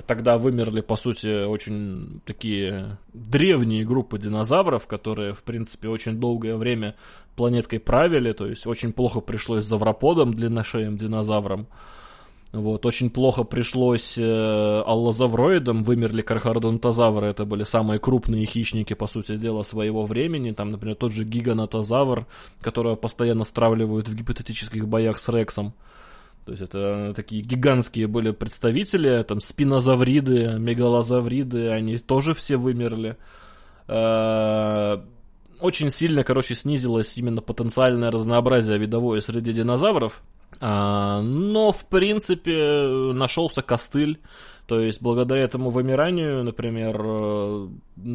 Тогда 0.07 0.37
вымерли, 0.37 0.81
по 0.81 0.95
сути, 0.95 1.45
очень 1.45 2.21
такие 2.25 2.97
древние 3.13 3.85
группы 3.85 4.19
динозавров, 4.19 4.87
которые, 4.87 5.33
в 5.33 5.43
принципе, 5.43 5.87
очень 5.89 6.19
долгое 6.19 6.55
время 6.55 6.95
планеткой 7.35 7.79
правили, 7.79 8.33
то 8.33 8.47
есть 8.47 8.67
очень 8.67 8.93
плохо 8.93 9.21
пришлось 9.21 9.63
завроподам, 9.63 10.33
длинношеям 10.33 10.97
динозаврам. 10.97 11.67
Вот, 12.51 12.85
очень 12.87 13.11
плохо 13.11 13.43
пришлось 13.43 14.17
э, 14.17 14.23
аллозавроидам, 14.23 15.83
вымерли 15.83 16.23
кархардонтозавры, 16.23 17.27
это 17.27 17.45
были 17.45 17.63
самые 17.63 17.99
крупные 17.99 18.47
хищники, 18.47 18.95
по 18.95 19.05
сути 19.05 19.37
дела, 19.37 19.61
своего 19.61 20.03
времени, 20.03 20.51
там, 20.51 20.71
например, 20.71 20.95
тот 20.95 21.11
же 21.11 21.25
гиганотозавр, 21.25 22.25
которого 22.61 22.95
постоянно 22.95 23.43
стравливают 23.43 24.07
в 24.07 24.15
гипотетических 24.15 24.87
боях 24.87 25.19
с 25.19 25.29
Рексом. 25.29 25.73
То 26.49 26.53
есть 26.53 26.63
это 26.63 27.13
такие 27.15 27.43
гигантские 27.43 28.07
были 28.07 28.31
представители, 28.31 29.21
там 29.21 29.39
спинозавриды, 29.39 30.57
мегалозавриды, 30.57 31.69
они 31.69 31.99
тоже 31.99 32.33
все 32.33 32.57
вымерли. 32.57 33.17
Э, 33.87 34.97
очень 35.61 35.91
сильно, 35.91 36.23
короче, 36.23 36.55
снизилось 36.55 37.15
именно 37.19 37.43
потенциальное 37.43 38.09
разнообразие 38.09 38.79
видовое 38.79 39.19
среди 39.19 39.53
динозавров. 39.53 40.23
А, 40.59 41.21
но, 41.21 41.71
в 41.71 41.85
принципе, 41.85 43.13
нашелся 43.13 43.61
костыль 43.61 44.19
то 44.69 44.79
есть 44.79 45.01
благодаря 45.01 45.41
этому 45.45 45.71
вымиранию, 45.71 46.43
например, 46.43 47.01
э, 47.03 47.67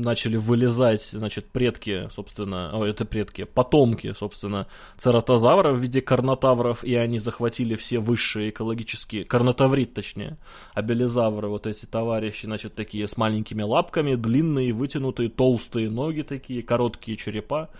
начали 0.04 0.36
вылезать, 0.36 1.02
значит, 1.02 1.46
предки, 1.46 2.08
собственно, 2.12 2.70
о, 2.72 2.84
это 2.84 3.04
предки, 3.04 3.44
потомки, 3.44 4.14
собственно, 4.16 4.66
цератозавра 4.96 5.72
в 5.72 5.78
виде 5.78 6.00
карнотавров, 6.00 6.84
и 6.84 6.94
они 6.94 7.18
захватили 7.18 7.74
все 7.74 7.98
высшие 7.98 8.50
экологические, 8.50 9.24
карнотаврит, 9.24 9.94
точнее, 9.94 10.36
абелизавры, 10.74 11.48
вот 11.48 11.66
эти 11.66 11.86
товарищи, 11.86 12.46
значит, 12.46 12.74
такие 12.74 13.08
с 13.08 13.16
маленькими 13.16 13.62
лапками, 13.62 14.14
длинные, 14.14 14.72
вытянутые, 14.72 15.30
толстые 15.30 15.90
ноги 15.90 16.22
такие, 16.22 16.62
короткие 16.62 17.16
черепа. 17.16 17.70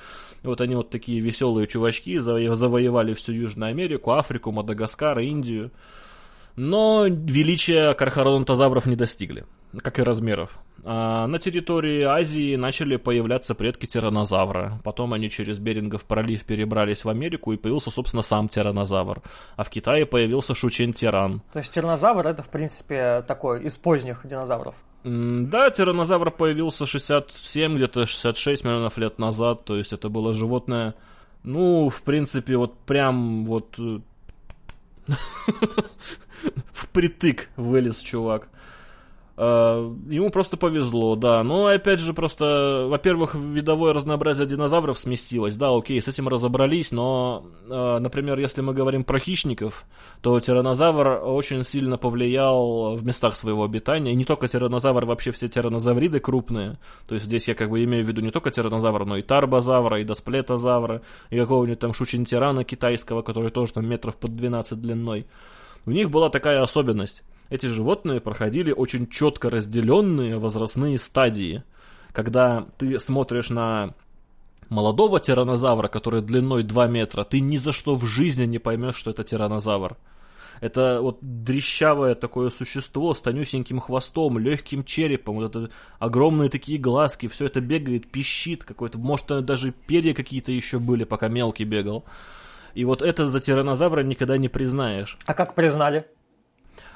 И 0.43 0.47
вот 0.47 0.61
они 0.61 0.75
вот 0.75 0.91
такие 0.91 1.21
веселые 1.21 1.67
чувачки 1.67 2.19
завоевали 2.19 3.15
всю 3.15 3.33
Южную 3.33 3.71
Америку, 3.71 4.13
Африку, 4.13 4.53
Мадагаскар, 4.53 5.19
Индию 5.21 5.71
но 6.57 7.07
величия 7.07 7.95
кархаронтозавров 7.95 8.87
не 8.87 8.97
достигли, 8.97 9.45
как 9.83 9.99
и 9.99 10.03
размеров. 10.03 10.59
А 10.87 11.27
на 11.27 11.39
территории 11.39 12.03
Азии 12.03 12.57
начали 12.57 12.97
появляться 12.97 13.55
предки 13.55 13.87
тиранозавра. 13.87 14.81
Потом 14.85 15.15
они 15.15 15.31
через 15.31 15.59
Берингов 15.59 16.05
пролив 16.05 16.45
перебрались 16.45 17.05
в 17.05 17.09
Америку, 17.09 17.53
и 17.53 17.57
появился, 17.57 17.91
собственно, 17.91 18.23
сам 18.23 18.49
тиранозавр. 18.49 19.23
А 19.57 19.65
в 19.65 19.71
Китае 19.71 20.05
появился 20.05 20.55
шучен-тиран. 20.55 21.41
То 21.53 21.59
есть 21.61 21.73
тиранозавр 21.73 22.27
это, 22.27 22.43
в 22.43 22.51
принципе, 22.51 23.23
такой 23.23 23.63
из 23.63 23.79
поздних 23.79 24.21
динозавров? 24.25 24.75
Да, 25.05 25.71
тиранозавр 25.71 26.31
появился 26.31 26.85
67, 26.85 27.77
где-то 27.77 28.07
66 28.07 28.65
миллионов 28.65 28.99
лет 28.99 29.19
назад. 29.19 29.65
То 29.65 29.77
есть 29.77 29.93
это 29.95 30.11
было 30.11 30.35
животное, 30.35 30.95
ну, 31.45 31.91
в 31.91 32.03
принципе, 32.03 32.57
вот 32.57 32.79
прям 32.81 33.45
вот 33.45 33.79
э, 33.79 34.01
впритык 36.73 37.51
вылез 37.57 37.99
чувак. 37.99 38.49
Uh, 39.37 39.99
ему 40.13 40.31
просто 40.31 40.57
повезло, 40.57 41.17
да. 41.17 41.43
Но 41.43 41.67
опять 41.67 41.99
же, 41.99 42.15
просто, 42.15 42.87
во-первых, 42.89 43.35
видовое 43.35 43.93
разнообразие 43.93 44.47
динозавров 44.47 44.97
сместилось, 44.97 45.57
да, 45.57 45.77
окей, 45.77 46.01
с 46.01 46.07
этим 46.07 46.29
разобрались, 46.29 46.93
но, 46.93 47.45
uh, 47.67 47.99
например, 47.99 48.39
если 48.39 48.61
мы 48.61 48.75
говорим 48.75 49.03
про 49.03 49.19
хищников, 49.19 49.87
то 50.21 50.39
тиранозавр 50.39 51.25
очень 51.25 51.65
сильно 51.65 51.99
повлиял 51.99 52.95
в 52.95 53.05
местах 53.05 53.35
своего 53.35 53.65
обитания. 53.65 54.13
И 54.13 54.17
не 54.17 54.25
только 54.25 54.47
тиранозавр, 54.47 55.05
вообще 55.05 55.33
все 55.33 55.49
тиранозавриды 55.49 56.21
крупные. 56.21 56.79
То 57.09 57.15
есть 57.17 57.27
здесь 57.27 57.49
я 57.49 57.57
как 57.57 57.71
бы 57.71 57.83
имею 57.83 58.05
в 58.05 58.09
виду 58.09 58.21
не 58.21 58.31
только 58.31 58.53
тиранозавра, 58.53 59.05
но 59.05 59.17
и 59.17 59.23
тарбозавра, 59.23 60.01
и 60.01 60.05
досплетозавра, 60.05 61.03
и 61.31 61.37
какого-нибудь 61.37 61.81
там 61.81 61.93
шучентирана 61.93 62.63
китайского, 62.63 63.23
который 63.23 63.51
тоже 63.51 63.73
там 63.73 63.85
метров 63.85 64.17
под 64.17 64.37
12 64.37 64.81
длиной. 64.81 65.27
У 65.87 65.91
них 65.91 66.11
была 66.11 66.31
такая 66.31 66.63
особенность. 66.63 67.23
Эти 67.51 67.67
животные 67.67 68.21
проходили 68.21 68.73
очень 68.73 69.07
четко 69.07 69.51
разделенные 69.51 70.39
возрастные 70.39 70.99
стадии. 70.99 71.63
Когда 72.13 72.67
ты 72.79 72.99
смотришь 72.99 73.51
на 73.51 73.95
молодого 74.69 75.21
тиранозавра, 75.21 75.89
который 75.89 76.23
длиной 76.23 76.63
2 76.63 76.87
метра, 76.87 77.25
ты 77.25 77.41
ни 77.41 77.57
за 77.57 77.73
что 77.73 77.97
в 77.97 78.05
жизни 78.07 78.47
не 78.47 78.59
поймешь, 78.59 78.97
что 78.97 79.11
это 79.11 79.25
тиранозавр. 79.25 79.97
Это 80.61 81.01
вот 81.03 81.19
дрещавое 81.21 82.15
такое 82.15 82.49
существо 82.51 83.13
с 83.13 83.21
тонюсеньким 83.21 83.81
хвостом, 83.81 84.39
легким 84.39 84.85
черепом, 84.85 85.37
вот 85.37 85.55
это 85.55 85.71
огромные 85.99 86.49
такие 86.49 86.79
глазки, 86.79 87.27
все 87.27 87.47
это 87.47 87.61
бегает, 87.61 88.11
пищит 88.11 88.65
какой-то, 88.65 88.99
может 88.99 89.45
даже 89.45 89.73
перья 89.73 90.15
какие-то 90.15 90.53
еще 90.53 90.79
были, 90.79 91.05
пока 91.05 91.29
мелкий 91.29 91.65
бегал. 91.65 92.05
И 92.75 92.85
вот 92.85 93.03
это 93.03 93.27
за 93.27 93.41
тиранозавра 93.41 94.03
никогда 94.03 94.37
не 94.37 94.49
признаешь. 94.49 95.19
А 95.27 95.35
как 95.35 95.55
признали? 95.55 96.07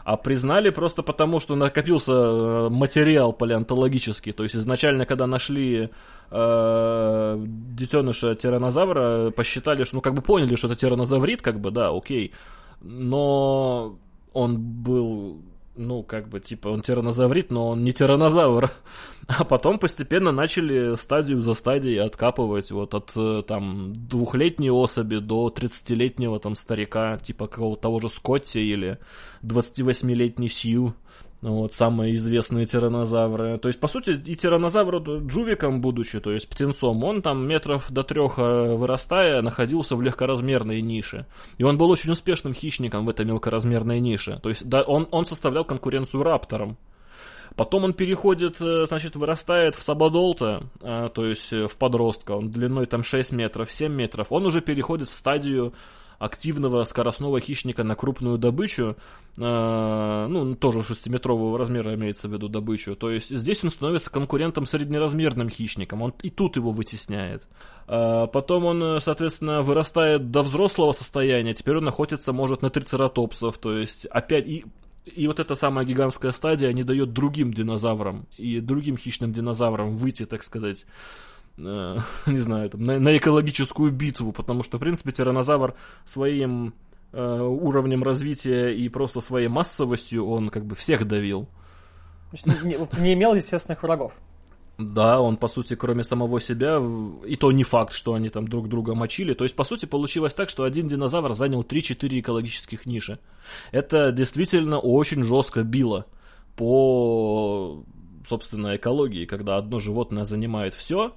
А 0.05 0.17
признали 0.17 0.71
просто 0.71 1.03
потому, 1.03 1.39
что 1.39 1.55
накопился 1.55 2.13
э, 2.13 2.69
материал 2.71 3.33
палеонтологический. 3.35 4.33
То 4.33 4.43
есть 4.43 4.57
изначально, 4.57 5.05
когда 5.05 5.27
нашли 5.27 5.91
э, 6.31 7.45
детеныша 7.47 8.35
тиранозавра, 8.35 9.31
посчитали, 9.31 9.85
что, 9.85 9.97
ну, 9.97 10.01
как 10.01 10.15
бы 10.15 10.23
поняли, 10.23 10.57
что 10.57 10.69
это 10.69 10.77
тиранозаврит, 10.77 11.43
как 11.43 11.61
бы, 11.61 11.71
да, 11.71 11.91
окей. 11.95 12.33
Но 12.81 13.99
он 14.33 14.59
был 14.59 15.43
ну, 15.79 16.03
как 16.03 16.29
бы, 16.29 16.41
типа, 16.41 16.69
он 16.69 16.83
тиранозаврит, 16.83 17.51
но 17.51 17.69
он 17.69 17.85
не 17.85 17.93
тиранозавр. 17.93 18.71
А 19.31 19.45
потом 19.45 19.79
постепенно 19.79 20.33
начали 20.33 20.97
стадию 20.97 21.43
за 21.43 21.53
стадией 21.53 22.01
откапывать 22.01 22.71
вот 22.71 22.95
от, 22.95 23.13
э, 23.15 23.43
там, 23.47 23.93
двухлетней 23.93 24.71
особи 24.71 25.17
до 25.17 25.53
30-летнего, 25.55 26.41
там, 26.41 26.55
старика, 26.55 27.19
типа, 27.19 27.47
какого-то 27.47 27.83
того 27.83 27.99
же 27.99 28.09
Скотти 28.09 28.57
или 28.57 28.99
28-летний 29.43 30.49
Сью. 30.49 30.95
Ну 31.41 31.55
вот, 31.55 31.73
самые 31.73 32.17
известные 32.17 32.67
тиранозавры. 32.67 33.59
То 33.59 33.69
есть, 33.69 33.79
по 33.79 33.87
сути, 33.87 34.11
и 34.11 34.35
тиранозавр 34.35 34.97
джувиком 35.27 35.81
будучи, 35.81 36.19
то 36.19 36.33
есть 36.33 36.49
птенцом, 36.49 37.05
он 37.05 37.23
там 37.23 37.47
метров 37.47 37.93
до 37.93 38.03
трех 38.03 38.39
э, 38.41 38.75
вырастая, 38.75 39.41
находился 39.41 39.95
в 39.95 40.03
легкоразмерной 40.03 40.81
нише. 40.81 41.27
И 41.57 41.63
он 41.63 41.79
был 41.79 41.91
очень 41.91 42.11
успешным 42.11 42.55
хищником 42.55 43.07
в 43.07 43.09
этой 43.09 43.25
мелкоразмерной 43.25 44.01
нише. 44.01 44.41
То 44.43 44.49
есть, 44.49 44.69
да, 44.69 44.83
он, 44.83 45.07
он 45.13 45.27
составлял 45.27 45.65
конкуренцию 45.65 46.25
рапторам. 46.25 46.77
Потом 47.55 47.85
он 47.85 47.93
переходит, 47.93 48.61
э, 48.61 48.87
значит, 48.89 49.15
вырастает 49.15 49.77
в 49.77 49.83
сабадолта, 49.83 50.65
э, 50.81 51.09
то 51.15 51.25
есть 51.25 51.53
в 51.53 51.77
подростка, 51.79 52.33
он 52.33 52.51
длиной 52.51 52.87
там 52.87 53.05
6 53.05 53.31
метров, 53.31 53.71
7 53.71 53.93
метров. 53.93 54.33
Он 54.33 54.45
уже 54.45 54.61
переходит 54.61 55.09
в 55.09 55.13
стадию 55.13 55.73
активного 56.19 56.85
скоростного 56.85 57.41
хищника 57.41 57.85
на 57.85 57.95
крупную 57.95 58.39
добычу, 58.39 58.97
э, 59.37 60.27
ну, 60.29 60.55
тоже 60.57 60.81
6-метрового 60.81 61.57
размера 61.57 61.95
имеется 61.95 62.29
в 62.29 62.33
виду 62.33 62.49
добычу, 62.49 62.97
то 62.97 63.11
есть 63.11 63.31
здесь 63.31 63.63
он 63.63 63.71
становится 63.71 64.11
конкурентом 64.11 64.67
среднеразмерным 64.67 65.49
хищником, 65.49 66.03
он 66.03 66.13
и 66.23 66.31
тут 66.31 66.57
его 66.57 66.73
вытесняет. 66.73 67.47
Э, 67.87 68.27
потом 68.33 68.65
он, 68.65 69.01
соответственно, 69.01 69.63
вырастает 69.63 70.31
до 70.31 70.43
взрослого 70.43 70.93
состояния, 70.93 71.55
теперь 71.55 71.77
он 71.77 71.89
охотится, 71.89 72.33
может, 72.33 72.63
на 72.63 72.71
трицератопсов, 72.71 73.59
то 73.59 73.77
есть 73.77 74.07
опять 74.07 74.47
и 74.47 74.65
и 75.17 75.27
вот 75.27 75.41
эта 75.41 75.55
самая 75.55 75.87
гигантская 75.87 76.33
стадия 76.33 76.73
не 76.73 76.85
дает 76.85 77.13
другим 77.13 77.53
динозаврам 77.53 78.27
и 78.37 78.61
другим 78.61 78.99
хищным 78.99 79.33
динозаврам 79.33 79.97
выйти, 79.97 80.27
так 80.27 80.43
сказать, 80.43 80.85
э, 81.59 81.99
не 82.27 82.39
знаю, 82.39 82.71
там, 82.71 82.83
на, 82.83 82.99
на 82.99 83.17
экологическую 83.17 83.93
битву, 83.93 84.33
потому 84.33 84.63
что, 84.63 84.79
в 84.79 84.81
принципе, 84.81 85.13
тиранозавр 85.13 85.75
своим 86.05 86.75
э, 87.13 87.41
уровнем 87.41 88.03
развития 88.03 88.71
и 88.71 88.89
просто 88.89 89.21
своей 89.21 89.49
массовостью 89.49 90.27
он 90.27 90.51
как 90.51 90.65
бы 90.65 90.75
всех 90.75 91.07
давил. 91.07 91.49
Не, 92.45 92.77
не 93.01 93.15
имел 93.15 93.35
естественных 93.35 93.83
врагов. 93.83 94.15
Да, 94.79 95.21
он, 95.21 95.37
по 95.39 95.49
сути, 95.49 95.75
кроме 95.75 96.05
самого 96.05 96.41
себя, 96.41 96.81
и 97.27 97.35
то 97.35 97.51
не 97.51 97.65
факт, 97.65 97.93
что 97.93 98.15
они 98.15 98.29
там 98.29 98.47
друг 98.47 98.69
друга 98.69 98.95
мочили. 98.95 99.35
То 99.35 99.43
есть, 99.43 99.57
по 99.57 99.65
сути, 99.65 99.87
получилось 99.87 100.35
так, 100.35 100.49
что 100.49 100.63
один 100.63 100.87
динозавр 100.87 101.35
занял 101.35 101.63
3-4 101.63 102.21
экологических 102.21 102.87
ниши. 102.87 103.19
Это 103.73 104.13
действительно 104.13 104.79
очень 104.79 105.25
жестко 105.25 105.65
било 105.65 106.07
по, 106.55 107.83
собственно, 108.29 108.77
экологии, 108.77 109.25
когда 109.25 109.57
одно 109.57 109.81
животное 109.81 110.25
занимает 110.25 110.75
все, 110.75 111.13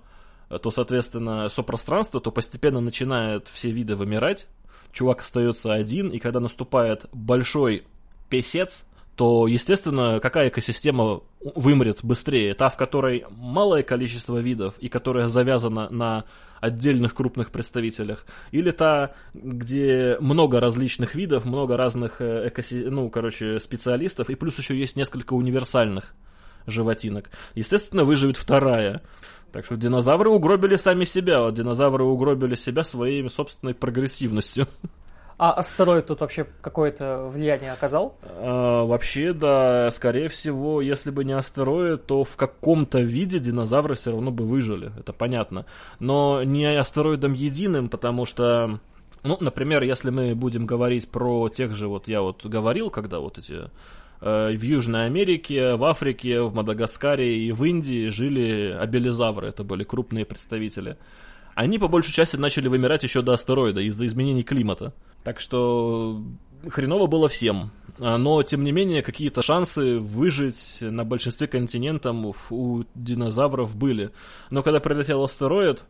то, 0.59 0.71
соответственно, 0.71 1.49
сопространство, 1.49 2.19
то 2.19 2.31
постепенно 2.31 2.79
начинают 2.79 3.47
все 3.47 3.71
виды 3.71 3.95
вымирать, 3.95 4.47
чувак 4.91 5.21
остается 5.21 5.73
один, 5.73 6.09
и 6.09 6.19
когда 6.19 6.39
наступает 6.39 7.05
большой 7.11 7.83
песец, 8.29 8.85
то, 9.15 9.45
естественно, 9.47 10.19
какая 10.19 10.49
экосистема 10.49 11.21
вымрет 11.41 11.99
быстрее? 12.01 12.53
Та, 12.53 12.69
в 12.69 12.77
которой 12.77 13.25
малое 13.29 13.83
количество 13.83 14.37
видов 14.37 14.75
и 14.79 14.89
которая 14.89 15.27
завязана 15.27 15.89
на 15.89 16.25
отдельных 16.59 17.13
крупных 17.13 17.51
представителях, 17.51 18.25
или 18.51 18.71
та, 18.71 19.13
где 19.33 20.17
много 20.19 20.59
различных 20.59 21.15
видов, 21.15 21.45
много 21.45 21.75
разных 21.75 22.21
э, 22.21 22.47
экоси... 22.47 22.85
ну, 22.89 23.09
короче, 23.09 23.59
специалистов, 23.59 24.29
и 24.29 24.35
плюс 24.35 24.57
еще 24.57 24.77
есть 24.77 24.95
несколько 24.95 25.33
универсальных 25.33 26.13
животинок. 26.67 27.29
Естественно, 27.55 28.03
выживет 28.03 28.37
вторая. 28.37 29.01
Так 29.51 29.65
что 29.65 29.75
динозавры 29.75 30.29
угробили 30.29 30.75
сами 30.77 31.03
себя, 31.03 31.41
вот 31.41 31.53
динозавры 31.53 32.03
угробили 32.03 32.55
себя 32.55 32.83
своей 32.83 33.27
собственной 33.29 33.73
прогрессивностью. 33.73 34.67
А 35.37 35.53
астероид 35.53 36.05
тут 36.05 36.21
вообще 36.21 36.45
какое-то 36.61 37.27
влияние 37.33 37.73
оказал? 37.73 38.15
А, 38.21 38.85
вообще, 38.85 39.33
да, 39.33 39.89
скорее 39.89 40.27
всего, 40.27 40.81
если 40.81 41.09
бы 41.09 41.23
не 41.23 41.33
астероид, 41.33 42.05
то 42.05 42.23
в 42.23 42.35
каком-то 42.35 42.99
виде 42.99 43.39
динозавры 43.39 43.95
все 43.95 44.11
равно 44.11 44.29
бы 44.29 44.45
выжили, 44.45 44.91
это 44.99 45.13
понятно. 45.13 45.65
Но 45.99 46.43
не 46.43 46.65
астероидом 46.77 47.33
единым, 47.33 47.89
потому 47.89 48.25
что, 48.25 48.79
ну, 49.23 49.37
например, 49.39 49.81
если 49.81 50.11
мы 50.11 50.35
будем 50.35 50.67
говорить 50.67 51.09
про 51.09 51.49
тех 51.49 51.73
же, 51.73 51.87
вот 51.87 52.07
я 52.07 52.21
вот 52.21 52.45
говорил, 52.45 52.91
когда 52.91 53.17
вот 53.17 53.39
эти 53.39 53.63
в 54.21 54.61
Южной 54.61 55.07
Америке, 55.07 55.75
в 55.75 55.83
Африке, 55.83 56.41
в 56.41 56.53
Мадагаскаре 56.53 57.39
и 57.39 57.51
в 57.51 57.63
Индии 57.63 58.09
жили 58.09 58.71
абелизавры, 58.79 59.47
это 59.47 59.63
были 59.63 59.83
крупные 59.83 60.25
представители. 60.25 60.97
Они 61.55 61.79
по 61.79 61.87
большей 61.87 62.13
части 62.13 62.37
начали 62.37 62.67
вымирать 62.67 63.03
еще 63.03 63.21
до 63.21 63.33
астероида 63.33 63.81
из-за 63.81 64.05
изменений 64.05 64.43
климата. 64.43 64.93
Так 65.23 65.39
что 65.39 66.21
хреново 66.69 67.07
было 67.07 67.29
всем. 67.29 67.71
А, 67.99 68.17
но, 68.17 68.41
тем 68.43 68.63
не 68.63 68.71
менее, 68.71 69.01
какие-то 69.01 69.41
шансы 69.41 69.97
выжить 69.99 70.77
на 70.81 71.03
большинстве 71.03 71.47
континентов 71.47 72.51
у 72.51 72.83
динозавров 72.95 73.75
были. 73.75 74.11
Но 74.49 74.63
когда 74.63 74.79
прилетел 74.79 75.23
астероид, 75.23 75.83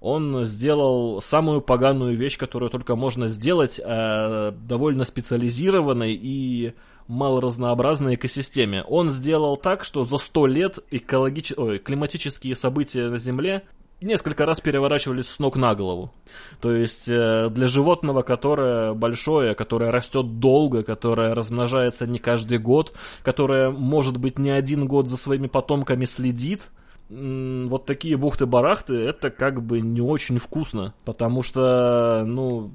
он 0.00 0.44
сделал 0.44 1.20
самую 1.22 1.60
поганую 1.60 2.16
вещь, 2.16 2.36
которую 2.36 2.70
только 2.70 2.94
можно 2.96 3.28
сделать, 3.28 3.80
э, 3.82 4.52
довольно 4.52 5.04
специализированной 5.04 6.12
и 6.14 6.74
малоразнообразной 7.08 8.14
экосистеме. 8.14 8.82
Он 8.84 9.10
сделал 9.10 9.56
так, 9.56 9.84
что 9.84 10.04
за 10.04 10.18
сто 10.18 10.46
лет 10.46 10.78
экологич... 10.90 11.52
Ой, 11.56 11.78
климатические 11.78 12.56
события 12.56 13.08
на 13.08 13.18
Земле 13.18 13.62
несколько 14.00 14.46
раз 14.46 14.60
переворачивались 14.60 15.28
с 15.28 15.38
ног 15.38 15.56
на 15.56 15.74
голову. 15.74 16.12
То 16.60 16.72
есть 16.72 17.08
э, 17.08 17.48
для 17.50 17.68
животного, 17.68 18.22
которое 18.22 18.92
большое, 18.92 19.54
которое 19.54 19.90
растет 19.90 20.38
долго, 20.38 20.82
которое 20.82 21.34
размножается 21.34 22.06
не 22.06 22.18
каждый 22.18 22.58
год, 22.58 22.92
которое, 23.22 23.70
может 23.70 24.18
быть, 24.18 24.38
не 24.38 24.50
один 24.50 24.86
год 24.86 25.08
за 25.08 25.16
своими 25.16 25.46
потомками 25.46 26.04
следит, 26.04 26.70
вот 27.10 27.84
такие 27.84 28.16
бухты-барахты, 28.16 28.94
это 28.94 29.30
как 29.30 29.62
бы 29.62 29.80
не 29.80 30.00
очень 30.00 30.38
вкусно, 30.38 30.94
потому 31.04 31.42
что, 31.42 32.24
ну, 32.26 32.72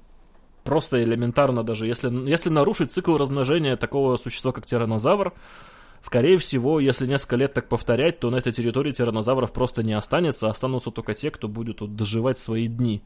просто 0.69 1.01
элементарно 1.01 1.63
даже, 1.63 1.87
если, 1.87 2.11
если 2.29 2.49
нарушить 2.49 2.91
цикл 2.91 3.17
размножения 3.17 3.75
такого 3.75 4.17
существа, 4.17 4.51
как 4.51 4.67
тиранозавр, 4.67 5.33
скорее 6.03 6.37
всего, 6.37 6.79
если 6.79 7.07
несколько 7.07 7.37
лет 7.37 7.55
так 7.55 7.67
повторять, 7.67 8.19
то 8.19 8.29
на 8.29 8.35
этой 8.35 8.53
территории 8.53 8.91
тиранозавров 8.91 9.51
просто 9.51 9.81
не 9.81 9.93
останется, 9.93 10.47
останутся 10.47 10.91
только 10.91 11.15
те, 11.15 11.31
кто 11.31 11.47
будет 11.47 11.81
вот, 11.81 11.95
доживать 11.95 12.37
свои 12.37 12.67
дни. 12.67 13.01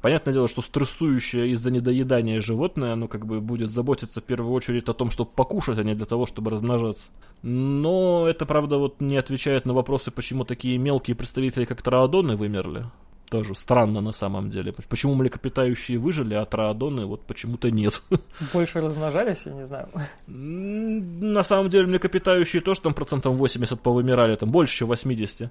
Понятное 0.00 0.32
дело, 0.32 0.48
что 0.48 0.62
стрессующее 0.62 1.50
из-за 1.50 1.70
недоедания 1.70 2.40
животное, 2.40 2.94
оно 2.94 3.08
как 3.08 3.26
бы 3.26 3.42
будет 3.42 3.68
заботиться 3.68 4.22
в 4.22 4.24
первую 4.24 4.54
очередь 4.54 4.88
о 4.88 4.94
том, 4.94 5.10
чтобы 5.10 5.32
покушать, 5.36 5.78
а 5.78 5.82
не 5.82 5.94
для 5.94 6.06
того, 6.06 6.24
чтобы 6.24 6.50
размножаться. 6.50 7.10
Но 7.42 8.26
это, 8.26 8.46
правда, 8.46 8.78
вот 8.78 9.02
не 9.02 9.18
отвечает 9.18 9.66
на 9.66 9.74
вопросы, 9.74 10.10
почему 10.10 10.46
такие 10.46 10.78
мелкие 10.78 11.14
представители, 11.14 11.66
как 11.66 11.82
траодоны, 11.82 12.36
вымерли. 12.36 12.86
Тоже 13.32 13.54
странно 13.54 14.02
на 14.02 14.12
самом 14.12 14.50
деле. 14.50 14.74
Почему 14.90 15.14
млекопитающие 15.14 15.96
выжили, 15.96 16.34
а 16.34 16.44
траодоны 16.44 17.06
вот 17.06 17.24
почему-то 17.24 17.70
нет. 17.70 18.02
Больше 18.52 18.82
размножались, 18.82 19.46
я 19.46 19.52
не 19.52 19.64
знаю. 19.64 19.88
На 20.26 21.42
самом 21.42 21.70
деле 21.70 21.86
млекопитающие 21.86 22.60
тоже 22.60 22.82
там 22.82 22.92
процентов 22.92 23.34
80 23.34 23.80
повымирали, 23.80 24.36
там 24.36 24.50
больше, 24.50 24.76
чем 24.76 24.88
80 24.88 25.50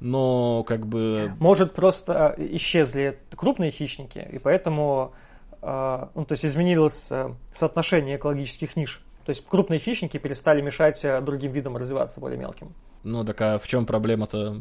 но 0.00 0.62
как 0.62 0.86
бы... 0.86 1.32
Может, 1.38 1.74
просто 1.74 2.34
исчезли 2.38 3.18
крупные 3.36 3.72
хищники, 3.72 4.26
и 4.32 4.38
поэтому 4.38 5.12
а, 5.60 6.10
ну, 6.14 6.24
то 6.24 6.32
есть 6.32 6.46
изменилось 6.46 7.10
э, 7.10 7.34
соотношение 7.50 8.16
экологических 8.16 8.76
ниш. 8.76 9.02
То 9.28 9.32
есть 9.32 9.46
крупные 9.46 9.78
хищники 9.78 10.16
перестали 10.16 10.62
мешать 10.62 11.04
э, 11.04 11.20
другим 11.20 11.52
видам 11.52 11.76
развиваться 11.76 12.18
более 12.18 12.38
мелким. 12.38 12.72
Ну, 13.04 13.26
так 13.26 13.38
а 13.42 13.58
в 13.58 13.66
чем 13.68 13.84
проблема-то? 13.84 14.56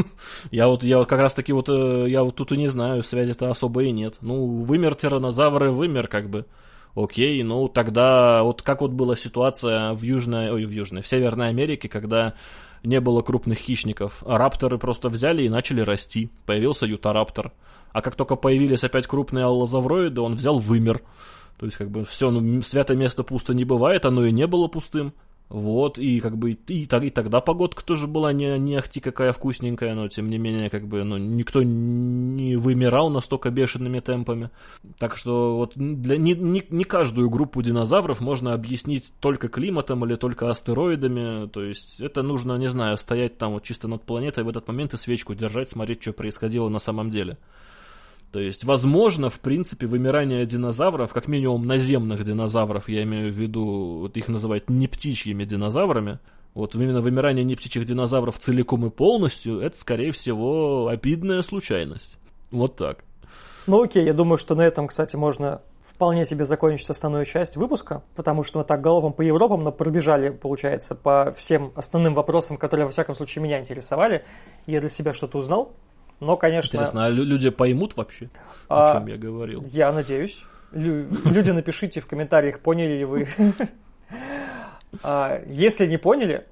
я 0.50 0.68
вот, 0.68 0.84
я 0.84 0.96
вот 0.96 1.06
как 1.06 1.20
раз 1.20 1.34
таки 1.34 1.52
вот, 1.52 1.68
э, 1.68 2.06
я 2.08 2.22
вот 2.22 2.34
тут 2.34 2.50
и 2.50 2.56
не 2.56 2.68
знаю, 2.68 3.02
связи-то 3.02 3.50
особо 3.50 3.82
и 3.82 3.90
нет. 3.92 4.16
Ну, 4.22 4.62
вымер 4.62 4.94
тиранозавр 4.94 5.66
и 5.66 5.68
вымер, 5.68 6.08
как 6.08 6.30
бы. 6.30 6.46
Окей, 6.94 7.42
ну 7.42 7.68
тогда 7.68 8.42
вот 8.42 8.62
как 8.62 8.80
вот 8.80 8.92
была 8.92 9.16
ситуация 9.16 9.92
в 9.92 10.00
Южной, 10.00 10.50
ой, 10.50 10.64
в 10.64 10.70
Южной, 10.70 11.02
в 11.02 11.06
Северной 11.06 11.48
Америке, 11.48 11.90
когда 11.90 12.32
не 12.82 13.00
было 13.00 13.20
крупных 13.20 13.58
хищников. 13.58 14.22
А 14.24 14.38
рапторы 14.38 14.78
просто 14.78 15.10
взяли 15.10 15.42
и 15.42 15.50
начали 15.50 15.82
расти. 15.82 16.30
Появился 16.46 16.86
ютараптор. 16.86 17.52
А 17.92 18.00
как 18.00 18.14
только 18.14 18.36
появились 18.36 18.82
опять 18.82 19.06
крупные 19.06 19.44
аллозавроиды, 19.44 20.22
он 20.22 20.36
взял 20.36 20.58
вымер. 20.58 21.02
То 21.58 21.66
есть, 21.66 21.78
как 21.78 21.90
бы, 21.90 22.04
все, 22.04 22.30
ну, 22.30 22.62
святое 22.62 22.96
место 22.96 23.22
пусто 23.22 23.54
не 23.54 23.64
бывает, 23.64 24.04
оно 24.04 24.26
и 24.26 24.32
не 24.32 24.46
было 24.46 24.68
пустым. 24.68 25.14
Вот, 25.48 25.96
и 26.00 26.18
как 26.18 26.36
бы 26.36 26.52
и, 26.52 26.82
и, 26.82 26.86
тогда 26.86 27.40
погодка 27.40 27.84
тоже 27.84 28.08
была 28.08 28.32
не, 28.32 28.58
не 28.58 28.74
ахти 28.74 28.98
какая 28.98 29.32
вкусненькая, 29.32 29.94
но 29.94 30.08
тем 30.08 30.28
не 30.28 30.38
менее, 30.38 30.70
как 30.70 30.88
бы, 30.88 31.04
ну, 31.04 31.18
никто 31.18 31.62
не 31.62 32.56
вымирал 32.56 33.10
настолько 33.10 33.50
бешеными 33.50 34.00
темпами. 34.00 34.50
Так 34.98 35.16
что 35.16 35.56
вот 35.56 35.74
для, 35.76 36.16
не, 36.16 36.34
не, 36.34 36.64
не 36.68 36.82
каждую 36.82 37.30
группу 37.30 37.62
динозавров 37.62 38.20
можно 38.20 38.54
объяснить 38.54 39.12
только 39.20 39.46
климатом 39.46 40.04
или 40.04 40.16
только 40.16 40.50
астероидами. 40.50 41.46
То 41.46 41.62
есть 41.62 42.00
это 42.00 42.22
нужно, 42.22 42.56
не 42.56 42.68
знаю, 42.68 42.98
стоять 42.98 43.38
там 43.38 43.52
вот 43.52 43.62
чисто 43.62 43.86
над 43.86 44.02
планетой 44.02 44.42
в 44.42 44.48
этот 44.48 44.66
момент 44.66 44.94
и 44.94 44.96
свечку 44.96 45.36
держать, 45.36 45.70
смотреть, 45.70 46.02
что 46.02 46.12
происходило 46.12 46.68
на 46.68 46.80
самом 46.80 47.12
деле. 47.12 47.38
То 48.36 48.40
есть, 48.40 48.64
возможно, 48.64 49.30
в 49.30 49.40
принципе, 49.40 49.86
вымирание 49.86 50.44
динозавров, 50.44 51.10
как 51.14 51.26
минимум 51.26 51.66
наземных 51.66 52.22
динозавров, 52.22 52.86
я 52.86 53.02
имею 53.04 53.32
в 53.32 53.34
виду, 53.34 54.00
вот 54.00 54.18
их 54.18 54.28
называют 54.28 54.68
не 54.68 54.88
птичьими 54.88 55.46
динозаврами, 55.46 56.18
вот 56.52 56.74
именно 56.74 57.00
вымирание 57.00 57.44
не 57.44 57.56
птичьих 57.56 57.86
динозавров 57.86 58.38
целиком 58.38 58.84
и 58.84 58.90
полностью, 58.90 59.60
это, 59.60 59.78
скорее 59.78 60.12
всего, 60.12 60.88
обидная 60.88 61.40
случайность. 61.40 62.18
Вот 62.50 62.76
так. 62.76 63.04
Ну 63.66 63.82
окей, 63.82 64.04
я 64.04 64.12
думаю, 64.12 64.36
что 64.36 64.54
на 64.54 64.66
этом, 64.66 64.88
кстати, 64.88 65.16
можно 65.16 65.62
вполне 65.80 66.26
себе 66.26 66.44
закончить 66.44 66.90
основную 66.90 67.24
часть 67.24 67.56
выпуска, 67.56 68.02
потому 68.16 68.42
что 68.42 68.58
мы 68.58 68.66
так 68.66 68.82
головом 68.82 69.14
по 69.14 69.22
Европам 69.22 69.72
пробежали, 69.72 70.28
получается, 70.28 70.94
по 70.94 71.32
всем 71.34 71.72
основным 71.74 72.12
вопросам, 72.12 72.58
которые, 72.58 72.84
во 72.84 72.92
всяком 72.92 73.14
случае, 73.14 73.42
меня 73.42 73.60
интересовали. 73.60 74.26
Я 74.66 74.80
для 74.82 74.90
себя 74.90 75.14
что-то 75.14 75.38
узнал. 75.38 75.72
Но, 76.20 76.36
конечно... 76.36 76.76
Интересно, 76.76 77.06
а 77.06 77.10
люди 77.10 77.50
поймут 77.50 77.96
вообще, 77.96 78.28
а, 78.68 78.90
о 78.90 78.94
чем 78.94 79.06
я 79.06 79.16
говорил? 79.16 79.64
Я 79.66 79.92
надеюсь. 79.92 80.44
Лю- 80.72 81.06
люди, 81.24 81.50
напишите 81.50 82.00
в 82.00 82.06
комментариях, 82.06 82.60
поняли 82.60 82.98
ли 82.98 83.04
вы. 83.04 83.28
а, 85.02 85.42
если 85.46 85.86
не 85.86 85.98
поняли, 85.98 86.46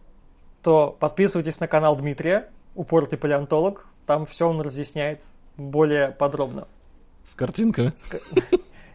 то 0.62 0.96
подписывайтесь 0.98 1.60
на 1.60 1.68
канал 1.68 1.96
Дмитрия, 1.96 2.50
упоротый 2.74 3.18
палеонтолог. 3.18 3.86
Там 4.06 4.26
все 4.26 4.48
он 4.48 4.60
разъясняет 4.60 5.22
более 5.56 6.10
подробно. 6.10 6.68
С 7.26 7.34
картинками? 7.34 7.92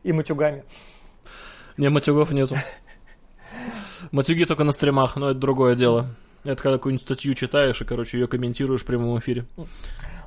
И 0.03 0.13
матюгами. 0.13 0.63
Не, 1.77 1.89
матюгов 1.89 2.31
нету. 2.31 2.55
Матюги 4.11 4.45
только 4.45 4.63
на 4.63 4.71
стримах, 4.71 5.15
но 5.15 5.31
это 5.31 5.39
другое 5.39 5.75
дело. 5.75 6.07
Это 6.43 6.61
когда 6.61 6.77
какую-нибудь 6.77 7.03
статью 7.05 7.33
читаешь 7.33 7.81
и, 7.81 7.85
короче, 7.85 8.17
ее 8.17 8.27
комментируешь 8.27 8.81
в 8.81 8.85
прямом 8.85 9.19
эфире. 9.19 9.45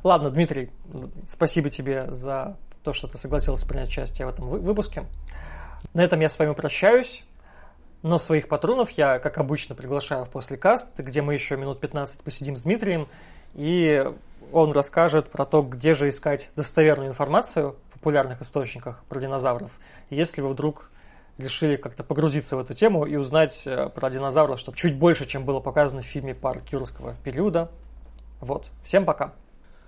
Ладно, 0.02 0.30
Дмитрий, 0.30 0.70
спасибо 1.24 1.70
тебе 1.70 2.10
за 2.10 2.56
то, 2.82 2.92
что 2.92 3.06
ты 3.06 3.18
согласился 3.18 3.66
принять 3.66 3.88
участие 3.88 4.26
в 4.26 4.30
этом 4.30 4.46
выпуске. 4.46 5.04
На 5.94 6.02
этом 6.02 6.20
я 6.20 6.28
с 6.28 6.38
вами 6.38 6.54
прощаюсь. 6.54 7.24
Но 8.02 8.18
своих 8.18 8.48
патронов 8.48 8.90
я, 8.90 9.20
как 9.20 9.38
обычно, 9.38 9.76
приглашаю 9.76 10.24
в 10.24 10.30
послекаст, 10.30 10.98
где 10.98 11.22
мы 11.22 11.34
еще 11.34 11.56
минут 11.56 11.78
15 11.80 12.22
посидим 12.22 12.56
с 12.56 12.62
Дмитрием, 12.62 13.06
и 13.54 14.04
он 14.50 14.72
расскажет 14.72 15.30
про 15.30 15.46
то, 15.46 15.62
где 15.62 15.94
же 15.94 16.08
искать 16.08 16.50
достоверную 16.56 17.10
информацию 17.10 17.76
в 17.90 17.92
популярных 17.92 18.42
источниках 18.42 19.04
про 19.08 19.20
динозавров, 19.20 19.70
если 20.10 20.40
вы 20.40 20.48
вдруг 20.48 20.90
решили 21.38 21.76
как-то 21.76 22.02
погрузиться 22.02 22.56
в 22.56 22.60
эту 22.60 22.74
тему 22.74 23.06
и 23.06 23.14
узнать 23.14 23.62
э, 23.66 23.88
про 23.88 24.10
динозавров, 24.10 24.58
что 24.58 24.72
чуть 24.72 24.96
больше, 24.96 25.24
чем 25.26 25.44
было 25.44 25.60
показано 25.60 26.02
в 26.02 26.04
фильме 26.04 26.34
«Парк 26.34 26.64
юрского 26.72 27.14
периода». 27.22 27.70
Вот. 28.40 28.66
Всем 28.82 29.04
пока. 29.04 29.32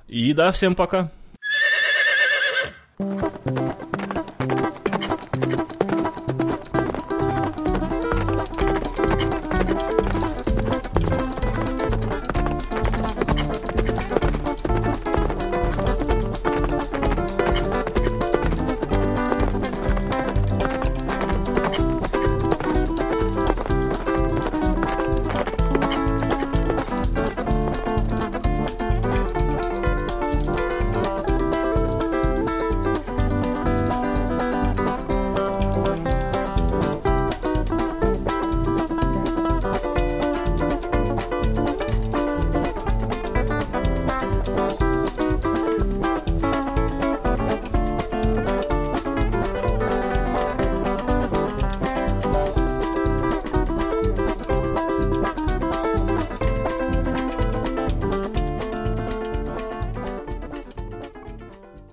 И 0.09 0.33
да, 0.33 0.53
всем 0.53 0.75
пока. 0.75 1.11